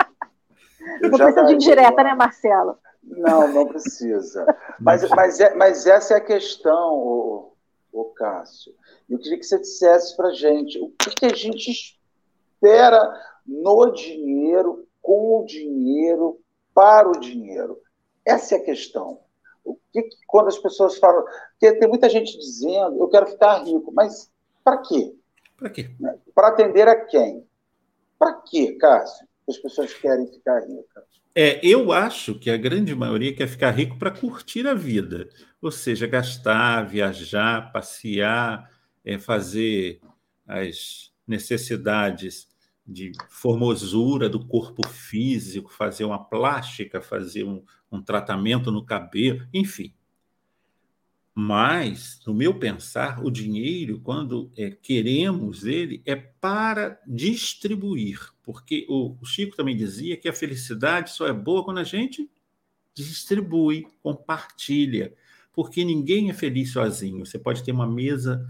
Não 1.02 1.10
precisa 1.10 1.44
de 1.46 1.54
indireta, 1.54 2.04
né, 2.04 2.14
Marcelo? 2.14 2.78
Não, 3.04 3.48
não 3.48 3.68
precisa. 3.68 4.46
Mas, 4.80 5.08
mas, 5.10 5.40
é, 5.40 5.54
mas 5.56 5.86
essa 5.86 6.16
é 6.16 6.18
a 6.18 6.22
questão, 6.22 6.94
o, 6.94 7.54
o 7.92 8.06
Cássio. 8.06 8.74
Eu 9.10 9.18
queria 9.18 9.38
que 9.38 9.46
você 9.46 9.60
dissesse 9.60 10.16
para 10.18 10.30
a 10.30 10.34
gente 10.34 10.80
o 10.80 10.90
que, 10.90 11.12
que 11.12 11.26
a 11.26 11.34
gente 11.34 11.70
espera 11.70 13.14
no 13.46 13.92
dinheiro, 13.92 14.86
com 15.02 15.40
o 15.40 15.46
dinheiro, 15.46 16.40
para 16.74 17.08
o 17.08 17.20
dinheiro. 17.20 17.78
Essa 18.26 18.56
é 18.56 18.58
a 18.58 18.64
questão. 18.64 19.20
O 19.64 19.78
que, 19.92 20.08
quando 20.28 20.48
as 20.48 20.58
pessoas 20.58 20.98
falam. 20.98 21.24
Porque 21.60 21.78
tem 21.80 21.88
muita 21.88 22.10
gente 22.10 22.38
dizendo, 22.38 23.00
eu 23.00 23.08
quero 23.08 23.28
ficar 23.28 23.64
rico, 23.64 23.92
mas 23.94 24.32
para 24.64 24.78
quê? 24.78 25.14
Para 25.58 25.70
quê? 25.70 25.90
Para 26.34 26.48
atender 26.50 26.88
a 26.88 27.06
quem? 27.06 27.46
Para 28.18 28.34
quê, 28.34 28.74
Cássio? 28.74 29.28
As 29.48 29.58
pessoas 29.58 29.94
querem 29.94 30.28
ficar 30.28 30.60
ricas. 30.62 31.04
É, 31.36 31.60
eu 31.66 31.92
acho 31.92 32.38
que 32.38 32.50
a 32.52 32.58
grande 32.58 32.94
maioria 32.94 33.36
quer 33.36 33.48
ficar 33.48 33.72
rico 33.72 33.98
para 33.98 34.12
curtir 34.12 34.68
a 34.68 34.74
vida, 34.76 35.28
ou 35.62 35.72
seja, 35.72 36.06
gastar, 36.06 36.84
viajar, 36.84 37.72
passear, 37.72 38.70
é, 39.04 39.18
fazer 39.18 40.00
as 40.48 41.12
necessidades 41.28 42.48
de 42.86 43.12
formosura 43.30 44.28
do 44.28 44.46
corpo 44.46 44.88
físico, 44.88 45.72
fazer 45.72 46.04
uma 46.04 46.24
plástica, 46.24 47.02
fazer 47.02 47.44
um, 47.44 47.64
um 47.92 48.02
tratamento 48.02 48.72
no 48.72 48.86
cabelo, 48.86 49.48
enfim. 49.54 49.94
Mas, 51.36 52.22
no 52.28 52.34
meu 52.34 52.60
pensar, 52.60 53.24
o 53.24 53.32
dinheiro, 53.32 54.00
quando 54.02 54.52
é, 54.56 54.70
queremos 54.70 55.66
ele, 55.66 56.04
é 56.06 56.16
para 56.16 57.02
distribuir. 57.08 58.20
Porque 58.44 58.86
o, 58.88 59.18
o 59.20 59.26
Chico 59.26 59.56
também 59.56 59.76
dizia 59.76 60.16
que 60.16 60.30
a 60.30 60.34
felicidade 60.34 61.10
só 61.12 61.26
é 61.26 61.34
boa 61.34 61.64
quando 61.64 61.80
a 61.80 61.84
gente 61.84 62.30
distribui, 62.94 63.88
compartilha. 64.04 65.16
Porque 65.52 65.84
ninguém 65.84 66.30
é 66.30 66.34
feliz 66.34 66.72
sozinho. 66.72 67.26
Você 67.26 67.40
pode 67.40 67.64
ter 67.64 67.72
uma 67.72 67.88
mesa 67.88 68.48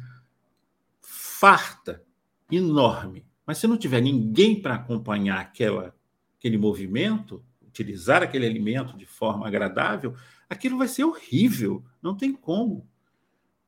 farta, 1.01 2.03
enorme, 2.51 3.25
mas 3.45 3.57
se 3.57 3.67
não 3.67 3.77
tiver 3.77 4.01
ninguém 4.01 4.61
para 4.61 4.75
acompanhar 4.75 5.39
aquela, 5.39 5.95
aquele 6.37 6.57
movimento, 6.57 7.43
utilizar 7.65 8.21
aquele 8.23 8.45
alimento 8.45 8.95
de 8.97 9.05
forma 9.05 9.47
agradável, 9.47 10.15
aquilo 10.49 10.77
vai 10.77 10.87
ser 10.87 11.03
horrível, 11.03 11.83
não 12.01 12.15
tem 12.15 12.33
como. 12.33 12.87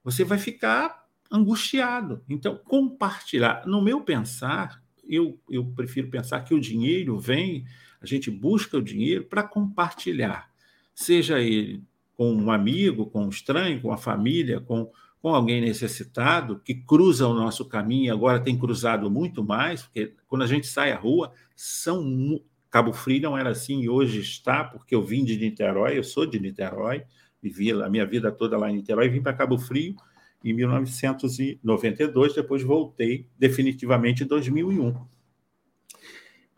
Você 0.04 0.24
vai 0.24 0.38
ficar 0.38 1.06
angustiado. 1.32 2.24
Então, 2.30 2.58
compartilhar. 2.58 3.66
No 3.66 3.82
meu 3.82 4.02
pensar, 4.02 4.82
eu, 5.04 5.40
eu 5.50 5.66
prefiro 5.66 6.10
pensar 6.10 6.42
que 6.42 6.54
o 6.54 6.60
dinheiro 6.60 7.20
vem, 7.20 7.66
a 8.02 8.06
gente 8.06 8.30
busca 8.30 8.78
o 8.78 8.84
dinheiro 8.84 9.26
para 9.26 9.44
compartilhar, 9.44 10.50
seja 10.94 11.40
ele 11.40 11.84
com 12.16 12.34
um 12.34 12.52
amigo, 12.52 13.08
com 13.08 13.26
um 13.26 13.30
estranho, 13.30 13.82
com 13.82 13.92
a 13.92 13.98
família, 13.98 14.62
com, 14.62 14.90
com 15.26 15.34
alguém 15.34 15.60
necessitado, 15.60 16.60
que 16.60 16.76
cruza 16.76 17.28
o 17.28 17.34
nosso 17.34 17.66
caminho, 17.66 18.14
agora 18.14 18.40
tem 18.40 18.56
cruzado 18.56 19.10
muito 19.10 19.44
mais, 19.44 19.82
porque 19.82 20.14
quando 20.28 20.44
a 20.44 20.48
gente 20.48 20.68
sai 20.68 20.92
à 20.92 21.00
rua, 21.00 21.34
são 21.56 22.40
Cabo 22.70 22.94
Frio 22.94 23.24
não 23.24 23.36
era 23.36 23.50
assim 23.50 23.82
e 23.82 23.90
hoje 23.90 24.20
está, 24.20 24.64
porque 24.64 24.94
eu 24.94 25.04
vim 25.04 25.26
de 25.26 25.36
Niterói, 25.36 25.98
eu 25.98 26.04
sou 26.04 26.28
de 26.28 26.40
Niterói, 26.40 27.06
vivi 27.42 27.72
a 27.72 27.90
minha 27.90 28.06
vida 28.06 28.32
toda 28.32 28.56
lá 28.56 28.70
em 28.70 28.76
Niterói, 28.76 29.10
vim 29.10 29.20
para 29.20 29.34
Cabo 29.34 29.58
Frio 29.58 29.96
em 30.44 30.54
1992, 30.54 32.36
depois 32.36 32.62
voltei 32.62 33.28
definitivamente 33.36 34.24
em 34.24 34.28
2001. 34.28 34.96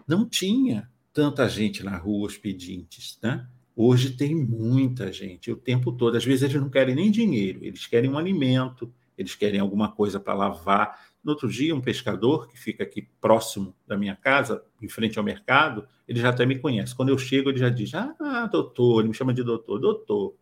Não 0.05 0.27
tinha 0.27 0.91
tanta 1.13 1.47
gente 1.47 1.85
na 1.85 1.95
rua, 1.95 2.27
os 2.27 2.37
pedintes, 2.37 3.17
né? 3.23 3.47
Hoje 3.79 4.17
tem 4.17 4.33
muita 4.35 5.13
gente, 5.13 5.51
o 5.51 5.55
tempo 5.55 5.91
todo. 5.91 6.17
Às 6.17 6.25
vezes 6.25 6.41
eles 6.41 6.59
não 6.59 6.67
querem 6.67 6.95
nem 6.95 7.11
dinheiro, 7.11 7.63
eles 7.63 7.85
querem 7.85 8.09
um 8.09 8.17
alimento, 8.17 8.91
eles 9.15 9.35
querem 9.35 9.59
alguma 9.59 9.91
coisa 9.91 10.19
para 10.19 10.33
lavar. 10.33 10.99
No 11.23 11.33
outro 11.33 11.47
dia, 11.47 11.75
um 11.75 11.79
pescador 11.79 12.47
que 12.47 12.57
fica 12.57 12.83
aqui 12.83 13.07
próximo 13.21 13.75
da 13.85 13.95
minha 13.95 14.15
casa, 14.15 14.63
em 14.81 14.89
frente 14.89 15.19
ao 15.19 15.23
mercado, 15.23 15.87
ele 16.07 16.19
já 16.19 16.29
até 16.29 16.43
me 16.43 16.57
conhece. 16.57 16.95
Quando 16.95 17.09
eu 17.09 17.19
chego, 17.19 17.51
ele 17.51 17.59
já 17.59 17.69
diz: 17.69 17.91
Ah, 17.93 18.49
doutor, 18.51 19.01
ele 19.01 19.09
me 19.09 19.13
chama 19.13 19.31
de 19.31 19.43
doutor, 19.43 19.77
doutor. 19.77 20.33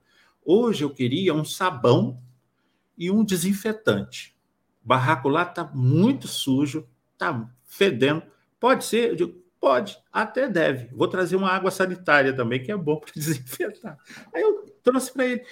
Hoje 0.41 0.86
eu 0.86 0.89
queria 0.89 1.33
um 1.33 1.43
sabão 1.43 2.23
e 2.97 3.11
um 3.11 3.21
desinfetante. 3.21 4.33
O 4.81 4.88
barraco 4.88 5.27
lá 5.27 5.43
está 5.43 5.69
muito 5.73 6.25
sujo, 6.25 6.88
está 7.11 7.51
fedendo. 7.65 8.23
Pode 8.61 8.86
ser? 8.86 9.09
Eu 9.09 9.15
digo, 9.17 9.44
pode, 9.66 9.97
até 10.13 10.47
deve. 10.47 10.95
Vou 10.95 11.07
trazer 11.07 11.36
uma 11.36 11.49
água 11.49 11.72
sanitária 11.72 12.32
também, 12.32 12.61
que 12.61 12.72
é 12.72 12.78
bom 12.78 12.97
para 13.01 13.11
desinfetar. 13.16 13.97
Aí 14.32 14.39
eu 14.39 14.63
trouxe 14.84 15.11
para 15.11 15.26
ele. 15.26 15.43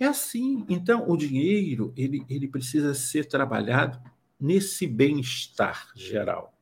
É 0.00 0.06
assim. 0.06 0.64
Então, 0.70 1.04
o 1.06 1.18
dinheiro 1.18 1.92
ele, 1.94 2.24
ele 2.30 2.48
precisa 2.48 2.94
ser 2.94 3.26
trabalhado 3.26 4.00
nesse 4.40 4.86
bem-estar 4.86 5.92
geral, 5.94 6.58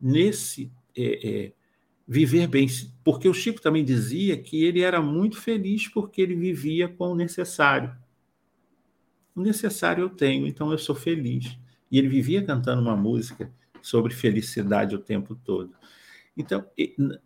nesse 0.00 0.72
é, 0.96 1.28
é, 1.28 1.52
viver 2.08 2.46
bem. 2.46 2.66
Porque 3.04 3.28
o 3.28 3.34
Chico 3.34 3.60
também 3.60 3.84
dizia 3.84 4.34
que 4.38 4.64
ele 4.64 4.80
era 4.80 5.02
muito 5.02 5.38
feliz 5.38 5.86
porque 5.88 6.22
ele 6.22 6.34
vivia 6.34 6.88
com 6.88 7.08
o 7.08 7.14
necessário. 7.14 7.94
O 9.34 9.42
necessário 9.42 10.04
eu 10.04 10.08
tenho, 10.08 10.46
então 10.46 10.72
eu 10.72 10.78
sou 10.78 10.94
feliz. 10.94 11.58
E 11.90 11.98
ele 11.98 12.08
vivia 12.08 12.42
cantando 12.42 12.80
uma 12.80 12.96
música 12.96 13.52
sobre 13.82 14.14
felicidade 14.14 14.94
o 14.94 14.98
tempo 14.98 15.34
todo. 15.34 15.76
Então, 16.36 16.64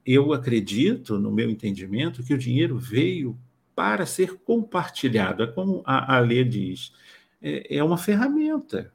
eu 0.07 0.33
acredito, 0.33 1.19
no 1.19 1.33
meu 1.33 1.51
entendimento, 1.51 2.23
que 2.23 2.33
o 2.33 2.39
dinheiro 2.39 2.79
veio 2.79 3.37
para 3.75 4.07
ser 4.07 4.37
compartilhado. 4.45 5.43
É 5.43 5.47
como 5.47 5.83
a, 5.85 6.19
a 6.19 6.23
diz, 6.45 6.93
é, 7.43 7.79
é 7.79 7.83
uma 7.83 7.99
ferramenta. 7.99 8.93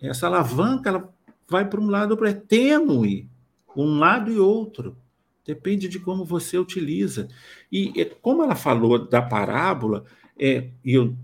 Essa 0.00 0.26
alavanca 0.26 0.88
ela 0.88 1.14
vai 1.48 1.68
para 1.68 1.80
um 1.80 1.88
lado 1.88 2.16
para 2.16 2.30
é 2.30 2.34
tênue, 2.34 3.28
um 3.76 3.98
lado 3.98 4.32
e 4.32 4.38
outro. 4.38 4.96
Depende 5.44 5.88
de 5.88 5.98
como 5.98 6.24
você 6.24 6.56
utiliza. 6.56 7.28
E 7.70 8.04
como 8.22 8.42
ela 8.42 8.54
falou 8.54 9.06
da 9.06 9.20
parábola, 9.20 10.04
é, 10.38 10.68
eu 10.84 11.16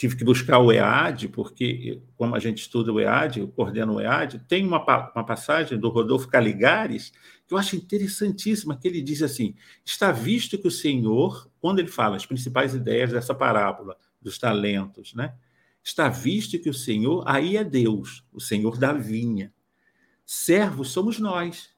tive 0.00 0.16
que 0.16 0.24
buscar 0.24 0.58
o 0.58 0.72
EAD, 0.72 1.28
porque, 1.28 2.00
como 2.16 2.34
a 2.34 2.38
gente 2.38 2.62
estuda 2.62 2.90
o 2.90 2.98
EAD, 2.98 3.40
eu 3.40 3.48
coordeno 3.48 3.96
o 3.96 4.00
EAD, 4.00 4.38
tem 4.48 4.66
uma, 4.66 4.82
uma 4.82 5.22
passagem 5.22 5.78
do 5.78 5.90
Rodolfo 5.90 6.26
Caligares 6.26 7.12
que 7.46 7.52
eu 7.52 7.58
acho 7.58 7.76
interessantíssima, 7.76 8.78
que 8.78 8.88
ele 8.88 9.02
diz 9.02 9.20
assim, 9.22 9.54
está 9.84 10.10
visto 10.10 10.56
que 10.56 10.66
o 10.66 10.70
Senhor, 10.70 11.50
quando 11.60 11.80
ele 11.80 11.88
fala 11.88 12.16
as 12.16 12.24
principais 12.24 12.74
ideias 12.74 13.12
dessa 13.12 13.34
parábola, 13.34 13.94
dos 14.22 14.38
talentos, 14.38 15.12
né? 15.12 15.34
está 15.84 16.08
visto 16.08 16.58
que 16.58 16.70
o 16.70 16.74
Senhor, 16.74 17.22
aí 17.26 17.58
é 17.58 17.62
Deus, 17.64 18.24
o 18.32 18.40
Senhor 18.40 18.78
da 18.78 18.94
vinha. 18.94 19.52
Servos 20.24 20.92
somos 20.92 21.18
nós. 21.18 21.68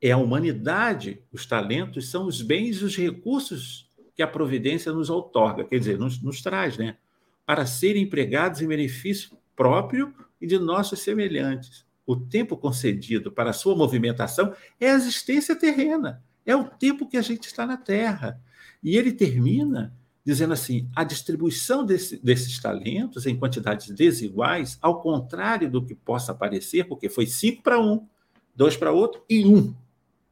É 0.00 0.12
a 0.12 0.16
humanidade, 0.16 1.24
os 1.32 1.44
talentos 1.44 2.08
são 2.08 2.24
os 2.24 2.40
bens 2.40 2.76
e 2.76 2.84
os 2.84 2.96
recursos 2.96 3.90
que 4.14 4.22
a 4.22 4.28
providência 4.28 4.92
nos 4.92 5.10
outorga, 5.10 5.64
quer 5.64 5.78
dizer, 5.80 5.98
nos, 5.98 6.22
nos 6.22 6.40
traz, 6.40 6.78
né? 6.78 6.98
Para 7.44 7.66
serem 7.66 8.02
empregados 8.02 8.60
em 8.60 8.66
benefício 8.66 9.36
próprio 9.54 10.14
e 10.40 10.46
de 10.46 10.58
nossos 10.58 11.00
semelhantes. 11.00 11.84
O 12.06 12.16
tempo 12.16 12.56
concedido 12.56 13.30
para 13.30 13.52
sua 13.52 13.76
movimentação 13.76 14.54
é 14.80 14.90
a 14.90 14.94
existência 14.94 15.54
terrena, 15.54 16.22
é 16.44 16.54
o 16.56 16.64
tempo 16.64 17.08
que 17.08 17.16
a 17.16 17.22
gente 17.22 17.46
está 17.46 17.64
na 17.64 17.76
Terra. 17.76 18.40
E 18.82 18.96
ele 18.96 19.12
termina 19.12 19.94
dizendo 20.24 20.52
assim: 20.52 20.88
a 20.94 21.04
distribuição 21.04 21.84
desse, 21.84 22.22
desses 22.22 22.58
talentos 22.60 23.26
em 23.26 23.36
quantidades 23.36 23.88
desiguais, 23.94 24.78
ao 24.80 25.00
contrário 25.00 25.70
do 25.70 25.84
que 25.84 25.94
possa 25.94 26.34
parecer, 26.34 26.84
porque 26.88 27.08
foi 27.08 27.26
cinco 27.26 27.62
para 27.62 27.80
um, 27.80 28.06
dois 28.54 28.76
para 28.76 28.92
outro 28.92 29.24
e 29.28 29.44
um 29.44 29.74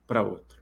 para 0.06 0.22
outro. 0.22 0.60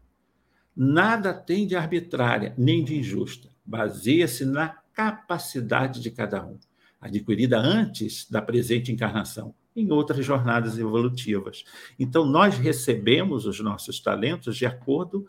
Nada 0.76 1.34
tem 1.34 1.66
de 1.66 1.74
arbitrária 1.74 2.54
nem 2.56 2.84
de 2.84 2.96
injusta, 2.96 3.48
baseia-se 3.64 4.44
na 4.44 4.78
capacidade 4.98 6.00
de 6.00 6.10
cada 6.10 6.44
um, 6.44 6.58
adquirida 7.00 7.56
antes 7.56 8.28
da 8.28 8.42
presente 8.42 8.90
encarnação, 8.90 9.54
em 9.76 9.92
outras 9.92 10.26
jornadas 10.26 10.76
evolutivas. 10.76 11.62
Então, 11.96 12.26
nós 12.26 12.58
recebemos 12.58 13.46
os 13.46 13.60
nossos 13.60 14.00
talentos 14.00 14.56
de 14.56 14.66
acordo 14.66 15.28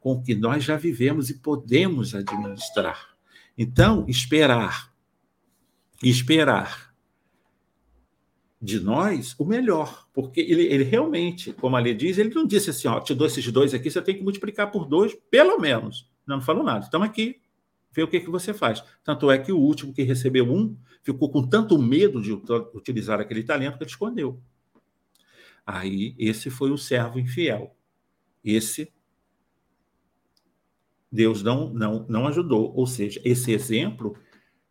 com 0.00 0.12
o 0.12 0.22
que 0.22 0.34
nós 0.34 0.64
já 0.64 0.78
vivemos 0.78 1.28
e 1.28 1.34
podemos 1.34 2.14
administrar. 2.14 3.10
Então, 3.56 4.06
esperar, 4.08 4.90
esperar 6.02 6.94
de 8.62 8.80
nós 8.80 9.34
o 9.38 9.44
melhor, 9.44 10.08
porque 10.14 10.40
ele, 10.40 10.62
ele 10.62 10.84
realmente, 10.84 11.52
como 11.52 11.76
a 11.76 11.80
lei 11.80 11.92
diz, 11.92 12.16
ele 12.16 12.34
não 12.34 12.46
disse 12.46 12.70
assim, 12.70 12.88
ó, 12.88 12.98
te 12.98 13.14
dou 13.14 13.26
esses 13.26 13.46
dois 13.52 13.74
aqui, 13.74 13.90
você 13.90 14.00
tem 14.00 14.16
que 14.16 14.22
multiplicar 14.22 14.70
por 14.70 14.86
dois, 14.86 15.14
pelo 15.30 15.58
menos. 15.58 16.10
Não, 16.26 16.36
não 16.36 16.42
falou 16.42 16.64
nada. 16.64 16.86
Estamos 16.86 17.06
aqui, 17.06 17.41
vê 17.92 18.02
o 18.02 18.08
que, 18.08 18.20
que 18.20 18.30
você 18.30 18.54
faz. 18.54 18.82
Tanto 19.04 19.30
é 19.30 19.38
que 19.38 19.52
o 19.52 19.58
último 19.58 19.92
que 19.92 20.02
recebeu 20.02 20.50
um 20.52 20.76
ficou 21.02 21.30
com 21.30 21.46
tanto 21.46 21.80
medo 21.80 22.20
de 22.20 22.32
utilizar 22.74 23.20
aquele 23.20 23.42
talento 23.42 23.76
que 23.76 23.84
ele 23.84 23.90
escondeu. 23.90 24.40
Aí, 25.66 26.14
esse 26.18 26.50
foi 26.50 26.70
o 26.70 26.78
servo 26.78 27.18
infiel. 27.18 27.76
Esse 28.42 28.92
Deus 31.10 31.42
não, 31.42 31.72
não, 31.72 32.06
não 32.08 32.26
ajudou. 32.26 32.74
Ou 32.74 32.86
seja, 32.86 33.20
esse 33.24 33.52
exemplo 33.52 34.16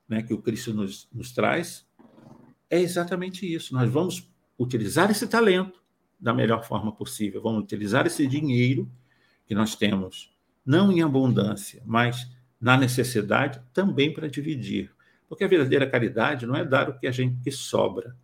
né, 0.09 0.23
que 0.23 0.33
o 0.33 0.41
Cristo 0.41 0.73
nos, 0.73 1.07
nos 1.13 1.31
traz 1.31 1.87
é 2.69 2.79
exatamente 2.79 3.51
isso. 3.51 3.73
Nós 3.73 3.89
vamos 3.89 4.29
utilizar 4.57 5.11
esse 5.11 5.27
talento 5.27 5.81
da 6.19 6.33
melhor 6.33 6.63
forma 6.63 6.91
possível, 6.91 7.41
vamos 7.41 7.63
utilizar 7.63 8.05
esse 8.05 8.27
dinheiro 8.27 8.91
que 9.45 9.55
nós 9.55 9.75
temos, 9.75 10.31
não 10.63 10.91
em 10.91 11.01
abundância, 11.01 11.81
mas 11.85 12.29
na 12.61 12.77
necessidade 12.77 13.59
também 13.73 14.13
para 14.13 14.29
dividir. 14.29 14.93
Porque 15.27 15.43
a 15.43 15.47
verdadeira 15.47 15.89
caridade 15.89 16.45
não 16.45 16.55
é 16.55 16.63
dar 16.63 16.89
o 16.89 16.99
que 16.99 17.07
a 17.07 17.11
gente 17.11 17.41
que 17.41 17.51
sobra. 17.51 18.15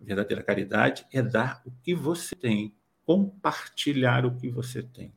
A 0.00 0.04
verdadeira 0.04 0.42
caridade 0.42 1.04
é 1.12 1.20
dar 1.20 1.60
o 1.66 1.72
que 1.82 1.94
você 1.94 2.36
tem, 2.36 2.74
compartilhar 3.04 4.24
o 4.24 4.36
que 4.36 4.48
você 4.48 4.82
tem. 4.82 5.12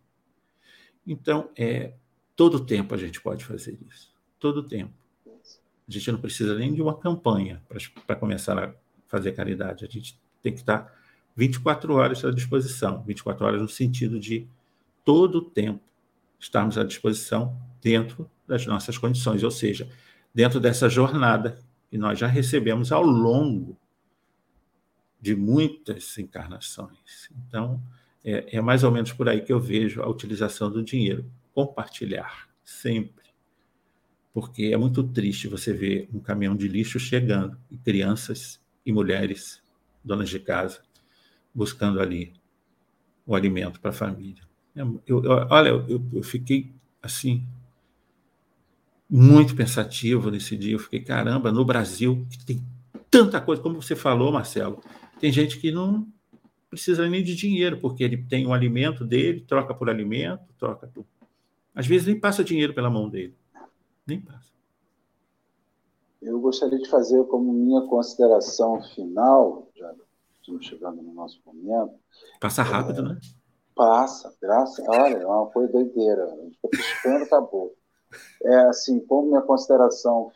Então, 1.05 1.49
é, 1.55 1.93
todo 2.35 2.65
tempo 2.65 2.95
a 2.95 2.97
gente 2.97 3.21
pode 3.21 3.45
fazer 3.45 3.77
isso. 3.87 4.11
Todo 4.39 4.63
tempo. 4.63 4.93
A 5.87 5.91
gente 5.91 6.11
não 6.11 6.19
precisa 6.19 6.55
nem 6.55 6.73
de 6.73 6.81
uma 6.81 6.97
campanha 6.97 7.61
para 8.07 8.15
começar 8.15 8.57
a 8.57 8.73
fazer 9.07 9.33
caridade. 9.33 9.85
A 9.85 9.89
gente 9.89 10.19
tem 10.41 10.53
que 10.53 10.59
estar 10.59 10.91
24 11.35 11.93
horas 11.93 12.23
à 12.23 12.31
disposição 12.31 13.03
24 13.03 13.45
horas 13.45 13.61
no 13.61 13.67
sentido 13.67 14.19
de 14.19 14.47
todo 15.03 15.39
o 15.39 15.41
tempo 15.41 15.81
estarmos 16.39 16.77
à 16.77 16.83
disposição 16.83 17.57
dentro 17.83 18.29
das 18.47 18.65
nossas 18.65 18.97
condições, 18.97 19.43
ou 19.43 19.51
seja, 19.51 19.89
dentro 20.33 20.59
dessa 20.59 20.87
jornada 20.87 21.59
que 21.89 21.97
nós 21.97 22.17
já 22.17 22.27
recebemos 22.27 22.91
ao 22.91 23.03
longo 23.03 23.77
de 25.21 25.35
muitas 25.35 26.17
encarnações. 26.17 27.29
Então, 27.47 27.81
é, 28.23 28.57
é, 28.57 28.61
mais 28.61 28.83
ou 28.83 28.91
menos 28.91 29.11
por 29.11 29.27
aí 29.27 29.41
que 29.41 29.51
eu 29.51 29.59
vejo 29.59 30.01
a 30.01 30.09
utilização 30.09 30.71
do 30.71 30.83
dinheiro. 30.83 31.29
Compartilhar, 31.53 32.49
sempre. 32.63 33.23
Porque 34.33 34.65
é 34.73 34.77
muito 34.77 35.03
triste 35.03 35.47
você 35.47 35.71
ver 35.71 36.09
um 36.13 36.19
caminhão 36.19 36.55
de 36.55 36.67
lixo 36.67 36.99
chegando 36.99 37.57
e 37.69 37.77
crianças 37.77 38.59
e 38.85 38.91
mulheres, 38.91 39.61
donas 40.03 40.29
de 40.29 40.39
casa, 40.39 40.81
buscando 41.53 41.99
ali 41.99 42.33
o 43.25 43.35
alimento 43.35 43.79
para 43.79 43.91
a 43.91 43.93
família. 43.93 44.43
Eu, 44.75 45.01
eu, 45.05 45.21
olha, 45.49 45.69
eu, 45.69 46.03
eu 46.11 46.23
fiquei 46.23 46.73
assim 47.01 47.45
muito 49.15 49.55
pensativo 49.55 50.31
nesse 50.31 50.57
dia. 50.57 50.73
Eu 50.73 50.79
fiquei, 50.79 50.99
caramba, 50.99 51.51
no 51.51 51.63
Brasil, 51.63 52.25
que 52.31 52.43
tem 52.43 52.63
tanta 53.11 53.39
coisa, 53.39 53.61
como 53.61 53.79
você 53.79 53.95
falou, 53.95 54.31
Marcelo, 54.31 54.81
tem 55.19 55.31
gente 55.31 55.59
que 55.59 55.71
não 55.71 56.07
precisa 56.67 57.07
nem 57.07 57.23
de 57.23 57.35
dinheiro, 57.35 57.79
porque 57.79 58.03
ele 58.03 58.17
tem 58.17 58.47
um 58.47 58.53
alimento 58.55 59.05
dele, 59.05 59.41
troca 59.41 59.71
por 59.75 59.87
alimento, 59.87 60.41
troca 60.57 60.87
por. 60.87 61.05
Às 61.75 61.85
vezes 61.85 62.07
nem 62.07 62.19
passa 62.19 62.43
dinheiro 62.43 62.73
pela 62.73 62.89
mão 62.89 63.07
dele. 63.07 63.35
Nem 64.07 64.19
passa. 64.19 64.51
Eu 66.19 66.39
gostaria 66.39 66.79
de 66.79 66.89
fazer 66.89 67.23
como 67.25 67.53
minha 67.53 67.81
consideração 67.81 68.81
final, 68.95 69.69
já 69.75 69.93
estamos 70.41 70.65
chegando 70.65 71.03
no 71.03 71.13
nosso 71.13 71.39
momento. 71.45 71.93
Passa 72.39 72.63
rápido, 72.63 73.01
é, 73.01 73.09
né? 73.09 73.19
Passa, 73.75 74.35
graças. 74.41 74.83
Olha, 74.87 75.17
é 75.17 75.25
uma 75.25 75.45
coisa 75.51 75.71
doideira. 75.71 76.25
A 76.25 76.35
gente 76.37 76.55
está 76.55 76.67
piscando, 76.69 77.23
acabou 77.25 77.75
é 78.43 78.55
assim, 78.65 78.99
como 78.99 79.29
minha 79.29 79.41
consideração 79.41 80.31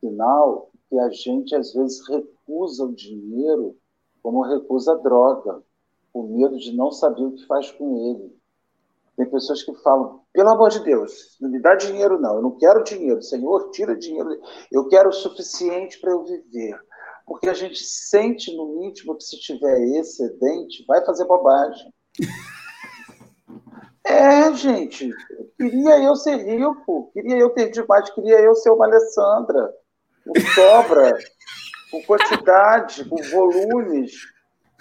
final, 0.00 0.70
que 0.88 0.98
a 0.98 1.10
gente 1.10 1.54
às 1.54 1.72
vezes 1.72 2.06
recusa 2.08 2.84
o 2.84 2.94
dinheiro 2.94 3.76
como 4.22 4.42
recusa 4.42 4.92
a 4.92 4.96
droga, 4.96 5.62
por 6.10 6.26
medo 6.30 6.56
de 6.56 6.74
não 6.74 6.90
saber 6.90 7.24
o 7.24 7.32
que 7.32 7.46
faz 7.46 7.70
com 7.72 8.10
ele. 8.10 8.34
Tem 9.16 9.28
pessoas 9.28 9.62
que 9.62 9.74
falam, 9.82 10.22
pelo 10.32 10.48
amor 10.48 10.70
de 10.70 10.82
Deus, 10.82 11.36
não 11.40 11.50
me 11.50 11.60
dá 11.60 11.74
dinheiro 11.74 12.18
não, 12.18 12.36
eu 12.36 12.42
não 12.42 12.56
quero 12.56 12.82
dinheiro, 12.82 13.22
Senhor, 13.22 13.70
tira 13.70 13.94
dinheiro, 13.94 14.30
eu 14.72 14.88
quero 14.88 15.10
o 15.10 15.12
suficiente 15.12 16.00
para 16.00 16.12
eu 16.12 16.24
viver. 16.24 16.78
porque 17.26 17.48
a 17.48 17.54
gente 17.54 17.78
sente 17.78 18.54
no 18.56 18.82
íntimo 18.84 19.16
que 19.16 19.24
se 19.24 19.38
tiver 19.38 19.78
excedente, 19.98 20.84
vai 20.86 21.04
fazer 21.04 21.26
bobagem. 21.26 21.92
É, 24.06 24.52
gente, 24.52 25.10
queria 25.56 26.02
eu 26.02 26.16
ser 26.16 26.36
rico, 26.36 27.10
queria 27.12 27.36
eu 27.36 27.50
ter 27.50 27.70
demais, 27.70 28.10
queria 28.10 28.40
eu 28.40 28.54
ser 28.54 28.70
uma 28.70 28.86
Alessandra, 28.86 29.72
com 30.24 30.40
sobra, 30.54 31.18
com 31.90 32.02
quantidade, 32.02 33.04
com 33.04 33.16
volumes, 33.30 34.12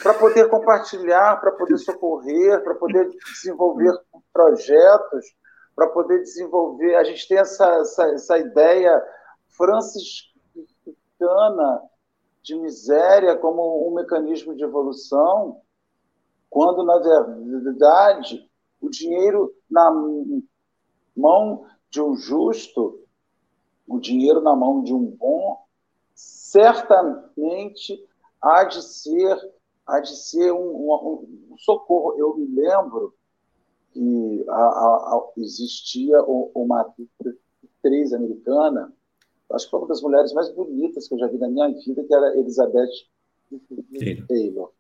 para 0.02 0.14
poder 0.14 0.50
compartilhar, 0.50 1.40
para 1.40 1.52
poder 1.52 1.78
socorrer, 1.78 2.64
para 2.64 2.76
poder 2.76 3.10
desenvolver 3.34 3.94
projetos, 4.32 5.26
para 5.76 5.88
poder 5.88 6.20
desenvolver. 6.20 6.96
A 6.96 7.04
gente 7.04 7.28
tem 7.28 7.38
essa, 7.38 7.66
essa, 7.80 8.06
essa 8.08 8.38
ideia 8.38 9.02
franciscana 9.50 10.32
de 12.42 12.56
miséria 12.56 13.38
como 13.38 13.88
um 13.88 13.94
mecanismo 13.94 14.56
de 14.56 14.64
evolução, 14.64 15.62
quando, 16.50 16.84
na 16.84 16.98
verdade, 17.00 18.50
o 18.82 18.90
dinheiro 18.90 19.54
na 19.70 19.90
mão 21.16 21.66
de 21.90 22.02
um 22.02 22.16
justo, 22.16 23.00
o 23.88 24.00
dinheiro 24.00 24.42
na 24.42 24.56
mão 24.56 24.84
de 24.84 24.94
um 24.94 25.06
bom, 25.06 25.60
certamente 26.16 28.04
há 28.42 28.64
de 28.64 28.82
ser, 28.82 29.38
há 29.86 30.00
de 30.00 30.16
ser 30.16 30.52
um, 30.52 30.58
um, 30.58 31.52
um 31.52 31.58
socorro. 31.58 32.16
Eu 32.18 32.36
me 32.36 32.46
lembro 32.48 33.14
que 33.92 34.46
a, 34.50 34.54
a, 34.54 35.16
a, 35.16 35.32
existia 35.38 36.22
uma 36.24 36.82
atriz 36.82 38.14
americana, 38.14 38.92
acho 39.52 39.66
que 39.66 39.72
foi 39.72 39.80
uma 39.80 39.88
das 39.88 40.02
mulheres 40.02 40.34
mais 40.34 40.50
bonitas 40.50 41.08
que 41.08 41.14
eu 41.14 41.20
já 41.20 41.28
vi 41.28 41.38
na 41.38 41.48
minha 41.48 41.70
vida, 41.70 42.04
que 42.04 42.14
era 42.14 42.38
Elizabeth 42.38 42.90
Taylor. 44.28 44.72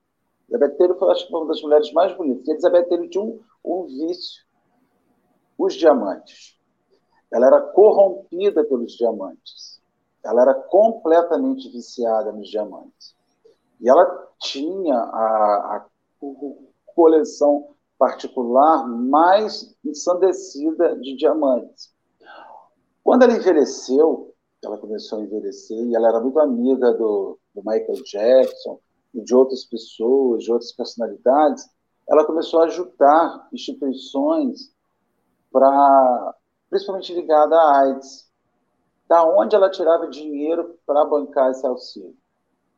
Elizabeth 0.49 0.77
Taylor 0.77 0.97
foi, 0.97 1.11
acho 1.11 1.27
que, 1.27 1.33
uma 1.33 1.47
das 1.47 1.61
mulheres 1.61 1.91
mais 1.93 2.15
bonitas. 2.17 2.47
E 2.47 2.51
Elizabeth 2.51 2.85
Taylor 2.85 3.09
tinha 3.09 3.23
um, 3.23 3.39
um 3.63 3.83
vício, 3.85 4.42
os 5.57 5.73
diamantes. 5.73 6.57
Ela 7.31 7.47
era 7.47 7.61
corrompida 7.61 8.63
pelos 8.63 8.93
diamantes. 8.93 9.81
Ela 10.23 10.43
era 10.43 10.53
completamente 10.53 11.69
viciada 11.69 12.31
nos 12.31 12.49
diamantes. 12.49 13.15
E 13.81 13.89
ela 13.89 14.27
tinha 14.39 14.95
a, 14.95 15.77
a 15.77 15.85
coleção 16.95 17.69
particular 17.97 18.87
mais 18.87 19.75
ensandecida 19.83 20.95
de 20.97 21.15
diamantes. 21.15 21.93
Quando 23.03 23.23
ela 23.23 23.33
envelheceu, 23.33 24.33
ela 24.63 24.77
começou 24.77 25.19
a 25.19 25.23
envelhecer 25.23 25.77
e 25.77 25.95
ela 25.95 26.09
era 26.09 26.19
muito 26.21 26.39
amiga 26.39 26.93
do, 26.93 27.37
do 27.53 27.61
Michael 27.65 28.01
Jackson 28.05 28.79
e 29.13 29.21
de 29.21 29.35
outras 29.35 29.65
pessoas, 29.65 30.43
de 30.43 30.51
outras 30.51 30.71
personalidades, 30.71 31.69
ela 32.07 32.25
começou 32.25 32.61
a 32.61 32.65
ajudar 32.65 33.47
instituições 33.53 34.72
para 35.53 36.35
principalmente 36.69 37.13
ligada 37.13 37.55
à 37.55 37.79
AIDS. 37.81 38.29
Da 39.07 39.23
onde 39.23 39.55
ela 39.55 39.69
tirava 39.69 40.07
dinheiro 40.07 40.77
para 40.85 41.05
bancar 41.05 41.51
esse 41.51 41.65
auxílio? 41.65 42.17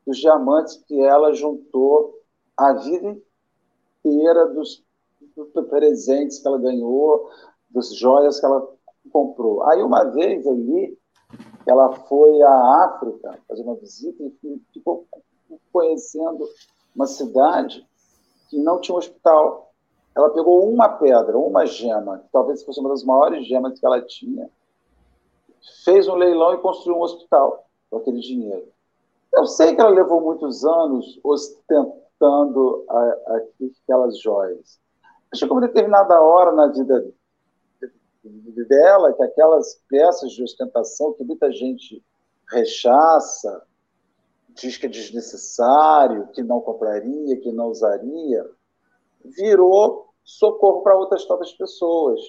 Dos 0.05 0.17
diamantes 0.17 0.75
que 0.85 1.01
ela 1.01 1.33
juntou 1.33 2.21
a 2.55 2.73
vida 2.73 3.17
inteira, 4.03 4.47
dos 4.49 4.83
presentes 5.69 6.39
que 6.39 6.47
ela 6.47 6.59
ganhou, 6.59 7.29
das 7.71 7.95
joias 7.95 8.39
que 8.39 8.45
ela 8.45 8.67
comprou. 9.11 9.63
Aí 9.63 9.81
uma 9.81 10.03
vez 10.03 10.45
eu 10.45 10.53
li 10.53 10.97
ela 11.65 11.93
foi 11.93 12.41
à 12.43 12.85
África 12.85 13.39
fazer 13.47 13.63
uma 13.63 13.75
visita 13.75 14.23
e 14.23 14.61
ficou 14.71 15.07
conhecendo 15.71 16.47
uma 16.95 17.07
cidade 17.07 17.85
que 18.49 18.57
não 18.59 18.79
tinha 18.79 18.95
um 18.95 18.99
hospital. 18.99 19.64
Ela 20.15 20.29
pegou 20.29 20.67
uma 20.69 20.87
pedra, 20.87 21.37
uma 21.37 21.65
gema, 21.65 22.19
que 22.19 22.29
talvez 22.31 22.63
fosse 22.63 22.79
uma 22.79 22.89
das 22.89 23.03
maiores 23.03 23.45
gemas 23.45 23.77
que 23.79 23.85
ela 23.85 24.01
tinha, 24.01 24.49
fez 25.83 26.07
um 26.07 26.15
leilão 26.15 26.53
e 26.53 26.59
construiu 26.59 26.97
um 26.97 27.01
hospital 27.01 27.65
com 27.89 27.97
aquele 27.97 28.19
dinheiro. 28.19 28.67
Eu 29.33 29.45
sei 29.45 29.75
que 29.75 29.81
ela 29.81 29.89
levou 29.89 30.21
muitos 30.21 30.63
anos 30.63 31.19
ostentando 31.23 32.85
a, 32.89 32.97
a, 32.97 33.41
aquelas 33.83 34.19
joias. 34.19 34.79
Mas 35.29 35.39
chegou 35.39 35.57
uma 35.57 35.67
determinada 35.67 36.21
hora 36.21 36.53
na 36.53 36.67
vida 36.67 37.05
dela 38.67 39.13
que 39.13 39.23
aquelas 39.23 39.81
peças 39.89 40.31
de 40.31 40.43
ostentação 40.43 41.13
que 41.13 41.23
muita 41.23 41.51
gente 41.51 42.03
rechaça, 42.49 43.63
diz 44.49 44.77
que 44.77 44.85
é 44.85 44.89
desnecessário, 44.89 46.27
que 46.27 46.41
não 46.41 46.61
compraria, 46.61 47.39
que 47.41 47.51
não 47.51 47.67
usaria, 47.67 48.49
virou 49.23 50.04
socorro 50.25 50.81
para 50.81 50.97
outras 50.97 51.25
tantas 51.25 51.53
pessoas. 51.53 52.19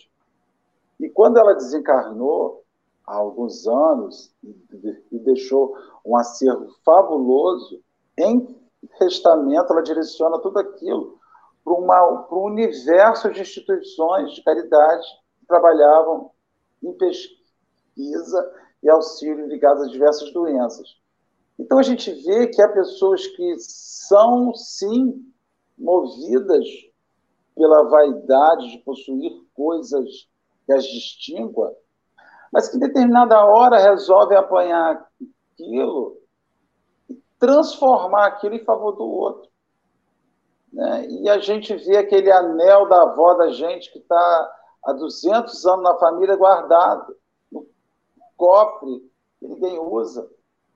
E 1.01 1.09
quando 1.09 1.39
ela 1.39 1.55
desencarnou, 1.55 2.63
há 3.05 3.17
alguns 3.17 3.67
anos, 3.67 4.33
e 5.11 5.19
deixou 5.19 5.77
um 6.05 6.17
acervo 6.17 6.69
fabuloso, 6.85 7.83
em 8.17 8.57
testamento 8.99 9.73
ela 9.73 9.83
direciona 9.83 10.39
tudo 10.39 10.59
aquilo 10.59 11.19
para 11.67 12.37
um 12.37 12.45
universo 12.45 13.29
de 13.33 13.41
instituições 13.41 14.33
de 14.33 14.43
caridade 14.45 15.05
trabalhavam 15.49 16.31
em 16.81 16.93
pesquisa 16.93 18.53
e 18.83 18.89
auxílio 18.89 19.49
ligados 19.49 19.83
a 19.83 19.91
diversas 19.91 20.33
doenças. 20.33 20.97
Então 21.59 21.79
a 21.79 21.83
gente 21.83 22.13
vê 22.23 22.47
que 22.47 22.63
há 22.63 22.69
pessoas 22.69 23.27
que 23.27 23.57
são, 23.59 24.55
sim, 24.55 25.25
movidas 25.77 26.65
pela 27.57 27.85
vaidade 27.85 28.71
de 28.71 28.79
possuir 28.79 29.33
coisas 29.55 30.29
que 30.67 30.73
as 30.73 30.85
distingua, 30.85 31.75
mas 32.53 32.69
que 32.69 32.77
em 32.77 32.81
determinada 32.81 33.45
hora 33.45 33.79
resolvem 33.79 34.37
apanhar 34.37 35.09
aquilo 35.55 36.21
e 37.09 37.19
transformar 37.39 38.27
aquilo 38.27 38.55
em 38.55 38.65
favor 38.65 38.93
do 38.93 39.05
outro. 39.05 39.51
Né? 40.73 41.09
E 41.09 41.29
a 41.31 41.39
gente 41.39 41.75
vê 41.75 41.97
aquele 41.97 42.31
anel 42.31 42.89
da 42.89 43.03
avó 43.03 43.35
da 43.35 43.49
gente 43.49 43.91
que 43.91 43.99
está 43.99 44.55
há 44.85 44.93
200 44.93 45.67
anos 45.67 45.83
na 45.83 45.95
família 45.99 46.37
guardado, 46.37 47.17
no 47.51 47.67
cofre, 48.37 49.11
que 49.41 49.49
ninguém 49.49 49.79
usa. 49.79 50.29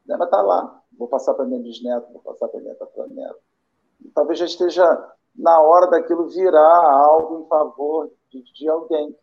Né? 0.07 0.17
Mas 0.17 0.27
está 0.27 0.41
lá. 0.41 0.83
Vou 0.97 1.09
passar 1.09 1.35
para 1.35 1.45
minha 1.45 1.61
bisneta, 1.61 2.07
vou 2.13 2.23
passar 2.23 2.49
para 2.49 2.61
minha 2.61 2.75
tatraneta. 2.75 3.37
Talvez 4.15 4.39
já 4.39 4.47
esteja 4.47 5.13
na 5.35 5.61
hora 5.61 5.89
daquilo 5.89 6.29
virar 6.29 6.93
algo 6.93 7.41
em 7.45 7.49
favor 7.49 8.11
de, 8.31 8.43
de 8.43 8.69
alguém. 8.69 9.17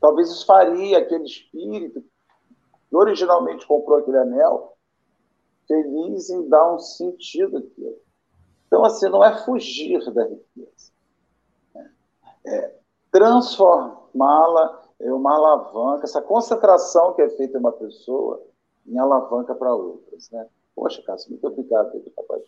Talvez 0.00 0.30
isso 0.30 0.46
faria 0.46 0.98
aquele 0.98 1.24
espírito 1.24 2.02
que 2.88 2.96
originalmente 2.96 3.66
comprou 3.66 3.98
aquele 3.98 4.18
anel 4.18 4.76
feliz 5.66 6.30
em 6.30 6.48
dar 6.48 6.74
um 6.74 6.78
sentido 6.78 7.58
àquilo. 7.58 7.98
Então, 8.66 8.84
assim, 8.84 9.08
não 9.08 9.24
é 9.24 9.36
fugir 9.44 9.98
da 10.12 10.24
riqueza. 10.24 10.92
Né? 11.74 11.92
É 12.46 12.80
transformá-la 13.10 14.82
em 15.00 15.10
uma 15.10 15.34
alavanca, 15.34 16.04
essa 16.04 16.22
concentração 16.22 17.14
que 17.14 17.22
é 17.22 17.28
feita 17.30 17.56
em 17.56 17.60
uma 17.60 17.72
pessoa 17.72 18.44
em 18.86 18.98
alavanca 18.98 19.54
para 19.54 19.74
outras. 19.74 20.30
Né? 20.30 20.46
Poxa, 20.74 21.02
Cássio, 21.02 21.30
muito 21.30 21.46
obrigado 21.46 21.90
pelo 21.90 22.10
trabalho. 22.10 22.44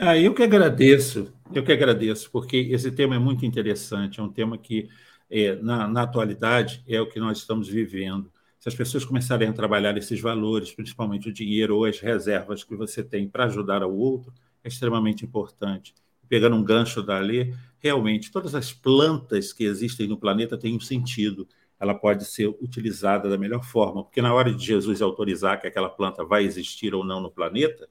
Ah, 0.00 0.16
eu 0.16 0.32
que 0.32 0.42
agradeço, 0.44 1.32
eu 1.52 1.64
que 1.64 1.72
agradeço, 1.72 2.30
porque 2.30 2.56
esse 2.56 2.90
tema 2.92 3.16
é 3.16 3.18
muito 3.18 3.44
interessante, 3.44 4.20
é 4.20 4.22
um 4.22 4.32
tema 4.32 4.56
que, 4.56 4.88
é, 5.28 5.56
na, 5.56 5.88
na 5.88 6.02
atualidade, 6.02 6.84
é 6.86 7.00
o 7.00 7.08
que 7.08 7.18
nós 7.18 7.38
estamos 7.38 7.68
vivendo. 7.68 8.30
Se 8.60 8.68
as 8.68 8.74
pessoas 8.76 9.04
começarem 9.04 9.48
a 9.48 9.52
trabalhar 9.52 9.96
esses 9.96 10.20
valores, 10.20 10.72
principalmente 10.72 11.28
o 11.28 11.32
dinheiro 11.32 11.76
ou 11.76 11.84
as 11.84 11.98
reservas 11.98 12.62
que 12.62 12.76
você 12.76 13.02
tem 13.02 13.28
para 13.28 13.46
ajudar 13.46 13.82
ao 13.82 13.92
outro, 13.92 14.32
é 14.62 14.68
extremamente 14.68 15.24
importante. 15.24 15.94
Pegando 16.28 16.54
um 16.54 16.62
gancho 16.62 17.02
dali, 17.02 17.54
realmente 17.80 18.30
todas 18.30 18.54
as 18.54 18.72
plantas 18.72 19.52
que 19.52 19.64
existem 19.64 20.06
no 20.06 20.16
planeta 20.16 20.56
têm 20.56 20.76
um 20.76 20.80
sentido. 20.80 21.48
Ela 21.80 21.94
pode 21.94 22.24
ser 22.24 22.48
utilizada 22.60 23.28
da 23.28 23.38
melhor 23.38 23.64
forma, 23.64 24.04
porque 24.04 24.22
na 24.22 24.32
hora 24.32 24.54
de 24.54 24.64
Jesus 24.64 25.02
autorizar 25.02 25.60
que 25.60 25.66
aquela 25.66 25.88
planta 25.88 26.24
vai 26.24 26.44
existir 26.44 26.94
ou 26.94 27.04
não 27.04 27.20
no 27.20 27.30
planeta, 27.30 27.88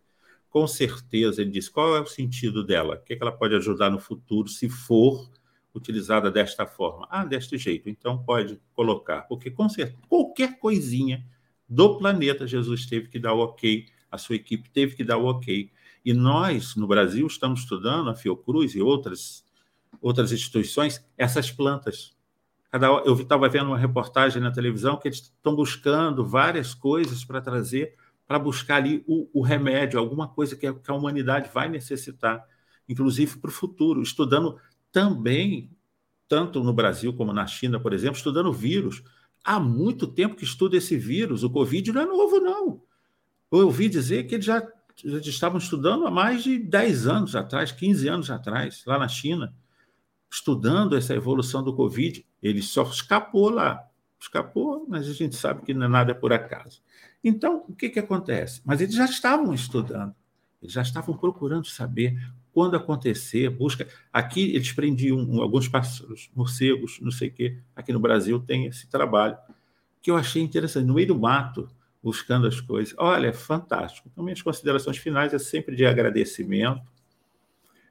com 0.49 0.67
certeza 0.67 1.41
ele 1.41 1.51
diz 1.51 1.69
qual 1.69 1.95
é 1.95 2.01
o 2.01 2.05
sentido 2.05 2.63
dela, 2.63 2.95
o 2.95 2.99
que, 3.03 3.13
é 3.13 3.15
que 3.15 3.21
ela 3.21 3.31
pode 3.31 3.55
ajudar 3.55 3.89
no 3.89 3.99
futuro 3.99 4.47
se 4.47 4.69
for 4.69 5.29
utilizada 5.73 6.31
desta 6.31 6.65
forma. 6.65 7.07
Ah, 7.09 7.23
deste 7.23 7.57
jeito, 7.57 7.89
então 7.89 8.23
pode 8.23 8.59
colocar, 8.73 9.21
porque 9.23 9.51
com 9.51 9.69
certeza, 9.69 9.97
qualquer 10.07 10.57
coisinha 10.59 11.25
do 11.69 11.97
planeta 11.97 12.47
Jesus 12.47 12.85
teve 12.85 13.07
que 13.07 13.19
dar 13.19 13.33
o 13.33 13.39
ok, 13.39 13.85
a 14.09 14.17
sua 14.17 14.35
equipe 14.35 14.69
teve 14.69 14.95
que 14.95 15.03
dar 15.03 15.17
o 15.17 15.25
ok. 15.25 15.69
E 16.03 16.13
nós, 16.13 16.75
no 16.75 16.87
Brasil, 16.87 17.27
estamos 17.27 17.61
estudando, 17.61 18.09
a 18.09 18.15
Fiocruz 18.15 18.73
e 18.73 18.81
outras 18.81 19.45
outras 20.01 20.31
instituições, 20.31 21.03
essas 21.17 21.51
plantas. 21.51 22.15
Eu 23.05 23.15
estava 23.15 23.49
vendo 23.49 23.67
uma 23.67 23.77
reportagem 23.77 24.41
na 24.41 24.51
televisão 24.51 24.97
que 24.97 25.07
eles 25.07 25.19
estão 25.19 25.55
buscando 25.55 26.25
várias 26.25 26.73
coisas 26.73 27.23
para 27.23 27.41
trazer 27.41 27.95
para 28.27 28.37
buscar 28.37 28.77
ali 28.77 29.03
o, 29.07 29.29
o, 29.33 29.41
remédio, 29.41 29.97
alguma 29.97 30.27
coisa 30.27 30.55
que 30.55 30.67
a, 30.67 30.73
que 30.73 30.91
a 30.91 30.93
humanidade 30.93 31.49
vai 31.53 31.69
necessitar, 31.69 32.43
inclusive 32.87 33.37
para 33.37 33.49
o 33.49 33.53
futuro, 33.53 34.01
estudando 34.01 34.59
também, 34.91 35.71
tanto 36.27 36.61
no 36.63 36.73
Brasil 36.73 37.13
como 37.13 37.31
na 37.31 37.47
China, 37.47 37.79
por 37.79 37.93
exemplo, 37.93 38.17
estudando 38.17 38.51
vírus. 38.51 39.01
Há 39.43 39.59
muito 39.59 40.05
tempo 40.05 40.35
que 40.35 40.43
estuda 40.43 40.75
esse 40.75 40.97
vírus, 40.97 41.43
o 41.43 41.49
Covid 41.49 41.93
não 41.93 42.01
é 42.01 42.05
novo, 42.05 42.39
não. 42.39 42.81
Eu 43.49 43.65
ouvi 43.65 43.87
dizer 43.87 44.25
que 44.27 44.35
eles 44.35 44.45
já, 44.45 44.61
já 45.05 45.19
estavam 45.19 45.57
estudando 45.57 46.05
há 46.05 46.11
mais 46.11 46.43
de 46.43 46.59
10 46.59 47.07
anos 47.07 47.35
atrás, 47.35 47.71
15 47.71 48.09
anos 48.09 48.29
atrás, 48.29 48.83
lá 48.85 48.99
na 48.99 49.07
China, 49.07 49.55
estudando 50.29 50.97
essa 50.97 51.15
evolução 51.15 51.63
do 51.63 51.73
Covid. 51.73 52.25
Ele 52.43 52.61
só 52.61 52.83
escapou 52.83 53.49
lá. 53.49 53.87
Escapou, 54.19 54.85
mas 54.89 55.07
a 55.07 55.13
gente 55.13 55.35
sabe 55.35 55.61
que 55.61 55.73
nada 55.73 56.11
é 56.11 56.13
por 56.13 56.33
acaso. 56.33 56.81
Então, 57.23 57.65
o 57.67 57.73
que, 57.73 57.89
que 57.89 57.99
acontece? 57.99 58.61
Mas 58.65 58.81
eles 58.81 58.95
já 58.95 59.05
estavam 59.05 59.53
estudando, 59.53 60.15
eles 60.61 60.73
já 60.73 60.81
estavam 60.81 61.17
procurando 61.17 61.65
saber 61.67 62.17
quando 62.53 62.75
acontecer, 62.75 63.49
busca. 63.49 63.87
Aqui 64.11 64.55
eles 64.55 64.71
prendiam 64.71 65.41
alguns 65.41 65.67
pássaros, 65.67 66.31
morcegos, 66.35 66.99
não 67.01 67.11
sei 67.11 67.27
o 67.29 67.31
quê. 67.31 67.57
Aqui 67.75 67.93
no 67.93 67.99
Brasil 67.99 68.39
tem 68.39 68.65
esse 68.65 68.87
trabalho, 68.87 69.37
que 70.01 70.09
eu 70.09 70.17
achei 70.17 70.41
interessante. 70.41 70.85
No 70.85 70.95
meio 70.95 71.09
do 71.09 71.19
mato, 71.19 71.69
buscando 72.01 72.47
as 72.47 72.59
coisas. 72.59 72.95
Olha, 72.97 73.27
é 73.27 73.33
fantástico. 73.33 74.09
Então, 74.11 74.23
minhas 74.23 74.41
considerações 74.41 74.97
finais 74.97 75.33
é 75.33 75.39
sempre 75.39 75.75
de 75.75 75.85
agradecimento. 75.85 76.81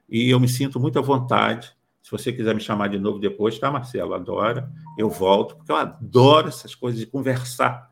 E 0.09 0.29
eu 0.29 0.39
me 0.39 0.47
sinto 0.49 0.79
muito 0.79 0.99
à 0.99 1.01
vontade. 1.01 1.73
Se 2.01 2.11
você 2.11 2.33
quiser 2.33 2.55
me 2.55 2.61
chamar 2.61 2.87
de 2.87 2.97
novo 2.97 3.19
depois, 3.19 3.59
tá, 3.59 3.71
Marcelo? 3.71 4.13
Adora. 4.13 4.71
Eu 4.97 5.09
volto, 5.09 5.55
porque 5.55 5.71
eu 5.71 5.75
adoro 5.75 6.47
essas 6.47 6.73
coisas 6.73 6.99
de 6.99 7.05
conversar 7.05 7.86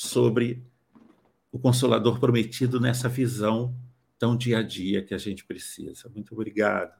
sobre 0.00 0.64
o 1.52 1.58
Consolador 1.58 2.18
prometido 2.18 2.80
nessa 2.80 3.06
visão 3.06 3.74
tão 4.18 4.34
dia 4.34 4.60
a 4.60 4.62
dia 4.62 5.04
que 5.04 5.12
a 5.12 5.18
gente 5.18 5.44
precisa. 5.44 6.08
Muito 6.08 6.32
obrigado. 6.32 6.92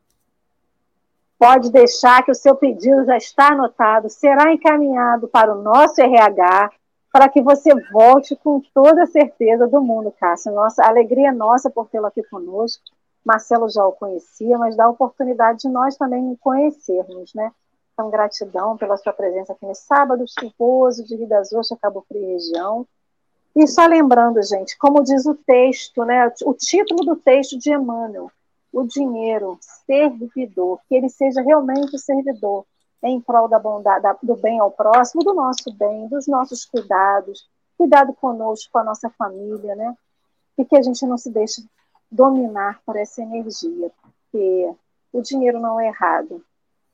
Pode 1.39 1.73
deixar 1.73 2.23
que 2.23 2.31
o 2.31 2.35
seu 2.35 2.55
pedido 2.55 3.07
já 3.07 3.17
está 3.17 3.53
anotado, 3.53 4.11
será 4.11 4.53
encaminhado 4.53 5.29
para 5.29 5.57
o 5.57 5.63
nosso 5.63 5.99
RH, 5.99 6.71
para 7.11 7.29
que 7.31 7.41
você 7.41 7.75
volte 7.91 8.37
com 8.37 8.61
toda 8.75 9.05
a 9.05 9.07
certeza 9.07 9.67
do 9.67 9.81
mundo, 9.81 10.13
Cássio. 10.21 10.53
Nossa, 10.53 10.85
alegria 10.85 11.31
é 11.31 11.33
nossa 11.33 11.71
por 11.71 11.89
tê-lo 11.89 12.07
aqui 12.07 12.23
conosco. 12.25 12.85
Marcelo 13.25 13.69
já 13.71 13.85
o 13.87 13.93
conhecia, 13.93 14.59
mas 14.59 14.77
dá 14.77 14.85
a 14.85 14.91
oportunidade 14.91 15.61
de 15.61 15.69
nós 15.71 15.97
também 15.97 16.37
conhecermos, 16.39 17.33
né? 17.35 17.51
Então, 18.01 18.09
gratidão 18.09 18.79
pela 18.79 18.97
sua 18.97 19.13
presença 19.13 19.53
aqui 19.53 19.67
nesse 19.67 19.83
sábado 19.83 20.25
chuvoso 20.27 21.05
de 21.05 21.17
Rio 21.17 21.29
das 21.29 21.53
Ostras, 21.53 21.79
Cabo 21.79 22.03
Frio 22.09 22.29
região. 22.29 22.87
E 23.55 23.67
só 23.67 23.85
lembrando, 23.85 24.43
gente, 24.43 24.79
como 24.79 25.05
diz 25.05 25.27
o 25.27 25.35
texto, 25.35 26.03
né, 26.07 26.33
o 26.47 26.55
título 26.55 27.05
do 27.05 27.17
texto 27.17 27.59
de 27.59 27.71
Emmanuel, 27.71 28.31
o 28.73 28.85
dinheiro, 28.85 29.59
servidor, 29.87 30.81
que 30.89 30.95
ele 30.95 31.11
seja 31.11 31.43
realmente 31.43 31.99
servidor 31.99 32.65
em 33.03 33.21
prol 33.21 33.49
da 33.49 33.59
bondade, 33.59 34.07
do 34.23 34.35
bem 34.35 34.59
ao 34.61 34.71
próximo, 34.71 35.23
do 35.23 35.35
nosso 35.35 35.71
bem, 35.75 36.09
dos 36.09 36.27
nossos 36.27 36.65
cuidados, 36.65 37.47
cuidado 37.77 38.15
conosco, 38.15 38.73
com 38.73 38.79
a 38.79 38.85
nossa 38.85 39.11
família, 39.11 39.75
né? 39.77 39.95
E 40.57 40.65
que 40.65 40.77
a 40.77 40.81
gente 40.81 41.05
não 41.05 41.19
se 41.19 41.31
deixe 41.31 41.63
dominar 42.11 42.81
por 42.87 42.97
essa 42.97 43.21
energia, 43.21 43.91
porque 44.01 44.75
o 45.13 45.21
dinheiro 45.21 45.61
não 45.61 45.79
é 45.79 45.89
errado, 45.89 46.43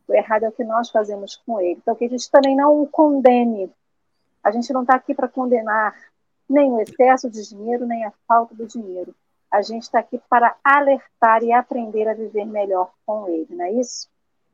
o 0.08 0.14
errado 0.14 0.44
é 0.44 0.48
o 0.48 0.52
que 0.52 0.64
nós 0.64 0.90
fazemos 0.90 1.36
com 1.44 1.60
ele. 1.60 1.78
Então, 1.82 1.94
que 1.94 2.04
a 2.04 2.08
gente 2.08 2.30
também 2.30 2.54
não 2.54 2.80
o 2.80 2.86
condene. 2.86 3.70
A 4.42 4.50
gente 4.50 4.72
não 4.72 4.82
está 4.82 4.94
aqui 4.94 5.14
para 5.14 5.28
condenar 5.28 5.94
nem 6.48 6.70
o 6.70 6.80
excesso 6.80 7.28
de 7.28 7.48
dinheiro, 7.48 7.86
nem 7.86 8.04
a 8.04 8.12
falta 8.26 8.54
do 8.54 8.66
dinheiro. 8.66 9.14
A 9.50 9.62
gente 9.62 9.82
está 9.82 9.98
aqui 9.98 10.20
para 10.28 10.54
alertar 10.62 11.42
e 11.42 11.52
aprender 11.52 12.08
a 12.08 12.14
viver 12.14 12.44
melhor 12.44 12.90
com 13.04 13.28
ele, 13.28 13.48
não 13.50 13.64
é 13.64 13.72
isso? 13.72 14.08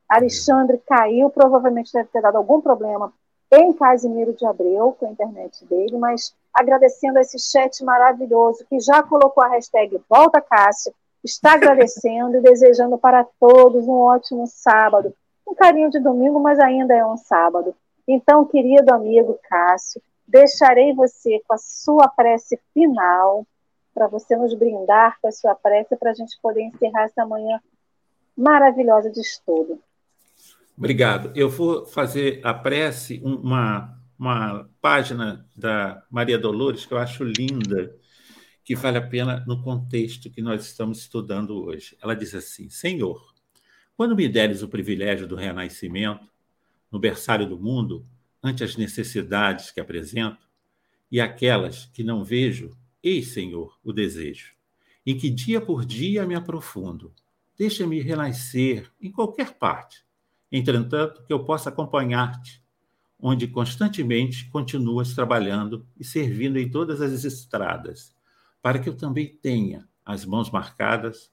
Alexandre 0.09 0.79
caiu, 0.87 1.31
provavelmente 1.31 1.93
deve 1.93 2.09
ter 2.09 2.23
dado 2.23 2.37
algum 2.37 2.61
problema 2.61 3.13
em 3.51 3.73
Casimiro 3.75 4.33
de 4.33 4.47
Abreu, 4.47 4.97
com 4.99 5.07
a 5.07 5.11
internet 5.11 5.65
dele, 5.67 5.99
mas 5.99 6.35
agradecendo 6.55 7.19
esse 7.19 7.39
chat 7.39 7.85
maravilhoso 7.85 8.65
que 8.67 8.81
já 8.81 9.03
colocou 9.03 9.43
a 9.43 9.49
hashtag 9.49 10.01
Volta 10.09 10.41
Cássio, 10.41 10.95
está 11.23 11.55
agradecendo 11.55 12.39
e 12.39 12.41
desejando 12.41 12.97
para 12.97 13.27
todos 13.39 13.87
um 13.87 13.99
ótimo 13.99 14.47
sábado 14.47 15.15
um 15.53 15.55
carinho 15.55 15.91
de 15.91 16.01
domingo, 16.01 16.41
mas 16.41 16.59
ainda 16.59 16.95
é 16.95 17.05
um 17.05 17.17
sábado. 17.17 17.75
Então, 18.09 18.45
querido 18.47 18.93
amigo 18.93 19.39
Cássio, 19.49 20.03
deixarei 20.27 20.95
você 20.95 21.41
com 21.47 21.55
a 21.55 21.59
sua 21.59 22.09
prece 22.09 22.59
final, 22.73 23.47
para 23.95 24.09
você 24.09 24.35
nos 24.35 24.55
brindar 24.55 25.19
com 25.21 25.29
a 25.29 25.33
sua 25.33 25.55
prece, 25.55 25.95
para 25.97 26.11
a 26.11 26.15
gente 26.15 26.39
poder 26.41 26.63
encerrar 26.63 27.05
essa 27.05 27.27
manhã 27.27 27.61
maravilhosa 28.35 29.11
de 29.11 29.21
estudo. 29.21 29.79
Obrigado. 30.77 31.31
Eu 31.35 31.51
vou 31.51 31.85
fazer 31.85 32.41
a 32.43 32.55
prece, 32.55 33.21
uma, 33.23 33.95
uma 34.19 34.71
página 34.81 35.47
da 35.55 36.03
Maria 36.11 36.39
Dolores 36.39 36.87
que 36.87 36.95
eu 36.95 36.99
acho 36.99 37.23
linda, 37.25 37.95
que 38.65 38.75
vale 38.75 38.97
a 38.97 39.07
pena 39.07 39.45
no 39.47 39.63
contexto 39.63 40.31
que 40.31 40.41
nós 40.41 40.65
estamos 40.65 41.01
estudando 41.01 41.63
hoje. 41.63 41.95
Ela 42.03 42.17
diz 42.17 42.35
assim: 42.35 42.71
Senhor, 42.71 43.32
quando 43.97 44.17
me 44.17 44.29
deres 44.29 44.63
o 44.63 44.69
privilégio 44.69 45.27
do 45.27 45.37
renascimento, 45.37 46.31
no 46.91 46.99
berçário 46.99 47.49
do 47.49 47.59
mundo, 47.59 48.07
ante 48.43 48.65
as 48.65 48.77
necessidades 48.77 49.71
que 49.71 49.81
apresento, 49.81 50.47
e 51.11 51.21
aquelas 51.21 51.87
que 51.87 52.03
não 52.03 52.25
vejo, 52.25 52.71
eis, 53.03 53.29
Senhor, 53.29 53.79
o 53.83 53.93
desejo, 53.93 54.53
em 55.05 55.17
que 55.17 55.31
dia 55.31 55.61
por 55.61 55.85
dia 55.85 56.27
me 56.27 56.35
aprofundo. 56.35 57.13
Deixa-me 57.57 58.01
renascer 58.01 58.91
em 59.01 59.11
qualquer 59.11 59.55
parte, 59.55 60.05
entretanto, 60.51 61.23
que 61.25 61.33
eu 61.33 61.45
possa 61.45 61.69
acompanhar-te, 61.69 62.63
onde 63.19 63.47
constantemente 63.47 64.49
continuas 64.51 65.15
trabalhando 65.15 65.87
e 65.99 66.05
servindo 66.05 66.59
em 66.59 66.69
todas 66.69 67.01
as 67.01 67.25
estradas, 67.25 68.15
para 68.61 68.79
que 68.79 68.89
eu 68.89 68.97
também 68.97 69.29
tenha 69.29 69.89
as 70.05 70.25
mãos 70.25 70.51
marcadas 70.51 71.32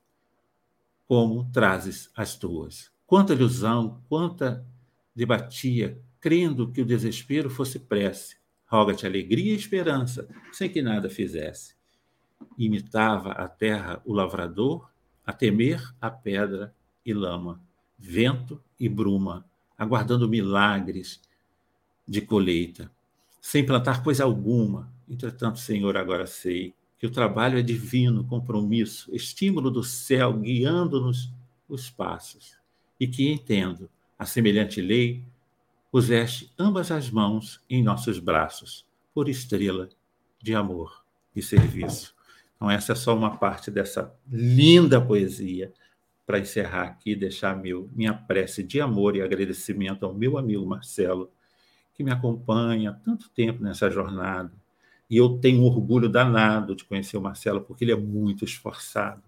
como 1.10 1.49
trazes 1.51 2.12
as 2.16 2.38
tuas. 2.38 2.91
Quanta 3.07 3.34
ilusão, 3.34 3.99
quanta 4.07 4.64
debatia, 5.16 5.99
crendo 6.20 6.72
que 6.72 6.84
o 6.84 6.86
desespero 6.86 7.49
fosse 7.49 7.80
prece. 7.80 8.38
Roga-te 8.68 9.07
alegria 9.07 9.53
e 9.53 9.55
esperança, 9.55 10.30
sem 10.51 10.70
que 10.70 10.84
nada 10.84 11.10
fizesse. 11.10 11.74
Imitava 12.55 13.32
a 13.32 13.47
terra 13.47 13.99
o 14.05 14.14
lavrador, 14.14 14.88
a 15.26 15.34
temer 15.34 15.82
a 15.99 16.12
pedra 16.12 16.76
e 17.03 17.12
lama, 17.12 17.60
vento 17.97 18.64
e 18.80 18.88
bruma, 18.88 19.43
aguardando 19.76 20.30
milagres 20.30 21.20
de 22.07 22.22
colheita, 22.22 22.91
sem 23.41 23.66
plantar 23.66 24.03
coisa 24.03 24.26
alguma. 24.26 24.93
Entretanto, 25.10 25.57
Senhor, 25.57 25.97
agora 25.97 26.28
sei 26.28 26.76
que 27.00 27.08
o 27.08 27.10
trabalho 27.10 27.58
é 27.58 27.62
divino, 27.62 28.26
compromisso, 28.26 29.10
estímulo 29.16 29.72
do 29.72 29.82
céu 29.82 30.34
guiando-nos 30.34 31.32
os 31.68 31.89
passos, 31.89 32.58
e 33.00 33.08
que, 33.08 33.32
entendo, 33.32 33.89
a 34.18 34.26
semelhante 34.26 34.82
lei, 34.82 35.24
puseste 35.89 36.52
ambas 36.60 36.91
as 36.91 37.10
mãos 37.10 37.64
em 37.70 37.82
nossos 37.82 38.20
braços, 38.20 38.86
por 39.14 39.30
estrela 39.30 39.88
de 40.41 40.54
amor 40.54 41.04
e 41.34 41.41
serviço. 41.41 42.14
Então, 42.56 42.70
essa 42.70 42.91
é 42.91 42.95
só 42.95 43.16
uma 43.16 43.38
parte 43.38 43.72
dessa 43.72 44.14
linda 44.30 45.00
poesia 45.00 45.72
para 46.28 46.39
encerrar 46.39 46.84
aqui, 46.84 47.16
deixar 47.16 47.56
meu, 47.56 47.89
minha 47.93 48.14
prece 48.14 48.62
de 48.62 48.82
amor 48.82 49.16
e 49.16 49.22
agradecimento 49.22 50.06
ao 50.06 50.14
meu 50.14 50.38
amigo 50.38 50.66
Marcelo, 50.66 51.32
que 51.93 52.04
me 52.04 52.12
acompanha 52.12 52.91
há 52.91 52.93
tanto 52.93 53.30
tempo 53.30 53.64
nessa 53.64 53.89
jornada, 53.89 54.52
e 55.10 55.18
eu 55.18 55.39
tenho 55.39 55.62
um 55.62 55.66
orgulho 55.66 56.07
danado 56.07 56.76
de 56.76 56.86
conhecer 56.86 57.18
o 57.18 57.22
Marcelo, 57.22 57.62
porque 57.62 57.84
ele 57.84 57.91
é 57.91 57.95
muito 57.95 58.45
esforçado. 58.45 59.24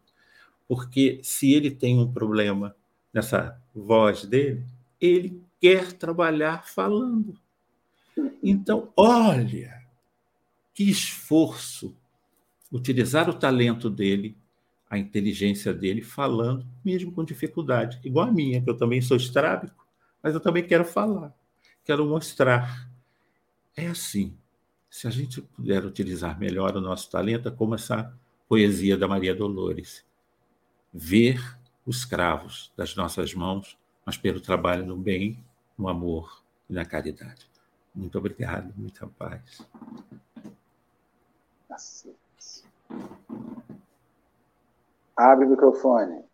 Porque 0.67 1.19
se 1.23 1.53
ele 1.53 1.71
tem 1.71 1.97
um 1.97 2.11
problema 2.11 2.75
nessa 3.11 3.59
voz 3.73 4.23
dele, 4.23 4.63
ele 4.99 5.41
quer 5.59 5.91
trabalhar 5.93 6.67
falando. 6.67 7.33
Então, 8.43 8.93
olha, 8.95 9.81
que 10.73 10.83
esforço 10.83 11.95
utilizar 12.71 13.27
o 13.29 13.33
talento 13.33 13.89
dele, 13.89 14.37
a 14.89 14.99
inteligência 14.99 15.73
dele, 15.73 16.01
falando, 16.01 16.65
mesmo 16.85 17.11
com 17.11 17.23
dificuldade, 17.23 17.99
igual 18.03 18.27
a 18.27 18.31
minha, 18.31 18.61
que 18.61 18.69
eu 18.69 18.77
também 18.77 19.01
sou 19.01 19.17
estrábico, 19.17 19.85
mas 20.21 20.33
eu 20.33 20.39
também 20.39 20.63
quero 20.63 20.85
falar, 20.85 21.33
quero 21.83 22.05
mostrar. 22.05 22.89
É 23.75 23.87
assim 23.87 24.37
se 24.91 25.07
a 25.07 25.09
gente 25.09 25.41
puder 25.41 25.85
utilizar 25.85 26.37
melhor 26.37 26.75
o 26.75 26.81
nosso 26.81 27.09
talento, 27.09 27.47
é 27.47 27.51
como 27.51 27.75
essa 27.75 28.13
poesia 28.47 28.97
da 28.97 29.07
Maria 29.07 29.33
Dolores. 29.33 30.05
Ver 30.93 31.39
os 31.85 32.03
cravos 32.03 32.73
das 32.75 32.93
nossas 32.93 33.33
mãos, 33.33 33.79
mas 34.05 34.17
pelo 34.17 34.41
trabalho 34.41 34.85
no 34.85 34.97
bem, 34.97 35.41
no 35.77 35.87
amor 35.87 36.43
e 36.69 36.73
na 36.73 36.83
caridade. 36.83 37.49
Muito 37.95 38.17
obrigado, 38.17 38.73
muita 38.75 39.07
paz. 39.07 39.65
Abre 45.15 45.45
o 45.45 45.49
microfone. 45.49 46.25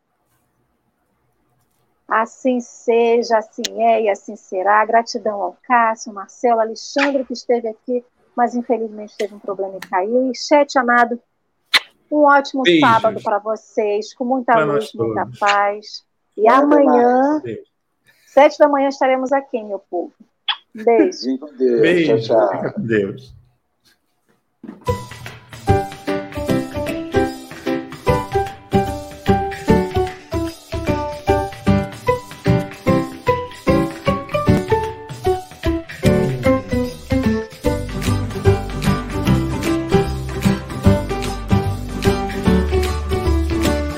Assim 2.07 2.59
seja, 2.59 3.37
assim 3.37 3.83
é 3.83 4.03
e 4.03 4.09
assim 4.09 4.35
será. 4.35 4.83
Gratidão 4.83 5.41
ao 5.43 5.57
Cássio, 5.61 6.11
Marcelo, 6.11 6.59
Alexandre, 6.59 7.23
que 7.23 7.33
esteve 7.33 7.67
aqui, 7.67 8.03
mas 8.37 8.53
infelizmente 8.53 9.17
teve 9.17 9.33
um 9.33 9.39
problema 9.39 9.77
e 9.77 9.89
caiu. 9.89 10.29
E 10.31 10.37
chat 10.37 10.77
amado, 10.77 11.19
um 12.11 12.17
ótimo 12.17 12.61
Beijos. 12.61 12.87
sábado 12.87 13.19
para 13.23 13.39
vocês, 13.39 14.13
com 14.13 14.23
muita 14.23 14.53
pra 14.53 14.63
luz, 14.63 14.93
muita 14.93 15.27
paz. 15.39 16.05
E 16.37 16.47
amanhã, 16.47 17.41
sete 18.27 18.59
da 18.59 18.69
manhã, 18.69 18.89
estaremos 18.89 19.33
aqui, 19.33 19.61
meu 19.63 19.79
povo. 19.79 20.13
Beijo. 20.71 21.39
Beijo. 21.57 22.27
Tchau, 22.27 22.49
tchau. 22.49 22.73
Deus. 22.77 23.35